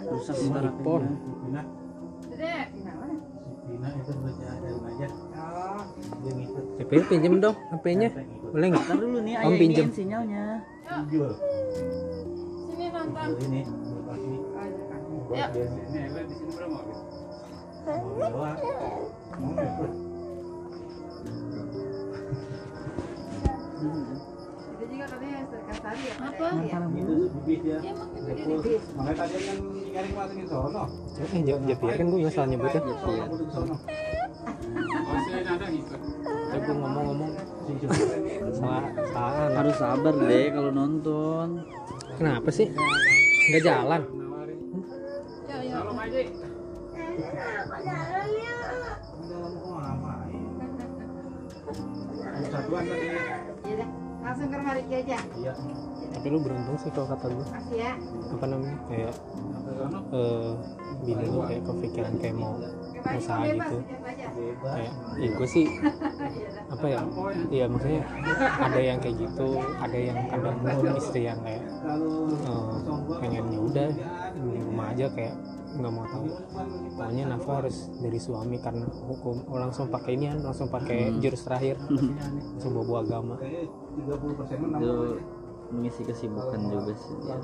rusak 0.08 0.36
Ipon. 0.64 1.04
HP-nya. 1.04 1.62
Si 2.24 2.32
Pina. 2.72 2.94
Si 3.04 3.60
Pina 3.68 3.88
itu 4.00 4.12
baca 4.24 4.48
dari 4.64 4.78
ngajar. 4.80 5.12
Dia 6.24 6.32
ngikut. 6.40 6.64
Japir 6.80 7.04
pinjem 7.12 7.34
dong 7.44 7.56
HP-nya 7.72 8.10
boleh 8.54 8.68
nggak 8.70 8.84
ntar 8.86 8.98
dulu 9.02 9.18
nih 9.26 9.34
ayah 9.34 9.58
pinjem. 9.60 9.88
sinyalnya 9.92 10.44
Jul. 11.10 11.32
Jul 13.28 13.40
ini. 13.50 13.62
Mau 19.34 19.52
ya. 27.64 27.80
Makanya 28.94 29.16
tadi 29.18 29.36
kan 29.44 29.58
nyari 29.94 30.10
sono. 30.48 30.84
eh 31.24 31.96
kan 31.98 32.06
gue 32.10 32.20
nggak 32.22 32.34
salah 32.34 32.48
nyebutnya 32.50 32.82
gue 32.84 32.96
ngomong-ngomong 36.74 37.32
salah 38.54 38.86
salah 39.14 39.50
harus 39.58 39.76
sabar 39.78 40.14
deh 40.14 40.46
kalau 40.54 40.72
nonton 40.72 41.66
kenapa 42.18 42.50
sih 42.54 42.68
nggak 43.50 43.64
jalan 43.66 44.02
Dalam 49.24 49.54
kok 49.54 49.78
ngapain? 49.78 50.44
Langsung 54.24 54.48
ke 54.48 54.56
rumah 54.56 54.74
Riki 54.80 54.96
aja. 55.04 55.18
Iya. 55.36 55.54
tapi 56.14 56.30
lu 56.30 56.40
beruntung 56.46 56.78
sih 56.78 56.94
kalau 56.94 57.10
kata 57.10 57.26
gue 57.26 57.42
makasih 57.42 57.78
ya. 57.84 57.94
Apa 58.32 58.46
namanya? 58.48 58.78
Kayak 58.88 59.14
eh 60.14 60.52
bini 61.04 61.26
lu 61.28 61.40
kayak 61.44 61.64
kepikiran 61.68 62.14
kayak 62.22 62.36
mau 62.38 62.56
usaha 63.04 63.44
bebas 63.44 63.68
gitu. 63.68 63.78
kayak 64.64 64.94
ya 65.20 65.30
gue 65.36 65.48
sih 65.48 65.66
apa 66.72 66.86
ya 66.88 67.00
iya 67.52 67.66
maksudnya 67.68 68.02
ada 68.64 68.80
yang 68.80 68.98
kayak 69.04 69.16
gitu 69.20 69.48
ada 69.60 69.98
yang 70.00 70.18
kadang 70.32 70.56
istri 70.96 71.22
yang 71.28 71.40
kayak 71.44 71.64
eh, 71.84 72.72
pengen 73.20 73.44
ya 73.52 73.60
udah 73.60 73.90
di 74.34 74.60
rumah 74.66 74.90
aja 74.94 75.06
kayak 75.14 75.36
nggak 75.74 75.92
mau 75.94 76.06
tahu. 76.10 76.28
Pokoknya 76.98 77.24
nafkah 77.30 77.56
harus 77.66 77.78
dari 78.02 78.20
suami 78.20 78.58
karena 78.62 78.86
hukum. 78.90 79.46
Oh, 79.50 79.58
langsung 79.62 79.90
pakai 79.90 80.18
ini 80.18 80.34
langsung 80.42 80.70
pakai 80.70 81.14
jurus 81.22 81.46
terakhir. 81.46 81.78
Langsung 81.90 82.72
bawa 82.78 83.02
agama. 83.06 83.36
Itu 83.42 85.22
mengisi 85.74 86.02
kesibukan 86.06 86.62
juga 86.70 86.94
sih. 86.94 87.16
Dia. 87.18 87.38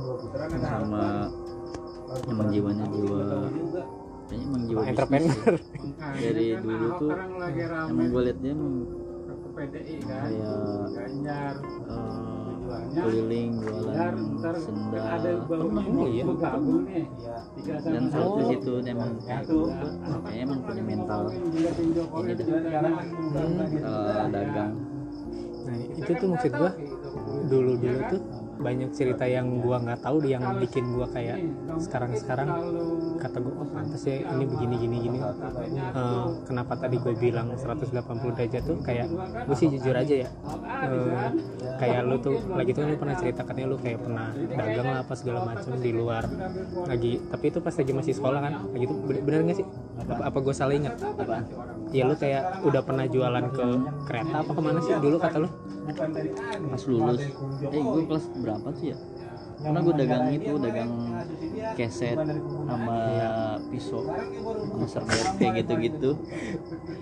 sama 0.61 1.29
emang 2.29 2.49
jiwanya 2.49 2.85
jiwa. 2.89 3.49
Kayaknya 4.29 4.45
emang 4.45 4.63
jiwa 4.69 4.81
entrepreneur. 4.85 5.53
dari 6.17 6.47
dulu 6.61 6.87
tuh 7.01 7.11
emang 7.89 8.07
gue 8.13 8.21
liat 8.29 8.37
dia 8.41 8.53
emang 8.53 8.73
kayak 9.59 11.57
eh, 12.69 12.83
keliling 12.93 13.51
jualan 13.61 14.15
sendal. 14.61 15.23
pernah 15.49 15.85
iya? 16.05 16.23
dan 17.65 18.03
satu 18.13 18.39
situ 18.53 18.73
dia 18.85 18.93
emang 18.93 19.11
kayaknya 19.25 20.41
emang 20.45 20.59
punya 20.63 20.83
mental 20.85 21.21
ini 21.33 22.33
dah 22.37 22.47
dagang. 24.29 24.71
Nah 25.59 25.75
itu 25.97 26.11
tuh 26.13 26.27
maksud 26.33 26.51
gua 26.53 26.71
dulu 27.49 27.71
dulu 27.77 27.99
tuh 28.09 28.21
banyak 28.59 28.91
cerita 28.91 29.23
yang 29.23 29.63
gua 29.63 29.79
nggak 29.79 30.03
tahu 30.03 30.21
yang 30.27 30.43
bikin 30.59 30.91
gua 30.91 31.07
kayak 31.09 31.39
sekarang 31.79 32.11
sekarang 32.13 32.49
kata 33.17 33.37
gua 33.39 33.53
oh 33.63 33.67
pantas 33.71 34.03
ya 34.03 34.27
ini 34.35 34.43
begini 34.45 34.75
gini 34.77 34.97
gini. 35.07 35.17
Eh, 35.19 36.27
kenapa 36.43 36.73
tadi 36.75 36.99
gue 36.99 37.13
bilang 37.15 37.55
180 37.55 37.89
derajat 38.35 38.63
tuh 38.63 38.77
kayak 38.83 39.07
gue 39.47 39.55
sih 39.55 39.67
jujur 39.71 39.95
aja 39.95 40.15
ya. 40.27 40.29
Eh, 40.85 41.29
kayak 41.79 42.01
lu 42.03 42.15
tuh 42.19 42.35
lagi 42.51 42.71
tuh 42.75 42.83
lu 42.83 42.95
pernah 42.99 43.15
cerita 43.15 43.41
katanya 43.47 43.67
lu 43.71 43.77
kayak 43.79 43.99
pernah 44.03 44.27
dagang 44.35 44.87
lah 44.87 44.99
apa 45.03 45.13
segala 45.15 45.39
macam 45.47 45.71
di 45.79 45.91
luar 45.95 46.23
lagi 46.85 47.23
tapi 47.31 47.45
itu 47.47 47.59
pas 47.63 47.71
lagi 47.71 47.91
masih 47.95 48.13
sekolah 48.15 48.39
kan 48.43 48.53
lagi 48.75 48.85
tuh 48.87 48.97
bener 49.07 49.39
nggak 49.47 49.57
sih 49.63 49.67
apa, 50.03 50.23
apa 50.31 50.37
gue 50.39 50.53
salah 50.55 50.75
ingat? 50.75 50.95
Apaan 51.01 51.43
ya 51.89 52.05
lu 52.05 52.13
kayak 52.13 52.61
udah 52.61 52.81
pernah 52.85 53.05
jualan 53.09 53.45
ke 53.49 53.65
kereta 54.05 54.35
apa 54.45 54.51
ke 54.53 54.61
mana 54.61 54.79
sih 54.81 54.93
dulu 55.01 55.17
kata 55.17 55.37
lu? 55.41 55.49
Pas 56.69 56.83
lulus. 56.85 57.21
Eh 57.65 57.81
gue 57.81 58.03
kelas 58.05 58.25
berapa 58.37 58.67
tuh 58.69 58.85
ya? 58.93 58.97
Karena 59.59 59.79
gue 59.83 59.93
dagang 59.99 60.23
itu 60.31 60.53
dagang 60.55 60.91
keset 61.75 62.15
sama 62.63 62.99
pisau 63.67 64.07
sama 64.07 64.87
serbet 64.87 65.27
kayak 65.35 65.53
gitu-gitu. 65.65 66.11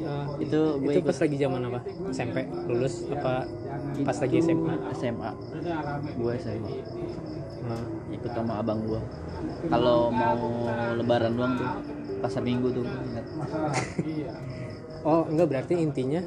Eh, 0.02 0.26
itu 0.42 0.60
gue 0.82 0.90
itu 0.90 1.00
ikut. 1.04 1.10
pas 1.12 1.18
lagi 1.22 1.36
zaman 1.38 1.62
apa? 1.70 1.80
SMP 2.10 2.38
lulus 2.66 3.06
apa 3.14 3.46
pas 4.08 4.18
lagi 4.18 4.36
SMA 4.42 4.76
SMA 4.98 5.32
gue 6.18 6.34
SMA 6.42 6.72
Nah, 7.68 7.84
ikut 8.16 8.32
sama 8.32 8.64
abang 8.64 8.80
gue 8.88 9.02
kalau 9.68 10.08
mau 10.08 10.40
lebaran 10.96 11.36
doang 11.36 11.54
tuh 11.60 11.72
pasar 12.22 12.42
minggu 12.44 12.68
tuh 12.74 12.84
ingat. 12.86 13.26
oh 15.10 15.24
enggak 15.30 15.48
berarti 15.48 15.74
intinya 15.78 16.22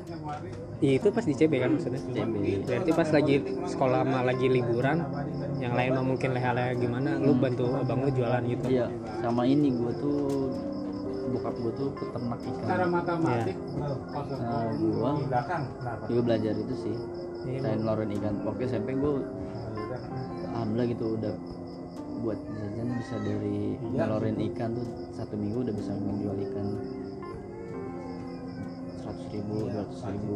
ya 0.80 0.92
itu 0.96 1.08
pas 1.12 1.24
di 1.26 1.34
CB 1.36 1.52
kan 1.60 1.70
maksudnya? 1.76 2.00
CB. 2.00 2.34
berarti 2.64 2.90
pas 2.96 3.08
lagi 3.12 3.34
sekolah 3.68 4.00
mah 4.06 4.22
lagi 4.24 4.46
liburan 4.48 5.04
yang 5.60 5.76
lain 5.76 5.90
mah 5.92 6.04
mungkin 6.06 6.32
leha-leha 6.32 6.72
gimana 6.78 7.20
lu 7.20 7.36
bantu 7.36 7.68
abang 7.76 8.06
lu 8.06 8.10
jualan 8.14 8.40
gitu? 8.48 8.64
Iya 8.70 8.86
sama 9.20 9.44
ini 9.44 9.68
gue 9.76 9.92
tuh 10.00 10.20
bokap 11.30 11.54
gue 11.62 11.72
tuh 11.78 11.88
peternak 11.94 12.40
ikan. 12.42 12.90
Matematik. 12.90 13.56
Nah, 13.78 14.66
gue 14.74 15.12
juga 16.10 16.22
belajar 16.26 16.54
itu 16.58 16.74
sih 16.74 16.96
Iya, 17.40 17.58
selain 17.64 17.80
loren 17.88 18.10
ikan. 18.20 18.34
Waktu 18.44 18.62
SMP 18.68 18.96
gue 18.96 19.24
alhamdulillah 20.50 20.88
gitu 20.92 21.04
udah 21.16 21.34
buat 22.20 22.36
jajan 22.36 22.88
bisa 23.00 23.16
dari 23.24 23.80
ngelorin 23.80 24.36
ikan 24.52 24.70
tuh 24.76 24.86
satu 25.16 25.34
minggu 25.40 25.58
udah 25.64 25.74
bisa 25.74 25.90
menjual 25.96 26.36
ikan 26.50 26.66
seratus 29.00 29.26
ribu 29.32 29.56
dua 29.72 29.84
ribu 30.12 30.34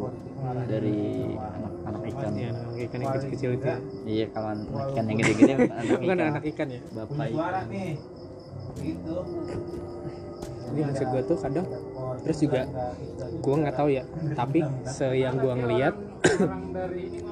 dari 0.65 0.99
anak-anak 1.37 2.01
ikan. 2.11 2.31
Ya 2.33 2.51
ikan 2.89 2.99
yang 2.99 3.13
kecil-kecil 3.13 3.49
itu 3.55 3.67
ya. 3.69 3.77
iya 4.09 4.25
kalau 4.33 4.47
anak 4.51 4.67
ikan 4.73 5.03
yang 5.05 5.17
gede-gede 5.21 5.53
anak 5.53 5.67
bukan 6.01 6.17
ikan 6.17 6.19
anak 6.33 6.43
ikan 6.49 6.67
ya? 6.67 6.81
Bapak 6.91 7.25
ikan. 7.29 7.65
jadi 10.65 10.79
maksud 10.81 11.07
gue 11.07 11.21
tuh 11.23 11.37
kadang 11.39 11.67
terus 12.25 12.37
juga 12.41 12.61
gue 13.39 13.55
nggak 13.55 13.75
tahu 13.77 13.89
ya 13.93 14.03
tapi 14.33 14.59
se 14.89 15.07
yang 15.15 15.37
gue 15.37 15.53
ngeliat 15.53 15.95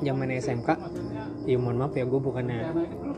zaman 0.05 0.27
SMK 0.37 0.69
ya 1.43 1.57
mohon 1.59 1.77
maaf 1.79 1.93
ya 1.95 2.05
gue 2.07 2.19
bukannya 2.19 2.59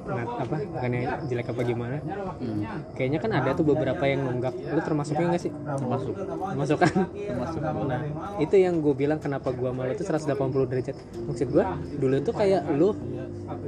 ngat, 0.06 0.30
apa 0.46 0.56
bukannya 0.70 1.02
jelek 1.26 1.48
apa 1.50 1.62
gimana? 1.66 1.98
Hmm, 2.38 2.62
kayaknya 2.94 3.20
kan 3.22 3.32
ada 3.34 3.50
tuh 3.58 3.66
beberapa 3.66 4.04
yang 4.06 4.22
nunggak. 4.26 4.54
Lu 4.54 4.82
termasuknya 4.82 5.26
nggak 5.34 5.44
sih? 5.44 5.52
Termasuk. 5.52 6.14
Termasuk 6.54 6.78
kan? 6.78 6.94
Termasuk. 7.10 7.60
Nah 7.62 8.02
itu 8.38 8.56
yang 8.58 8.82
gue 8.82 8.94
bilang 8.94 9.20
kenapa 9.22 9.50
gue 9.50 9.70
malu 9.74 9.94
tuh 9.98 10.06
180 10.06 10.70
derajat. 10.70 10.96
Maksud 11.26 11.48
gue 11.50 11.64
dulu 11.98 12.16
tuh 12.22 12.34
kayak 12.34 12.62
lu 12.74 12.94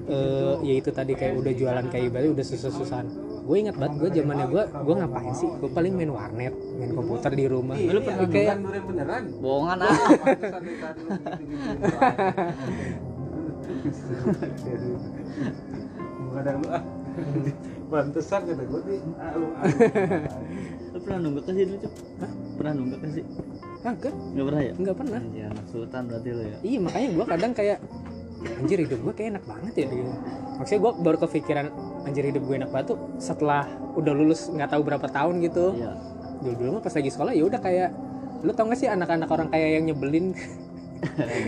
eh 0.09 0.55
ya 0.65 0.73
itu 0.81 0.89
tadi 0.89 1.13
kayak 1.13 1.37
udah 1.37 1.53
jualan 1.53 1.85
kayak 1.89 2.09
ibadah 2.13 2.29
udah 2.33 2.45
susah-susahan. 2.45 3.07
Gue 3.47 3.63
ingat 3.63 3.79
banget 3.79 3.95
gue 4.01 4.09
zamannya 4.21 4.45
gue 4.49 4.63
gue 4.65 4.95
ngapain 4.97 5.33
sih? 5.33 5.49
Gue 5.57 5.69
paling 5.73 5.93
main 5.93 6.11
warnet 6.13 6.53
main 6.77 6.91
komputer 6.93 7.31
di 7.33 7.45
rumah. 7.49 7.77
Lu 7.77 7.99
pernah 8.01 8.27
kayak 8.29 8.57
bohongan 9.43 9.79
ah 9.85 9.97
kadang 16.37 16.57
lu 16.61 16.69
ah 16.69 16.83
pantesan 17.87 18.41
kata 18.45 18.63
gue 18.67 18.81
nih. 18.83 18.99
Ah, 19.17 19.31
lu 19.39 19.47
ah. 19.55 19.63
lu 20.93 20.97
pernah 21.01 21.19
nunggak 21.23 21.43
ke 21.47 21.51
sih 21.55 21.63
dulu 21.65 21.77
Cuk? 21.81 21.93
pernah 22.57 22.73
nunggak 22.75 22.99
ke 22.99 23.07
sih 23.15 23.25
kagak 23.81 24.13
nggak 24.13 24.45
pernah 24.45 24.61
ya? 24.61 24.73
Nggak 24.75 24.95
pernah. 24.99 25.19
Anjir, 25.23 25.45
anak 25.47 25.65
sultan 25.71 26.01
berarti 26.11 26.29
lo 26.35 26.43
ya? 26.43 26.57
Iya 26.61 26.79
makanya 26.83 27.07
gue 27.15 27.25
kadang 27.25 27.51
kayak 27.55 27.79
anjir 28.37 28.77
hidup 28.85 28.99
gue 29.01 29.13
kayak 29.17 29.29
enak 29.33 29.43
banget 29.49 29.73
ya 29.73 29.87
gitu. 29.89 30.13
maksudnya 30.61 30.79
gue 30.85 30.91
baru 31.01 31.17
kepikiran 31.25 31.65
anjir 32.05 32.23
hidup 32.29 32.43
gue 32.45 32.55
enak 32.57 32.69
banget 32.69 32.87
tuh 32.93 32.99
setelah 33.17 33.65
udah 33.97 34.13
lulus 34.13 34.49
nggak 34.53 34.69
tahu 34.69 34.81
berapa 34.85 35.07
tahun 35.09 35.41
gitu. 35.41 35.73
Iya. 35.73 35.91
Dulu 36.37 36.53
dulu 36.53 36.69
mah 36.77 36.83
pas 36.85 36.93
lagi 36.93 37.09
sekolah 37.09 37.33
ya 37.33 37.43
udah 37.47 37.59
kayak 37.63 37.89
lu 38.45 38.53
tau 38.53 38.69
gak 38.69 38.77
sih 38.77 38.85
anak-anak 38.85 39.29
orang 39.33 39.49
kaya 39.49 39.81
yang 39.81 39.89
nyebelin 39.89 40.37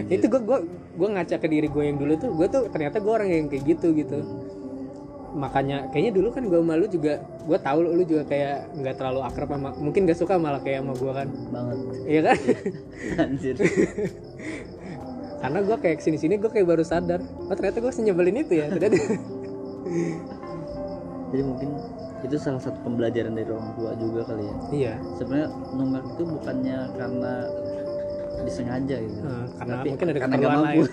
itu 0.07 0.25
gue 0.25 0.41
gue 0.41 0.59
gue 0.69 1.07
ngaca 1.09 1.35
ke 1.39 1.47
diri 1.47 1.67
gue 1.69 1.83
yang 1.83 1.97
dulu 1.97 2.13
tuh 2.19 2.29
gue 2.33 2.47
tuh 2.49 2.63
ternyata 2.69 2.97
gue 3.01 3.13
orang 3.13 3.29
yang 3.29 3.45
kayak 3.47 3.63
gitu 3.65 3.93
gitu. 3.95 4.19
Makanya 5.29 5.93
kayaknya 5.93 6.11
dulu 6.17 6.33
kan 6.33 6.43
gue 6.49 6.59
malu 6.59 6.85
juga 6.89 7.21
gue 7.45 7.57
tahu 7.61 7.79
lu, 7.85 8.01
lu 8.01 8.03
juga 8.03 8.25
kayak 8.25 8.73
nggak 8.81 8.95
terlalu 8.97 9.21
akrab 9.21 9.49
sama 9.53 9.69
mungkin 9.77 10.09
gak 10.09 10.17
suka 10.17 10.41
malah 10.41 10.61
kayak 10.61 10.81
sama 10.81 10.93
gue 10.97 11.11
kan. 11.13 11.27
Banget. 11.53 11.77
Iya 12.09 12.21
kan? 12.25 12.37
Anjir. 13.25 13.55
Karena 15.41 15.59
gue 15.63 15.77
kayak 15.79 15.97
ke 16.01 16.03
sini 16.03 16.17
sini 16.19 16.35
gue 16.35 16.51
kayak 16.51 16.67
baru 16.67 16.83
sadar 16.83 17.23
oh 17.23 17.55
ternyata 17.55 17.79
gue 17.79 17.93
senyebelin 17.93 18.43
itu 18.43 18.53
ya 18.59 18.67
ternyata. 18.67 18.97
Jadi 21.29 21.43
mungkin 21.45 21.69
itu 22.19 22.35
salah 22.35 22.59
satu 22.59 22.75
pembelajaran 22.83 23.31
dari 23.31 23.47
orang 23.47 23.71
tua 23.79 23.95
juga 23.95 24.27
kali 24.27 24.43
ya. 24.43 24.55
Iya. 24.73 24.93
Sebenarnya 25.15 25.47
nunggak 25.71 26.03
itu 26.17 26.23
bukannya 26.27 26.79
karena 26.99 27.33
disengaja 28.41 28.95
gitu 28.97 29.19
Eh, 29.19 29.45
karena 29.55 29.73
Tapi 29.75 29.87
mungkin 29.89 30.07
ada 30.07 30.19
karena 30.19 30.35
nggak 30.35 30.51
mampu. 30.51 30.63
lain 30.69 30.85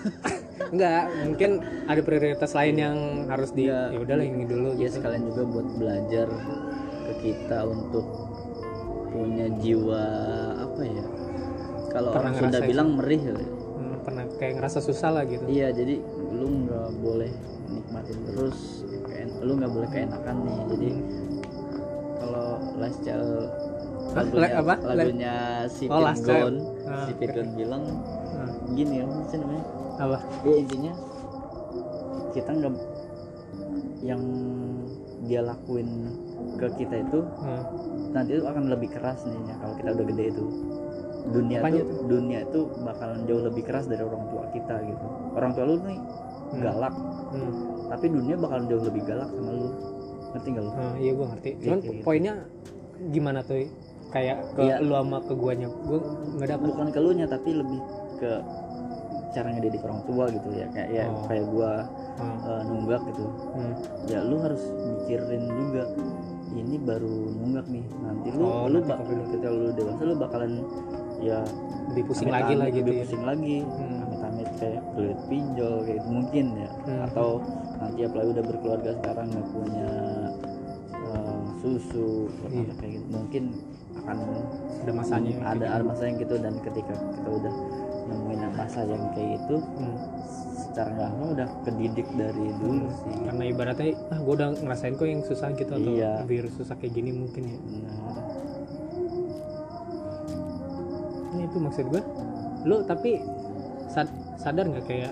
enggak 0.67 1.03
mungkin 1.23 1.51
ada 1.85 2.01
prioritas 2.01 2.51
lain 2.51 2.75
yang 2.75 2.97
harus 3.25 3.49
di 3.51 3.63
Iya. 3.65 3.79
ya 3.89 3.99
udahlah 3.99 4.25
ini 4.25 4.43
dulu 4.43 4.69
ya 4.73 4.79
gitu 4.81 4.95
sekalian 4.97 5.23
juga 5.25 5.41
buat 5.45 5.67
belajar 5.73 6.27
ke 7.07 7.13
kita 7.21 7.59
untuk 7.63 8.05
punya 9.07 9.47
jiwa 9.57 10.03
apa 10.59 10.81
ya 10.83 11.05
kalau 11.87 12.11
orang 12.11 12.33
Sunda 12.33 12.51
ngerasain 12.53 12.67
bilang 12.67 12.89
merih 12.93 13.21
ya. 13.23 13.33
Hmm, 13.33 13.95
pernah 14.03 14.23
kayak 14.35 14.53
ngerasa 14.59 14.79
susah 14.79 15.09
lah 15.09 15.23
gitu 15.23 15.43
iya 15.47 15.71
jadi 15.71 16.03
lu 16.29 16.67
nggak 16.67 16.89
boleh 16.99 17.31
nikmatin 17.67 18.19
terus 18.25 18.83
lu 19.37 19.51
nggak 19.53 19.71
boleh 19.71 19.87
keenakan 19.87 20.35
nih 20.43 20.57
jadi 20.67 20.89
kalau 22.17 22.47
last 22.75 22.99
child 23.01 23.23
Hah? 23.23 23.66
Lagunya, 24.19 24.41
La- 24.41 24.55
apa? 24.57 24.73
La- 24.81 24.95
lagunya 24.95 25.33
si 25.67 25.83
Oh, 25.85 26.01
Child. 26.17 26.57
Ah, 26.83 27.05
si 27.05 27.11
Pirgon 27.13 27.47
bilang 27.53 27.83
Hmm, 28.27 28.51
gini 28.71 29.01
apa 29.01 29.17
sih 29.25 29.37
namanya 29.37 29.63
apa 29.97 30.17
ya 30.43 30.55
intinya 30.55 30.93
kita 32.31 32.49
nggak 32.53 32.73
yang 33.99 34.21
dia 35.23 35.41
lakuin 35.41 35.89
ke 36.55 36.67
kita 36.77 37.01
itu 37.01 37.19
Hmm. 37.41 37.63
nanti 38.13 38.37
itu 38.37 38.45
akan 38.45 38.69
lebih 38.69 38.89
keras 38.89 39.25
nih 39.25 39.41
ya, 39.41 39.55
kalau 39.57 39.73
kita 39.73 39.89
udah 39.91 40.05
gede 40.05 40.25
itu 40.29 40.45
dunia 41.27 41.57
Apanya 41.59 41.81
tuh 41.81 41.97
dunia 42.07 42.39
itu 42.41 42.59
bakalan 42.79 43.19
jauh 43.25 43.41
lebih 43.41 43.63
keras 43.65 43.85
dari 43.85 43.99
orang 43.99 44.23
tua 44.29 44.43
kita 44.47 44.75
gitu 44.85 45.05
orang 45.33 45.51
tua 45.51 45.63
lu 45.65 45.75
nih 45.81 45.99
Hmm. 46.47 46.61
galak 46.61 46.93
Hmm. 47.27 47.51
tapi 47.89 48.05
dunia 48.07 48.35
bakalan 48.37 48.65
jauh 48.67 48.83
lebih 48.85 49.01
galak 49.03 49.29
sama 49.33 49.51
lu 49.51 49.67
ngerti 50.29 50.47
gak 50.51 50.61
lu 50.61 50.71
Ah, 50.71 50.93
iya 50.95 51.11
gue 51.11 51.25
ngerti. 51.25 51.49
Iya, 51.49 51.61
Cuman 51.63 51.79
kayak 51.79 51.89
gitu. 51.91 52.03
poinnya 52.05 52.33
gimana 53.09 53.39
tuh? 53.41 53.65
Kayak 54.17 54.37
ke 54.51 54.61
Iya. 54.63 54.75
lu 54.79 54.93
sama 54.95 55.17
ke 55.21 55.33
guanya 55.33 55.67
gue 55.69 55.99
nggak 56.33 56.49
dapet 56.49 56.65
bukan 56.67 56.87
ke 56.89 56.99
lu 56.99 57.09
nya 57.13 57.25
tapi 57.25 57.49
lebih 57.53 57.79
ke 58.17 58.31
cara 59.29 59.47
ngedidik 59.49 59.81
orang 59.83 60.01
tua 60.03 60.25
gitu 60.27 60.49
ya 60.51 60.65
kayak 60.67 60.89
ya 60.91 61.03
Oh. 61.05 61.21
kayak 61.23 61.45
gua 61.47 61.71
Hmm, 62.17 62.37
eh, 62.41 62.61
nunggak 62.65 63.01
gitu 63.05 63.25
hmm. 63.53 63.73
ya 64.07 64.19
lu 64.23 64.35
harus 64.39 64.63
mikirin 64.65 65.43
juga 65.45 65.83
ini 66.49 66.75
baru 66.79 67.13
nunggak 67.31 67.65
nih 67.67 67.85
nanti 68.01 68.27
lu 68.31 68.41
Oh, 68.41 68.65
lu 68.65 68.81
nanti 68.81 68.89
bak- 68.89 68.99
kalau 68.99 69.23
ketika 69.23 69.47
lu 69.47 69.65
dewasa 69.71 70.01
lu 70.01 70.15
bakalan 70.17 70.51
ya 71.19 71.39
lebih 71.87 72.03
pusing 72.07 72.29
lagi 72.31 72.53
lah 72.55 72.67
gitu 72.67 72.81
lebih 72.83 72.95
ya 72.95 73.01
pusing 73.03 73.23
lagi 73.23 73.57
Hmm. 73.61 74.01
amit-amit 74.03 74.49
kayak 74.57 74.81
kulit 74.91 75.19
pinjol 75.27 75.75
kayak 75.83 75.97
gitu 75.99 76.09
mungkin 76.09 76.45
ya 76.57 76.69
Hmm. 76.79 76.99
atau 77.05 77.29
nanti 77.77 77.99
apalagi 78.01 78.29
udah 78.31 78.45
berkeluarga 78.47 78.91
sekarang 78.95 79.25
nggak 79.29 79.47
punya 79.47 79.89
eh, 81.07 81.41
susu 81.59 82.09
Iya. 82.47 82.73
kayak 82.75 82.91
gitu 82.95 83.07
mungkin 83.07 83.43
akan 84.07 84.17
ada 84.81 84.91
masanya 84.93 85.31
ada 85.43 85.65
ada 85.69 85.83
masa 85.83 86.07
yang 86.07 86.15
gitu 86.17 86.39
dan 86.39 86.55
ketika 86.57 86.95
kita 86.95 87.27
udah 87.29 87.53
nemuin 88.07 88.39
masa 88.55 88.79
yang 88.81 89.03
kayak 89.11 89.35
itu 89.37 89.55
Hmm. 89.59 89.97
secara 90.55 90.89
nggak 90.89 91.05
langsung 91.05 91.29
udah 91.33 91.47
kedidik 91.61 92.07
dari 92.13 92.47
dulu 92.55 92.87
sih 92.95 93.13
karena 93.21 93.43
ibaratnya 93.45 93.87
ah 94.07 94.17
gue 94.17 94.33
udah 94.33 94.49
ngerasain 94.55 94.95
kok 94.95 95.05
yang 95.05 95.21
susah 95.21 95.49
gitu 95.51 95.71
atau 95.71 95.91
Iya. 95.91 96.23
biar 96.23 96.45
susah 96.49 96.75
kayak 96.75 96.93
gini 96.93 97.11
mungkin 97.11 97.43
ya. 97.45 97.57
Nah, 101.27 101.43
itu 101.43 101.57
maksud 101.57 101.85
gue 101.87 102.01
lu 102.63 102.77
tapi 102.83 103.19
sad- 103.87 104.11
sadar 104.37 104.65
nggak 104.65 104.85
kayak 104.85 105.11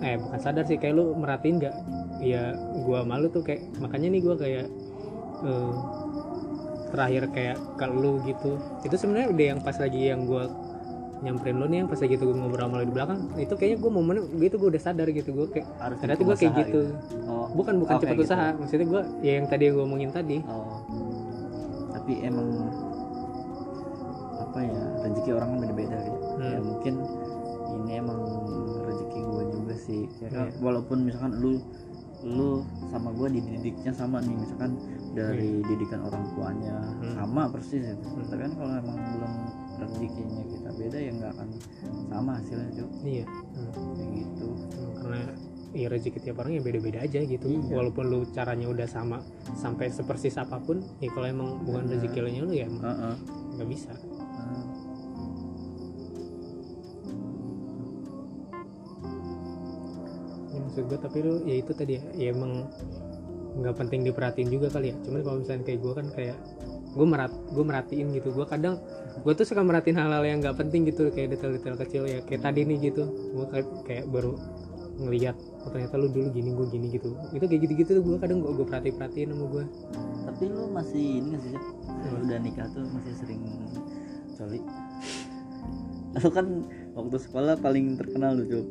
eh 0.00 0.18
bukan 0.18 0.40
sadar 0.40 0.64
sih 0.64 0.76
kayak 0.76 0.94
lu 0.94 1.14
merhatiin 1.14 1.56
nggak 1.58 1.74
ya 2.18 2.54
gua 2.82 3.02
malu 3.02 3.26
tuh 3.28 3.40
kayak 3.40 3.62
makanya 3.78 4.10
nih 4.10 4.20
gua 4.20 4.34
kayak 4.34 4.66
eh, 5.42 5.72
terakhir 6.92 7.22
kayak 7.30 7.56
ke 7.74 7.86
lu 7.88 8.20
gitu. 8.22 8.52
Itu 8.82 8.94
sebenarnya 8.94 9.28
udah 9.30 9.46
yang 9.48 9.60
pas 9.60 9.74
lagi 9.74 10.00
yang 10.06 10.22
gua 10.22 10.44
nyamperin 11.18 11.54
lu 11.54 11.66
nih 11.66 11.78
yang 11.80 11.88
pas 11.88 11.96
lagi 11.96 12.14
itu 12.14 12.24
gua 12.24 12.36
ngobrol 12.36 12.62
sama 12.62 12.74
lu 12.76 12.84
di 12.84 12.92
belakang 12.92 13.18
itu 13.36 13.54
kayaknya 13.54 13.78
gua 13.78 13.92
momen 13.92 14.14
gitu 14.36 14.54
gua 14.56 14.68
udah 14.68 14.82
sadar 14.82 15.06
gitu 15.08 15.30
gua 15.30 15.46
kayak 15.48 15.66
harus 15.78 15.96
ternyata 15.96 16.20
gua 16.20 16.34
kayak 16.34 16.50
pengusaha 16.50 16.66
gitu. 16.66 16.80
oh. 17.24 17.46
Bukan 17.52 17.74
bukan 17.78 17.94
Oh, 17.94 17.98
cepat 17.98 18.08
kayak 18.08 18.18
gitu. 18.18 18.28
usaha 18.28 18.48
maksudnya 18.52 18.86
gua 18.86 19.02
ya 19.20 19.32
yang 19.32 19.46
tadi 19.46 19.62
yang 19.64 19.74
gua 19.74 19.84
omongin 19.84 20.10
tadi. 20.10 20.36
Oh. 20.42 20.82
Tapi 21.92 22.12
emang 22.20 22.48
apa 24.42 24.58
ya 24.60 24.80
rezeki 25.00 25.30
orang 25.32 25.48
kan 25.48 25.58
beda-beda 25.62 25.96
gitu 26.02 26.18
Hmm. 26.32 26.50
ya 26.50 26.58
mungkin 26.60 26.94
ini 27.72 27.92
emang 27.96 28.18
rezeki 28.82 29.20
gue 29.22 29.44
juga 29.50 29.74
sih. 29.78 30.02
Ya. 30.18 30.28
kan, 30.28 30.46
Iya. 30.46 30.58
walaupun 30.58 30.98
misalkan 31.02 31.32
lu 31.34 31.62
lu 32.24 32.62
sama 32.86 33.10
gue 33.10 33.28
dididiknya 33.32 33.90
sama 33.90 34.18
nih 34.18 34.36
misalkan 34.36 34.78
dari 35.12 35.58
didikan 35.60 36.00
orang 36.02 36.22
tuanya 36.32 36.76
Hmm. 36.98 37.14
sama 37.14 37.42
persis 37.48 37.82
gitu. 37.82 38.06
Hmm. 38.06 38.24
tapi 38.24 38.40
kan 38.40 38.52
kalau 38.54 38.72
emang 38.74 38.96
belum 38.96 39.32
rezekinya 39.76 40.42
kita 40.46 40.70
beda 40.72 40.98
ya 40.98 41.10
nggak 41.12 41.30
akan 41.34 41.48
sama 42.06 42.30
hasilnya 42.38 42.70
Cuk. 42.72 42.90
iya 43.02 43.26
Hmm. 43.26 43.72
kayak 43.92 44.10
gitu 44.14 44.48
karena 44.96 45.20
ya 45.72 45.86
rezeki 45.88 46.18
tiap 46.20 46.36
orang 46.38 46.52
ya 46.52 46.62
beda-beda 46.62 46.98
aja 47.00 47.18
gitu 47.18 47.46
Iya. 47.48 47.72
walaupun 47.72 48.04
lu 48.06 48.20
caranya 48.28 48.68
udah 48.68 48.86
sama 48.86 49.18
sampai 49.54 49.88
sepersis 49.88 50.36
apa 50.36 50.60
pun 50.60 50.78
ya 51.00 51.08
kalau 51.10 51.26
emang 51.26 51.48
bukan 51.60 51.88
rezeki 51.88 52.18
lu 52.20 52.52
ya 52.52 52.68
emang 52.68 52.84
nggak 53.56 53.68
bisa 53.68 53.90
Heeh. 53.90 54.04
ya, 54.04 54.21
maksud 60.72 60.88
gue 60.88 60.98
tapi 61.04 61.18
lu 61.20 61.44
ya 61.44 61.60
itu 61.60 61.76
tadi 61.76 62.00
ya, 62.00 62.02
ya 62.16 62.26
emang 62.32 62.64
nggak 63.60 63.76
penting 63.76 64.08
diperhatiin 64.08 64.48
juga 64.48 64.72
kali 64.72 64.88
ya. 64.88 64.96
Cuman 65.04 65.20
kalau 65.20 65.36
misalnya 65.44 65.64
kayak 65.68 65.80
gue 65.84 65.92
kan 65.92 66.06
kayak 66.16 66.36
gue 66.96 67.06
merat 67.06 67.32
gue 67.52 67.64
merhatiin 67.64 68.08
gitu. 68.16 68.32
Gue 68.32 68.48
kadang 68.48 68.80
gue 69.20 69.32
tuh 69.36 69.44
suka 69.44 69.60
merhatiin 69.60 70.00
hal-hal 70.00 70.24
yang 70.24 70.40
nggak 70.40 70.56
penting 70.56 70.88
gitu 70.88 71.12
kayak 71.12 71.36
detail-detail 71.36 71.76
kecil 71.76 72.02
ya 72.08 72.24
kayak 72.24 72.40
tadi 72.40 72.64
nih 72.64 72.88
gitu. 72.88 73.04
Gue 73.36 73.46
kayak, 73.52 73.68
kayak 73.84 74.04
baru 74.08 74.32
ngelihat 74.96 75.36
oh, 75.36 75.68
ternyata 75.68 76.00
lu 76.00 76.08
dulu 76.08 76.32
gini 76.32 76.50
gue 76.56 76.66
gini 76.72 76.86
gitu. 76.88 77.12
Itu 77.36 77.44
kayak 77.44 77.60
gitu-gitu 77.68 77.90
tuh 78.00 78.04
gue 78.08 78.16
kadang 78.16 78.40
gue 78.40 78.52
gue 78.56 78.64
perhatiin 78.64 78.96
perhatiin 78.96 79.28
sama 79.36 79.46
gue 79.52 79.64
tapi 80.24 80.42
lu 80.48 80.72
masih 80.72 81.04
ini 81.20 81.26
nggak 81.36 81.42
sih? 81.44 81.52
Lu 82.08 82.18
udah 82.24 82.38
nikah 82.40 82.66
tuh 82.72 82.88
masih 82.88 83.12
sering 83.20 83.42
coli? 84.40 84.60
Lu 86.16 86.28
kan 86.32 86.46
waktu 86.96 87.16
sekolah 87.20 87.60
paling 87.60 88.00
terkenal 88.00 88.40
lu 88.40 88.48
Cuk. 88.48 88.66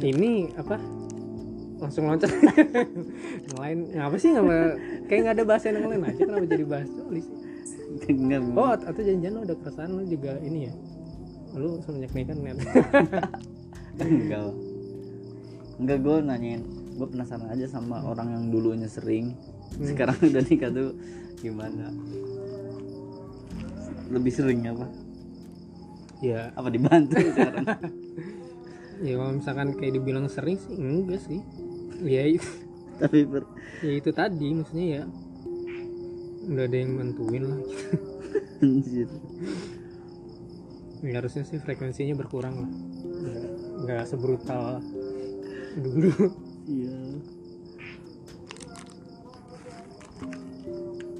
Ini 0.00 0.50
apa? 0.54 0.76
Langsung 1.80 2.06
loncat. 2.06 2.30
Yang 3.48 3.58
lain 3.58 3.78
ngapa 3.96 4.16
sih? 4.20 4.30
Nggak 4.36 4.70
kayak 5.08 5.20
nggak 5.24 5.34
ada 5.34 5.44
bahasa 5.44 5.64
yang 5.72 5.88
lain 5.88 6.04
aja. 6.04 6.22
Kenapa 6.24 6.46
jadi 6.46 6.64
bahas 6.68 6.88
Enggak, 8.10 8.42
oh 8.54 8.70
at- 8.70 8.86
atau 8.86 9.02
jangan-jangan 9.02 9.34
lu 9.34 9.42
ada 9.44 9.54
perasaan 9.58 9.90
lu 9.98 10.02
juga 10.06 10.38
ini 10.46 10.70
ya? 10.70 10.74
Lu 11.58 11.82
semenjak 11.82 12.14
nikah 12.14 12.36
net 12.38 12.58
enggak. 13.98 14.54
Enggak 15.80 15.98
gue 15.98 16.16
nanyain. 16.22 16.62
Gue 16.94 17.06
penasaran 17.10 17.48
aja 17.50 17.66
sama 17.66 18.04
orang 18.04 18.30
yang 18.30 18.44
dulunya 18.52 18.86
sering. 18.86 19.34
Hmm. 19.70 19.86
sekarang 19.86 20.18
udah 20.18 20.42
nikah 20.42 20.70
tuh 20.74 20.90
gimana 21.38 21.94
lebih 24.10 24.32
sering 24.34 24.66
apa? 24.66 24.86
Ya. 26.20 26.52
Apa 26.52 26.68
dibantu 26.68 27.16
sekarang? 27.32 27.66
Ya 29.00 29.16
kalau 29.16 29.32
misalkan 29.32 29.68
kayak 29.80 29.96
dibilang 29.96 30.28
sering 30.28 30.60
sih 30.60 30.76
enggak 30.76 31.24
sih. 31.24 31.40
Ya 32.04 32.28
itu, 32.28 32.48
tapi 33.00 33.24
ber 33.24 33.48
ya 33.80 33.92
itu 33.96 34.10
tadi 34.12 34.52
maksudnya 34.52 34.86
ya. 35.00 35.04
Udah 36.50 36.64
ada 36.68 36.76
yang 36.76 36.98
bantuin 36.98 37.44
lah. 37.48 37.60
Anjir. 38.60 39.08
ya, 41.00 41.16
harusnya 41.16 41.48
sih 41.48 41.56
frekuensinya 41.56 42.12
berkurang 42.12 42.60
lah. 42.60 42.70
Nggak 43.00 43.48
nggak 43.88 44.02
sebrutal 44.04 44.84
dulu. 45.80 46.12
Iya. 46.68 46.98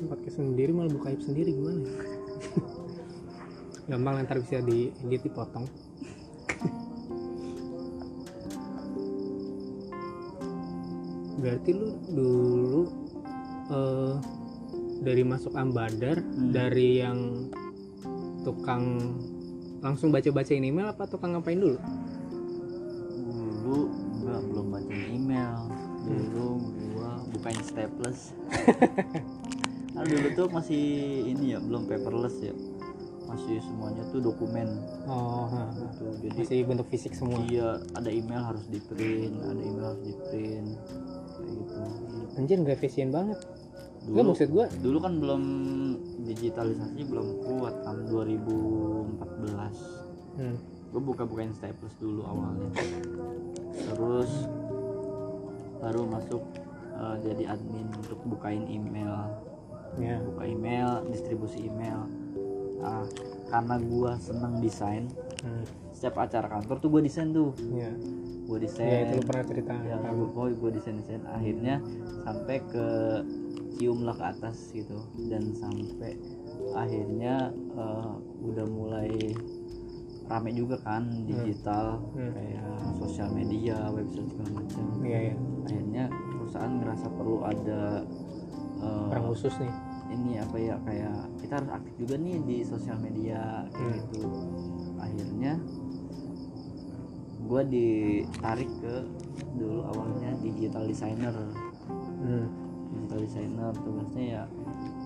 Podcast 0.04 0.36
sendiri 0.36 0.72
malah 0.74 0.92
buka 0.92 1.12
aib 1.12 1.22
sendiri 1.24 1.54
gimana 1.54 1.80
ya? 1.86 2.09
Gampang 3.90 4.22
ntar 4.22 4.38
bisa 4.38 4.62
di 4.62 4.94
edit 5.02 5.26
dipotong. 5.26 5.66
Berarti 11.42 11.70
lu 11.74 11.88
dulu 12.06 12.82
eh, 13.74 14.14
dari 15.02 15.22
masuk 15.26 15.58
ambadar 15.58 16.22
Hmm. 16.22 16.54
dari 16.54 17.02
yang 17.02 17.50
tukang 18.46 19.00
langsung 19.82 20.14
baca-bacain 20.14 20.62
email 20.62 20.94
apa 20.94 21.10
tukang 21.10 21.34
ngapain 21.34 21.58
dulu? 21.58 21.78
Dulu 23.26 23.78
enggak 24.22 24.40
belum 24.54 24.66
baca 24.70 24.94
email. 25.10 25.58
Dulu 26.06 26.46
gua 26.94 27.10
bukain 27.34 27.62
staples. 27.66 28.20
Nah, 29.90 30.06
dulu 30.06 30.32
tuh 30.32 30.48
masih 30.48 30.84
ini 31.28 31.52
ya 31.52 31.60
belum 31.60 31.84
paperless 31.84 32.40
ya 32.40 32.54
masih 33.30 33.62
semuanya 33.62 34.02
tuh 34.10 34.18
dokumen. 34.18 34.66
Oh 35.06 35.46
gitu. 35.78 36.04
Jadi 36.26 36.40
masih 36.42 36.58
bentuk 36.66 36.90
fisik 36.90 37.14
semua. 37.14 37.38
Iya 37.46 37.78
ada 37.94 38.10
email 38.10 38.42
harus 38.42 38.66
di 38.66 38.82
print 38.82 39.38
ada 39.38 39.62
email 39.62 39.94
harus 39.94 40.02
di 40.02 40.14
print 40.26 40.74
kayak 41.38 41.54
gitu. 41.54 41.78
Anjir 42.34 42.56
nggak 42.58 42.82
efisien 42.82 43.14
banget. 43.14 43.38
Dulu 44.00 44.16
Nggak 44.16 44.26
maksud 44.32 44.48
gua 44.50 44.66
dulu 44.82 44.98
kan 44.98 45.12
belum 45.22 45.42
digitalisasi 46.26 47.00
belum 47.06 47.26
kuat 47.44 47.74
kan 47.84 47.96
2014 48.08 50.40
hmm. 50.40 50.56
gue 50.90 51.02
buka 51.04 51.22
bukain 51.22 51.54
staples 51.54 51.94
dulu 52.02 52.26
awalnya. 52.26 52.66
Terus 53.78 54.50
baru 55.78 56.02
masuk 56.10 56.42
eh, 56.98 57.16
jadi 57.22 57.54
admin 57.54 57.86
untuk 57.94 58.18
bukain 58.26 58.66
email. 58.66 59.30
Ya. 59.98 60.22
Buka 60.22 60.46
email 60.46 61.02
distribusi 61.10 61.66
email 61.66 62.06
nah 62.80 63.04
karena 63.50 63.76
gua 63.80 64.16
seneng 64.16 64.58
desain. 64.60 65.04
Hmm. 65.40 65.64
setiap 65.90 66.20
acara 66.20 66.48
kantor 66.48 66.76
tuh 66.80 66.88
gue 66.92 67.02
desain 67.04 67.28
tuh. 67.32 67.52
Ya 67.76 67.92
gue 68.48 68.56
ya 68.56 68.64
desain. 68.64 69.04
itu 69.08 69.20
lu 69.20 69.24
pernah 69.24 69.44
cerita. 69.44 69.72
Ya 69.84 69.96
gue 70.00 70.28
boy 70.32 70.52
gue 70.56 70.70
desain 70.72 70.96
desain 70.96 71.20
akhirnya 71.28 71.76
sampai 72.24 72.56
ke 72.72 72.86
cium 73.76 74.04
lah 74.04 74.16
ke 74.16 74.24
atas 74.36 74.72
gitu. 74.72 74.96
Dan 75.28 75.52
sampai 75.56 76.16
akhirnya 76.72 77.52
eh, 77.56 78.12
udah 78.44 78.66
mulai 78.68 79.12
rame 80.28 80.50
juga 80.56 80.78
kan 80.80 81.04
digital 81.26 82.00
Hmm. 82.16 82.32
kayak 82.32 82.64
sosial 82.96 83.28
media 83.32 83.76
website 83.92 84.28
segala 84.30 84.50
macam. 84.60 84.84
Iya 85.04 85.18
ya 85.20 85.34
akhirnya 85.68 86.04
perusahaan 86.36 86.72
ngerasa 86.80 87.06
perlu 87.12 87.36
ada 87.44 87.82
eh, 88.80 89.04
orang 89.08 89.24
khusus 89.32 89.52
nih 89.60 89.72
ini 90.10 90.42
apa 90.42 90.56
ya 90.58 90.74
kayak 90.82 91.16
kita 91.38 91.52
harus 91.62 91.70
aktif 91.70 91.94
juga 91.96 92.14
nih 92.18 92.36
di 92.42 92.56
sosial 92.66 92.98
media 92.98 93.64
kayak 93.70 93.86
Hmm. 93.86 94.00
gitu 94.10 94.20
akhirnya 94.98 95.52
gue 97.40 97.62
ditarik 97.66 98.70
ke 98.78 98.94
dulu 99.56 99.80
awalnya 99.90 100.30
digital 100.38 100.84
designer 100.86 101.34
hmm. 102.22 102.46
digital 102.94 103.18
designer 103.22 103.70
tugasnya 103.74 104.24
ya 104.24 104.42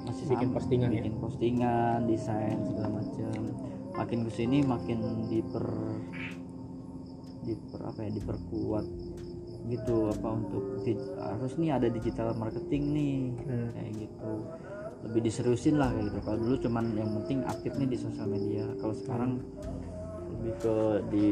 masih 0.05 0.25
Bikin 0.29 0.49
sama, 0.53 0.57
postingan 0.61 0.89
ya? 0.89 0.95
bikin 1.01 1.15
postingan 1.17 1.99
desain 2.05 2.59
segala 2.69 2.89
macam 3.01 3.33
makin 3.95 4.19
ke 4.27 4.31
sini 4.35 4.59
makin 4.61 4.99
diper 5.31 5.67
diper 7.45 7.81
apa 7.85 8.01
ya 8.05 8.11
diperkuat 8.13 8.87
gitu 9.65 10.13
apa 10.13 10.29
untuk 10.29 10.85
harus 11.17 11.57
nih 11.57 11.73
ada 11.73 11.89
digital 11.89 12.37
marketing 12.37 12.83
nih 12.93 13.19
Hmm. 13.49 13.69
kayak 13.73 13.93
gitu 13.97 14.33
lebih 15.05 15.21
diseriusin 15.23 15.77
lah 15.77 15.93
kayak 15.93 16.09
gitu 16.09 16.19
kalau 16.21 16.39
dulu 16.41 16.57
cuman 16.59 16.85
yang 16.95 17.11
penting 17.21 17.39
aktif 17.45 17.73
nih 17.77 17.87
di 17.87 17.99
sosial 17.99 18.27
media 18.27 18.65
kalau 18.79 18.95
sekarang 18.95 19.31
lebih 20.31 20.53
ke 20.59 20.77
di 21.09 21.25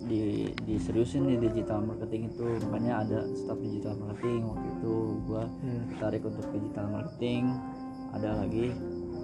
di 0.00 0.20
diseriusin 0.64 1.28
nih 1.28 1.38
digital 1.42 1.84
marketing 1.84 2.32
itu 2.32 2.46
makanya 2.64 3.04
ada 3.04 3.18
staf 3.36 3.60
digital 3.60 3.94
marketing 3.94 4.48
waktu 4.48 4.66
itu 4.72 4.94
gua 5.28 5.44
Hmm. 5.60 5.84
tarik 6.00 6.22
untuk 6.24 6.46
digital 6.48 6.86
marketing 6.88 7.42
ada 8.10 8.40
lagi 8.40 8.72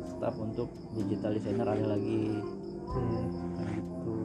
staf 0.07 0.37
untuk 0.37 0.69
digital 0.93 1.33
designer 1.33 1.67
ada 1.67 1.87
lagi 1.89 2.43
Hmm. 2.87 3.25
kayak 3.57 3.73
gitu 3.73 4.17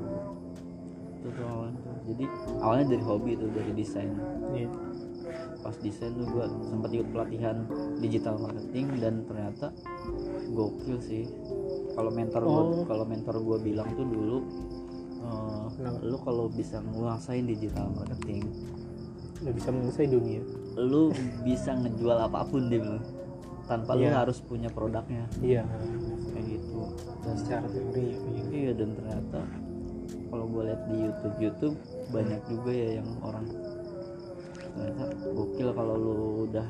itu 1.15 1.27
tuh 1.31 1.45
awalnya 1.47 1.79
tuh. 1.79 1.95
jadi 2.03 2.23
awalnya 2.59 2.85
dari 2.89 3.03
hobi 3.03 3.31
tuh 3.33 3.49
dari 3.51 3.71
desain 3.71 4.11
Iya. 4.51 4.67
Pas 5.61 5.75
desain 5.77 6.09
tuh 6.11 6.25
gue 6.25 6.41
sempat 6.63 6.89
ikut 6.89 7.07
pelatihan 7.09 7.57
digital 7.97 8.35
marketing 8.35 8.85
dan 8.97 9.13
ternyata 9.23 9.69
gokil 10.49 10.97
sih 10.99 11.29
kalau 11.91 12.09
mentor 12.09 12.41
Oh. 12.41 12.81
kalau 12.83 13.05
mentor 13.05 13.37
gue 13.37 13.57
bilang 13.63 13.89
tuh 13.91 14.03
dulu 14.03 14.37
eh, 15.21 15.65
Kenapa? 15.71 15.97
lu 16.01 16.17
kalau 16.17 16.45
bisa 16.47 16.81
nguasain 16.83 17.45
digital 17.45 17.93
marketing 17.93 18.49
udah 19.39 19.53
bisa 19.53 19.69
menguasai 19.69 20.05
dunia 20.05 20.41
lu 20.75 21.09
bisa 21.41 21.73
ngejual 21.73 22.17
apa 22.19 22.41
pun 22.43 22.65
dia 22.65 22.79
bilang 22.79 23.01
tanpa 23.63 23.93
lu 23.93 24.03
Iya. 24.03 24.17
harus 24.17 24.37
punya 24.39 24.67
produknya 24.67 25.25
iya 25.39 25.63
kayak 26.27 26.45
gitu 26.47 26.81
dan 27.21 27.35
secara 27.37 27.65
teori 27.67 28.01
ya 28.03 28.17
gitu. 28.17 28.49
iya 28.49 28.71
dan 28.73 28.89
ternyata 28.93 29.39
kalau 30.27 30.45
gue 30.47 30.61
lihat 30.63 30.81
di 30.87 30.97
YouTube 30.99 31.35
YouTube 31.37 31.75
banyak 32.09 32.41
juga 32.47 32.71
ya 32.71 32.89
yang 32.97 33.09
orang 33.21 33.45
ternyata 34.71 35.03
gokil 35.27 35.69
kalau 35.71 35.95
lu 35.95 36.15
udah 36.45 36.67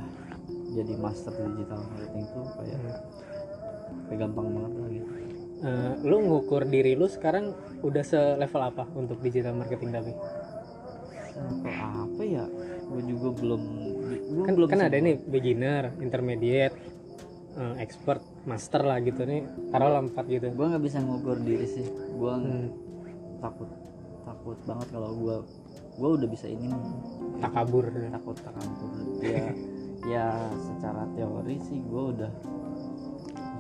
jadi 0.72 0.94
master 0.96 1.34
digital 1.36 1.82
marketing 1.86 2.26
tuh 2.32 2.46
kayak 2.56 2.78
Hmm. 2.78 2.96
kayak 4.08 4.20
gampang 4.20 4.48
banget 4.50 4.72
lah 4.74 4.90
gitu. 4.90 5.10
Eh, 5.62 5.94
lu 6.02 6.18
ngukur 6.22 6.64
diri 6.66 6.96
lu 6.96 7.06
sekarang 7.06 7.54
udah 7.82 8.02
selevel 8.02 8.62
apa 8.64 8.88
untuk 8.96 9.22
digital 9.22 9.54
marketing 9.54 9.94
tapi? 9.94 10.12
Sampai 11.32 11.74
apa 11.76 12.22
ya? 12.24 12.46
Gue 12.88 13.02
juga 13.06 13.28
belum 13.36 13.62
gue 14.12 14.44
kan 14.44 14.54
belum 14.58 14.68
kan 14.68 14.82
ada 14.84 14.98
nih 14.98 15.16
beginner 15.22 15.96
intermediate 16.00 16.76
eh, 17.52 17.74
expert 17.78 18.24
master 18.44 18.82
lah 18.82 18.98
gitu 19.00 19.22
nih. 19.22 19.44
Taruh 19.70 20.02
empat 20.02 20.26
gitu. 20.26 20.50
Gue 20.50 20.66
nggak 20.66 20.84
bisa 20.84 20.98
ngukur 21.00 21.38
diri 21.40 21.68
sih. 21.68 21.86
Gue 22.16 22.32
Hmm. 22.32 22.68
takut 23.38 23.70
takut 24.24 24.58
banget 24.66 24.88
kalau 24.90 25.12
gue 25.14 25.36
gue 25.94 26.10
udah 26.14 26.28
bisa 26.28 26.46
ini 26.46 26.68
takabur. 27.38 27.86
Takut 27.90 28.36
takabur. 28.38 28.90
Ya 29.20 29.46
ya 30.12 30.28
secara 30.58 31.06
teori 31.12 31.62
sih 31.62 31.78
gue 31.80 32.04
udah 32.12 32.32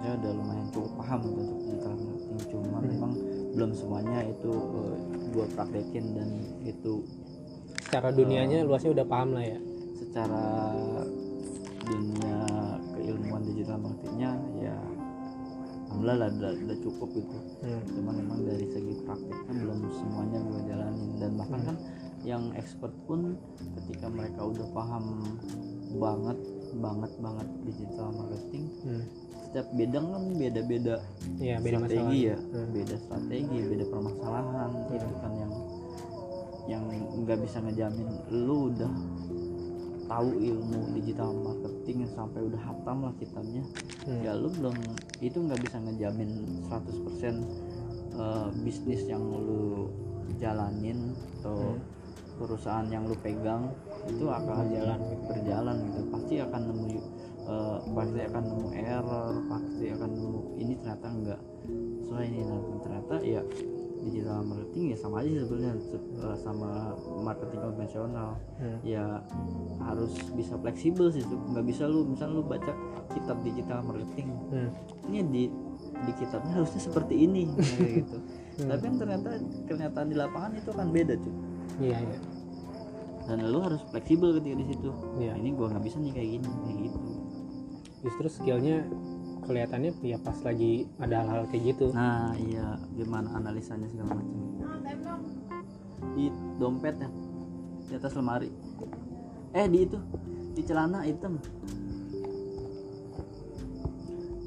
saya 0.01 0.17
udah 0.17 0.31
lumayan 0.33 0.65
cukup 0.73 0.91
paham 0.97 1.19
untuk 1.29 1.45
digital 1.61 1.93
marketing 1.93 2.39
cuma 2.49 2.67
Hmm. 2.73 2.89
memang 2.89 3.11
belum 3.53 3.71
semuanya 3.71 4.19
itu 4.25 4.49
gue 5.29 5.45
praktekin 5.53 6.17
dan 6.17 6.29
itu 6.65 7.05
secara 7.77 8.09
dunianya 8.09 8.65
luasnya 8.65 8.97
udah 8.97 9.05
paham 9.05 9.37
lah 9.37 9.45
ya? 9.45 9.59
secara 9.93 10.73
dunia 11.83 12.37
keilmuan 12.91 13.41
digital 13.45 13.77
marketingnya 13.77 14.31
ya 14.57 14.75
alhamdulillah 15.85 16.17
lah 16.17 16.29
udah, 16.33 16.51
udah 16.57 16.77
cukup 16.81 17.09
gitu 17.13 17.37
Hmm. 17.61 17.81
cuman 17.85 18.13
memang 18.17 18.39
dari 18.41 18.65
segi 18.65 18.93
prakteknya 19.05 19.53
belum 19.53 19.79
semuanya 19.93 20.39
gue 20.41 20.59
jalanin. 20.65 21.09
Dan 21.21 21.31
bahkan 21.37 21.59
Hmm. 21.61 21.67
kan 21.69 21.77
yang 22.21 22.53
expert 22.53 22.93
pun 23.03 23.33
ketika 23.75 24.05
mereka 24.07 24.41
udah 24.43 24.67
paham 24.71 25.05
banget 25.91 26.37
banget 26.73 27.11
banget 27.19 27.47
digital 27.63 28.07
marketing 28.11 28.65
Hmm. 28.81 29.03
setiap 29.43 29.67
bidang 29.73 30.05
kan 30.07 30.23
beda-beda 30.31 30.95
Iya, 31.35 31.59
beda 31.59 31.77
masalah 31.77 31.89
strategi 31.91 32.19
ya 32.23 32.37
Hmm. 32.39 32.69
beda 32.71 32.95
strategi 32.97 33.57
beda 33.59 33.85
permasalahan 33.85 34.71
itu 34.87 35.07
kan 35.17 35.33
yang 35.35 35.53
yang 36.69 36.83
nggak 37.19 37.39
bisa 37.41 37.57
ngejamin 37.59 38.07
lu 38.29 38.71
udah 38.71 38.93
tahu 40.07 40.29
ilmu 40.35 40.79
digital 40.93 41.31
marketing 41.33 42.03
sampai 42.05 42.43
udah 42.43 42.61
hatam 42.61 42.97
lah 43.01 43.13
kitabnya 43.17 43.63
Hmm. 44.03 44.21
ya 44.21 44.31
lu 44.33 44.47
belum 44.51 44.75
itu 45.19 45.37
nggak 45.37 45.59
bisa 45.59 45.77
ngejamin 45.79 46.29
100% 46.67 47.35
eh, 48.13 48.47
bisnis 48.61 49.01
yang 49.05 49.23
lu 49.23 49.87
jalanin 50.37 51.11
atau 51.39 51.75
Hmm. 51.75 51.79
Perusahaan 52.41 52.87
yang 52.87 53.05
lu 53.05 53.15
pegang 53.15 53.69
itu 54.03 54.25
akan 54.25 54.65
Berjalan. 54.65 54.99
berjalan 55.23 55.75
gitu 55.85 55.99
pasti 56.09 56.33
akan 56.39 56.61
nemu 56.65 56.85
eh, 57.43 57.77
pasti 57.87 58.19
akan 58.23 58.43
nemu 58.43 58.67
error 58.75 59.33
pasti 59.47 59.85
akan 59.89 60.09
nemu 60.09 60.31
ini 60.57 60.73
ternyata 60.75 61.07
enggak 61.07 61.41
soalnya 62.01 62.27
ini 62.27 62.41
nah, 62.43 62.59
ternyata 62.81 63.15
ya 63.21 63.41
digital 64.01 64.41
marketing 64.41 64.85
ya 64.87 64.97
sama 64.97 65.21
aja 65.21 65.29
sebenarnya 65.39 65.73
se- 65.79 66.01
eh, 66.17 66.35
sama 66.35 66.69
marketing 67.21 67.59
konvensional 67.61 68.29
Hmm. 68.57 68.77
ya 68.83 69.21
harus 69.79 70.09
bisa 70.31 70.53
fleksibel 70.55 71.07
sih 71.07 71.21
tuh 71.21 71.37
nggak 71.47 71.61
bisa 71.63 71.85
lu 71.85 72.05
misal 72.05 72.29
lu 72.31 72.41
baca 72.41 72.73
kitab 73.09 73.37
digital 73.41 73.81
marketing 73.81 74.33
Hmm. 74.49 74.69
ini 75.05 75.19
di 75.23 75.43
di 76.01 76.13
kitabnya 76.15 76.53
harusnya 76.55 76.81
seperti 76.81 77.13
ini 77.19 77.45
kayak 77.57 77.91
gitu 78.01 78.17
Hmm. 78.51 78.67
tapi 78.67 78.83
kan 78.83 78.95
ternyata 78.97 79.29
kenyataan 79.65 80.07
di 80.07 80.15
lapangan 80.15 80.51
itu 80.55 80.71
kan 80.71 80.87
beda 80.89 81.13
cuy 81.15 81.33
iya 81.79 81.97
iya. 82.01 82.19
Dan 83.29 83.47
lu 83.47 83.59
harus 83.63 83.81
fleksibel 83.87 84.35
ketika 84.41 84.55
di 84.59 84.65
situ. 84.73 84.89
Iya. 85.21 85.33
ini 85.37 85.49
gua 85.55 85.71
nggak 85.71 85.83
bisa 85.85 85.97
nih 86.01 86.11
kayak 86.11 86.29
gini 86.35 86.49
kayak 86.65 86.79
gitu. 86.89 86.99
Justru 88.01 88.27
skillnya 88.27 88.77
kelihatannya 89.45 89.91
ya 90.01 90.17
pas 90.19 90.37
lagi 90.41 90.89
ada 90.99 91.15
hal-hal 91.23 91.45
kayak 91.47 91.63
gitu. 91.77 91.93
Nah 91.93 92.33
iya. 92.35 92.75
Gimana 92.97 93.31
analisanya 93.37 93.87
segala 93.87 94.19
macam. 94.19 94.37
Di 96.17 96.25
dompetnya 96.59 97.09
di 97.87 97.93
atas 97.95 98.13
lemari. 98.17 98.49
Eh 99.55 99.67
di 99.69 99.79
itu 99.85 99.99
di 100.51 100.61
celana 100.65 101.05
hitam. 101.05 101.37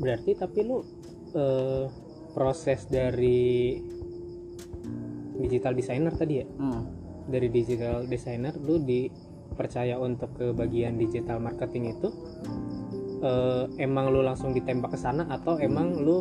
Berarti 0.02 0.30
tapi 0.36 0.60
lu 0.66 0.82
eh, 1.32 1.86
proses 2.34 2.84
dari 2.90 3.78
digital 5.38 5.72
designer 5.74 6.12
tadi 6.14 6.34
ya? 6.42 6.46
Hmm. 6.58 7.03
Dari 7.28 7.48
digital 7.48 8.04
designer 8.04 8.52
lu 8.60 8.80
dipercaya 8.82 9.96
untuk 10.00 10.32
ke 10.36 10.52
bagian 10.52 10.96
digital 10.96 11.40
marketing 11.40 11.96
itu? 11.96 12.08
Eh, 13.24 13.64
emang 13.80 14.12
lu 14.12 14.20
langsung 14.20 14.52
ditembak 14.52 14.92
ke 14.92 14.98
sana 15.00 15.24
atau 15.32 15.56
emang 15.56 15.96
lu 15.96 16.20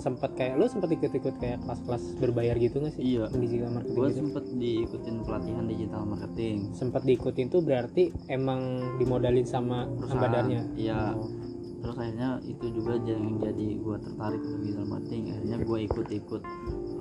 sempat 0.00 0.32
kayak 0.32 0.56
lu 0.56 0.64
sempat 0.64 0.88
ikut-ikut 0.88 1.36
kayak 1.36 1.60
kelas-kelas 1.62 2.16
berbayar 2.16 2.56
gitu 2.56 2.80
nggak 2.80 2.94
sih? 2.96 3.04
Iya. 3.14 3.28
digital 3.36 3.70
marketing 3.76 3.94
gue 4.00 4.08
gitu. 4.08 4.18
sempet 4.24 4.44
diikutin 4.56 5.16
pelatihan 5.22 5.64
digital 5.68 6.02
marketing. 6.08 6.56
Sempat 6.72 7.02
diikutin 7.04 7.46
tuh 7.52 7.60
berarti 7.60 8.04
emang 8.32 8.80
dimodalin 8.96 9.44
sama 9.44 9.86
badannya 10.08 10.72
iya. 10.74 11.14
Oh. 11.14 11.28
terus 11.80 11.96
akhirnya 11.96 12.36
itu 12.44 12.76
juga 12.76 13.00
yang 13.08 13.40
jadi 13.40 13.66
gue 13.80 13.96
tertarik 14.04 14.40
untuk 14.40 14.60
digital 14.64 14.86
marketing. 14.88 15.22
Akhirnya 15.36 15.58
gue 15.62 15.78
ikut-ikut 15.86 16.42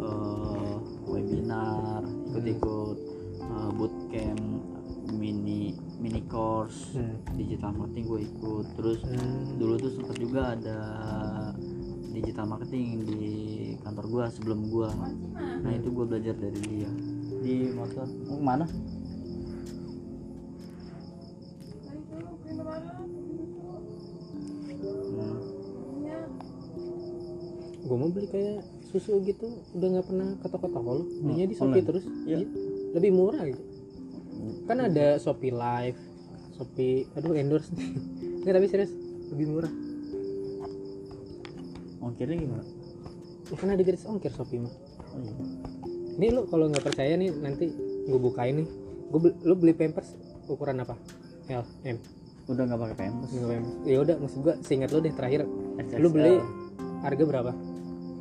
eh, 0.04 0.76
webinar 1.08 2.02
ikut-ikut 2.32 2.98
eh, 3.50 3.70
bootcamp 3.74 4.42
mini 5.10 5.74
mini 5.98 6.22
course 6.26 6.94
Hmm. 6.94 7.18
digital 7.34 7.74
marketing 7.74 8.06
gue 8.06 8.20
ikut 8.24 8.66
terus 8.74 9.00
Hmm. 9.04 9.58
dulu 9.58 9.74
tuh 9.78 9.92
sempat 9.92 10.16
juga 10.18 10.54
ada 10.54 10.78
digital 12.10 12.46
marketing 12.48 13.06
di 13.06 13.24
kantor 13.80 14.06
gua 14.08 14.24
sebelum 14.28 14.66
gua 14.68 14.90
nah 15.62 15.72
itu 15.72 15.88
gua 15.90 16.06
belajar 16.06 16.34
dari 16.36 16.60
dia 16.62 16.90
di 17.40 17.70
motor 17.72 18.06
mau 18.28 18.40
mana 18.40 18.66
Hmm, 25.10 25.38
gue 27.80 27.98
mau 27.98 28.10
beli 28.10 28.28
kayak 28.28 28.62
susu 28.90 29.22
gitu 29.22 29.46
udah 29.74 29.88
nggak 29.90 30.08
pernah 30.08 30.30
ke 30.38 30.48
toko-toko 30.48 30.90
lo 30.92 31.04
di 31.06 31.20
Hmm, 31.20 31.36
Shopee 31.50 31.66
online. 31.66 31.86
terus 31.86 32.06
Iya. 32.26 32.38
Lebih 32.96 33.12
murah 33.14 33.44
gitu. 33.46 33.64
Kan 34.66 34.78
ada 34.82 35.20
Shopee 35.20 35.52
Live 35.52 36.00
Shopee 36.60 37.08
aduh 37.16 37.32
endorse 37.40 37.72
nih. 37.72 37.88
Nggak 38.44 38.54
tapi 38.60 38.68
serius 38.68 38.92
lebih 39.32 39.48
murah. 39.48 39.74
Ongkirnya 42.04 42.36
gimana? 42.36 42.64
Ya, 43.50 43.56
kan 43.56 43.70
ada 43.72 43.82
gratis 43.82 44.04
ongkir 44.04 44.32
Shopee 44.36 44.60
mah. 44.60 44.74
Oh, 45.10 45.20
iya. 45.24 45.34
ini 46.20 46.28
lo 46.36 46.46
kalau 46.52 46.70
nggak 46.70 46.86
percaya 46.86 47.16
nih 47.16 47.32
nanti 47.32 47.72
gue 48.06 48.20
bukain 48.20 48.62
nih. 48.62 48.68
Gue 49.10 49.20
beli, 49.24 49.34
lu 49.48 49.54
beli 49.56 49.74
pampers 49.74 50.14
ukuran 50.52 50.84
apa? 50.84 51.00
L 51.48 51.64
M. 51.88 51.98
Udah 52.52 52.64
nggak 52.68 52.80
pakai 52.80 52.98
pampers. 53.08 53.32
Nggak 53.32 53.50
pampers. 53.56 53.74
ya 53.88 53.98
udah 54.04 54.16
maksud 54.20 54.40
gue 54.44 54.54
seingat 54.68 54.90
lu 54.92 55.00
deh 55.00 55.14
terakhir. 55.16 55.48
XXL. 55.80 56.00
lu 56.04 56.08
beli 56.12 56.34
harga 57.02 57.24
berapa? 57.24 57.52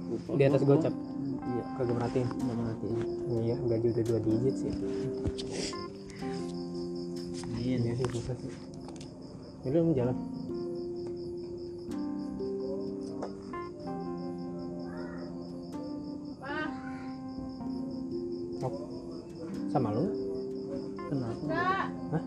Lupa 0.08 0.30
di 0.38 0.44
atas 0.46 0.62
gocap 0.64 0.94
kagak 1.78 1.94
merhatiin. 1.94 2.26
Nggak 2.26 2.56
merhatiin. 2.58 2.98
Iya 3.30 3.54
gaji 3.70 3.86
udah 3.94 4.04
dua 4.04 4.18
digit 4.26 4.54
sih. 4.58 4.72
Iya. 7.62 7.76
Iya 7.78 7.92
sih 7.94 8.06
susah 8.10 8.34
sih. 8.34 8.52
Jadi 9.62 9.74
lu 9.78 9.86
mau 9.86 9.94
jalan. 9.94 10.16
Oh, 18.58 18.74
sama 19.70 19.94
lu? 19.94 20.04
Kenapa? 21.06 21.62
Hah? 22.10 22.24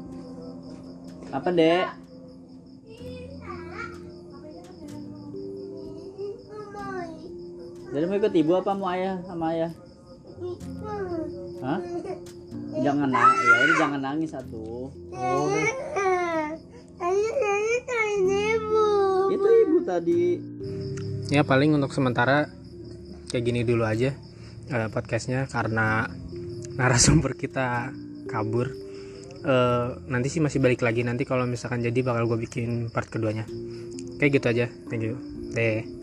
apa 1.31 1.47
dek 1.47 2.00
ikut 8.21 8.37
ibu 8.37 8.53
apa 8.53 8.77
mau 8.77 8.93
ayah 8.93 9.17
sama 9.25 9.49
ayah? 9.49 9.73
Hah? 11.65 11.81
jangan 12.71 13.09
nangis 13.09 13.41
ya 13.41 13.55
udah 13.61 13.77
jangan 13.77 14.01
nangis 14.01 14.29
satu 14.31 14.89
oh 14.93 15.45
ibu. 18.21 18.87
itu 19.31 19.47
ibu 19.65 19.77
tadi. 19.83 20.25
Ya 21.31 21.41
paling 21.41 21.73
untuk 21.73 21.91
sementara 21.95 22.51
kayak 23.31 23.43
gini 23.43 23.61
dulu 23.63 23.87
aja 23.87 24.13
eh, 24.69 24.87
podcastnya 24.91 25.47
karena 25.49 26.05
narasumber 26.77 27.33
kita 27.33 27.89
kabur. 28.29 28.69
Eh, 29.41 29.87
nanti 30.11 30.27
sih 30.29 30.43
masih 30.43 30.61
balik 30.61 30.85
lagi. 30.85 31.01
Nanti 31.01 31.25
kalau 31.25 31.47
misalkan 31.49 31.81
jadi 31.81 32.05
bakal 32.05 32.27
gue 32.29 32.45
bikin 32.45 32.91
part 32.93 33.09
keduanya. 33.09 33.47
Kayak 34.19 34.31
gitu 34.37 34.47
aja. 34.51 34.65
Thank 34.91 35.07
you. 35.07 35.15
Deh 35.51 36.00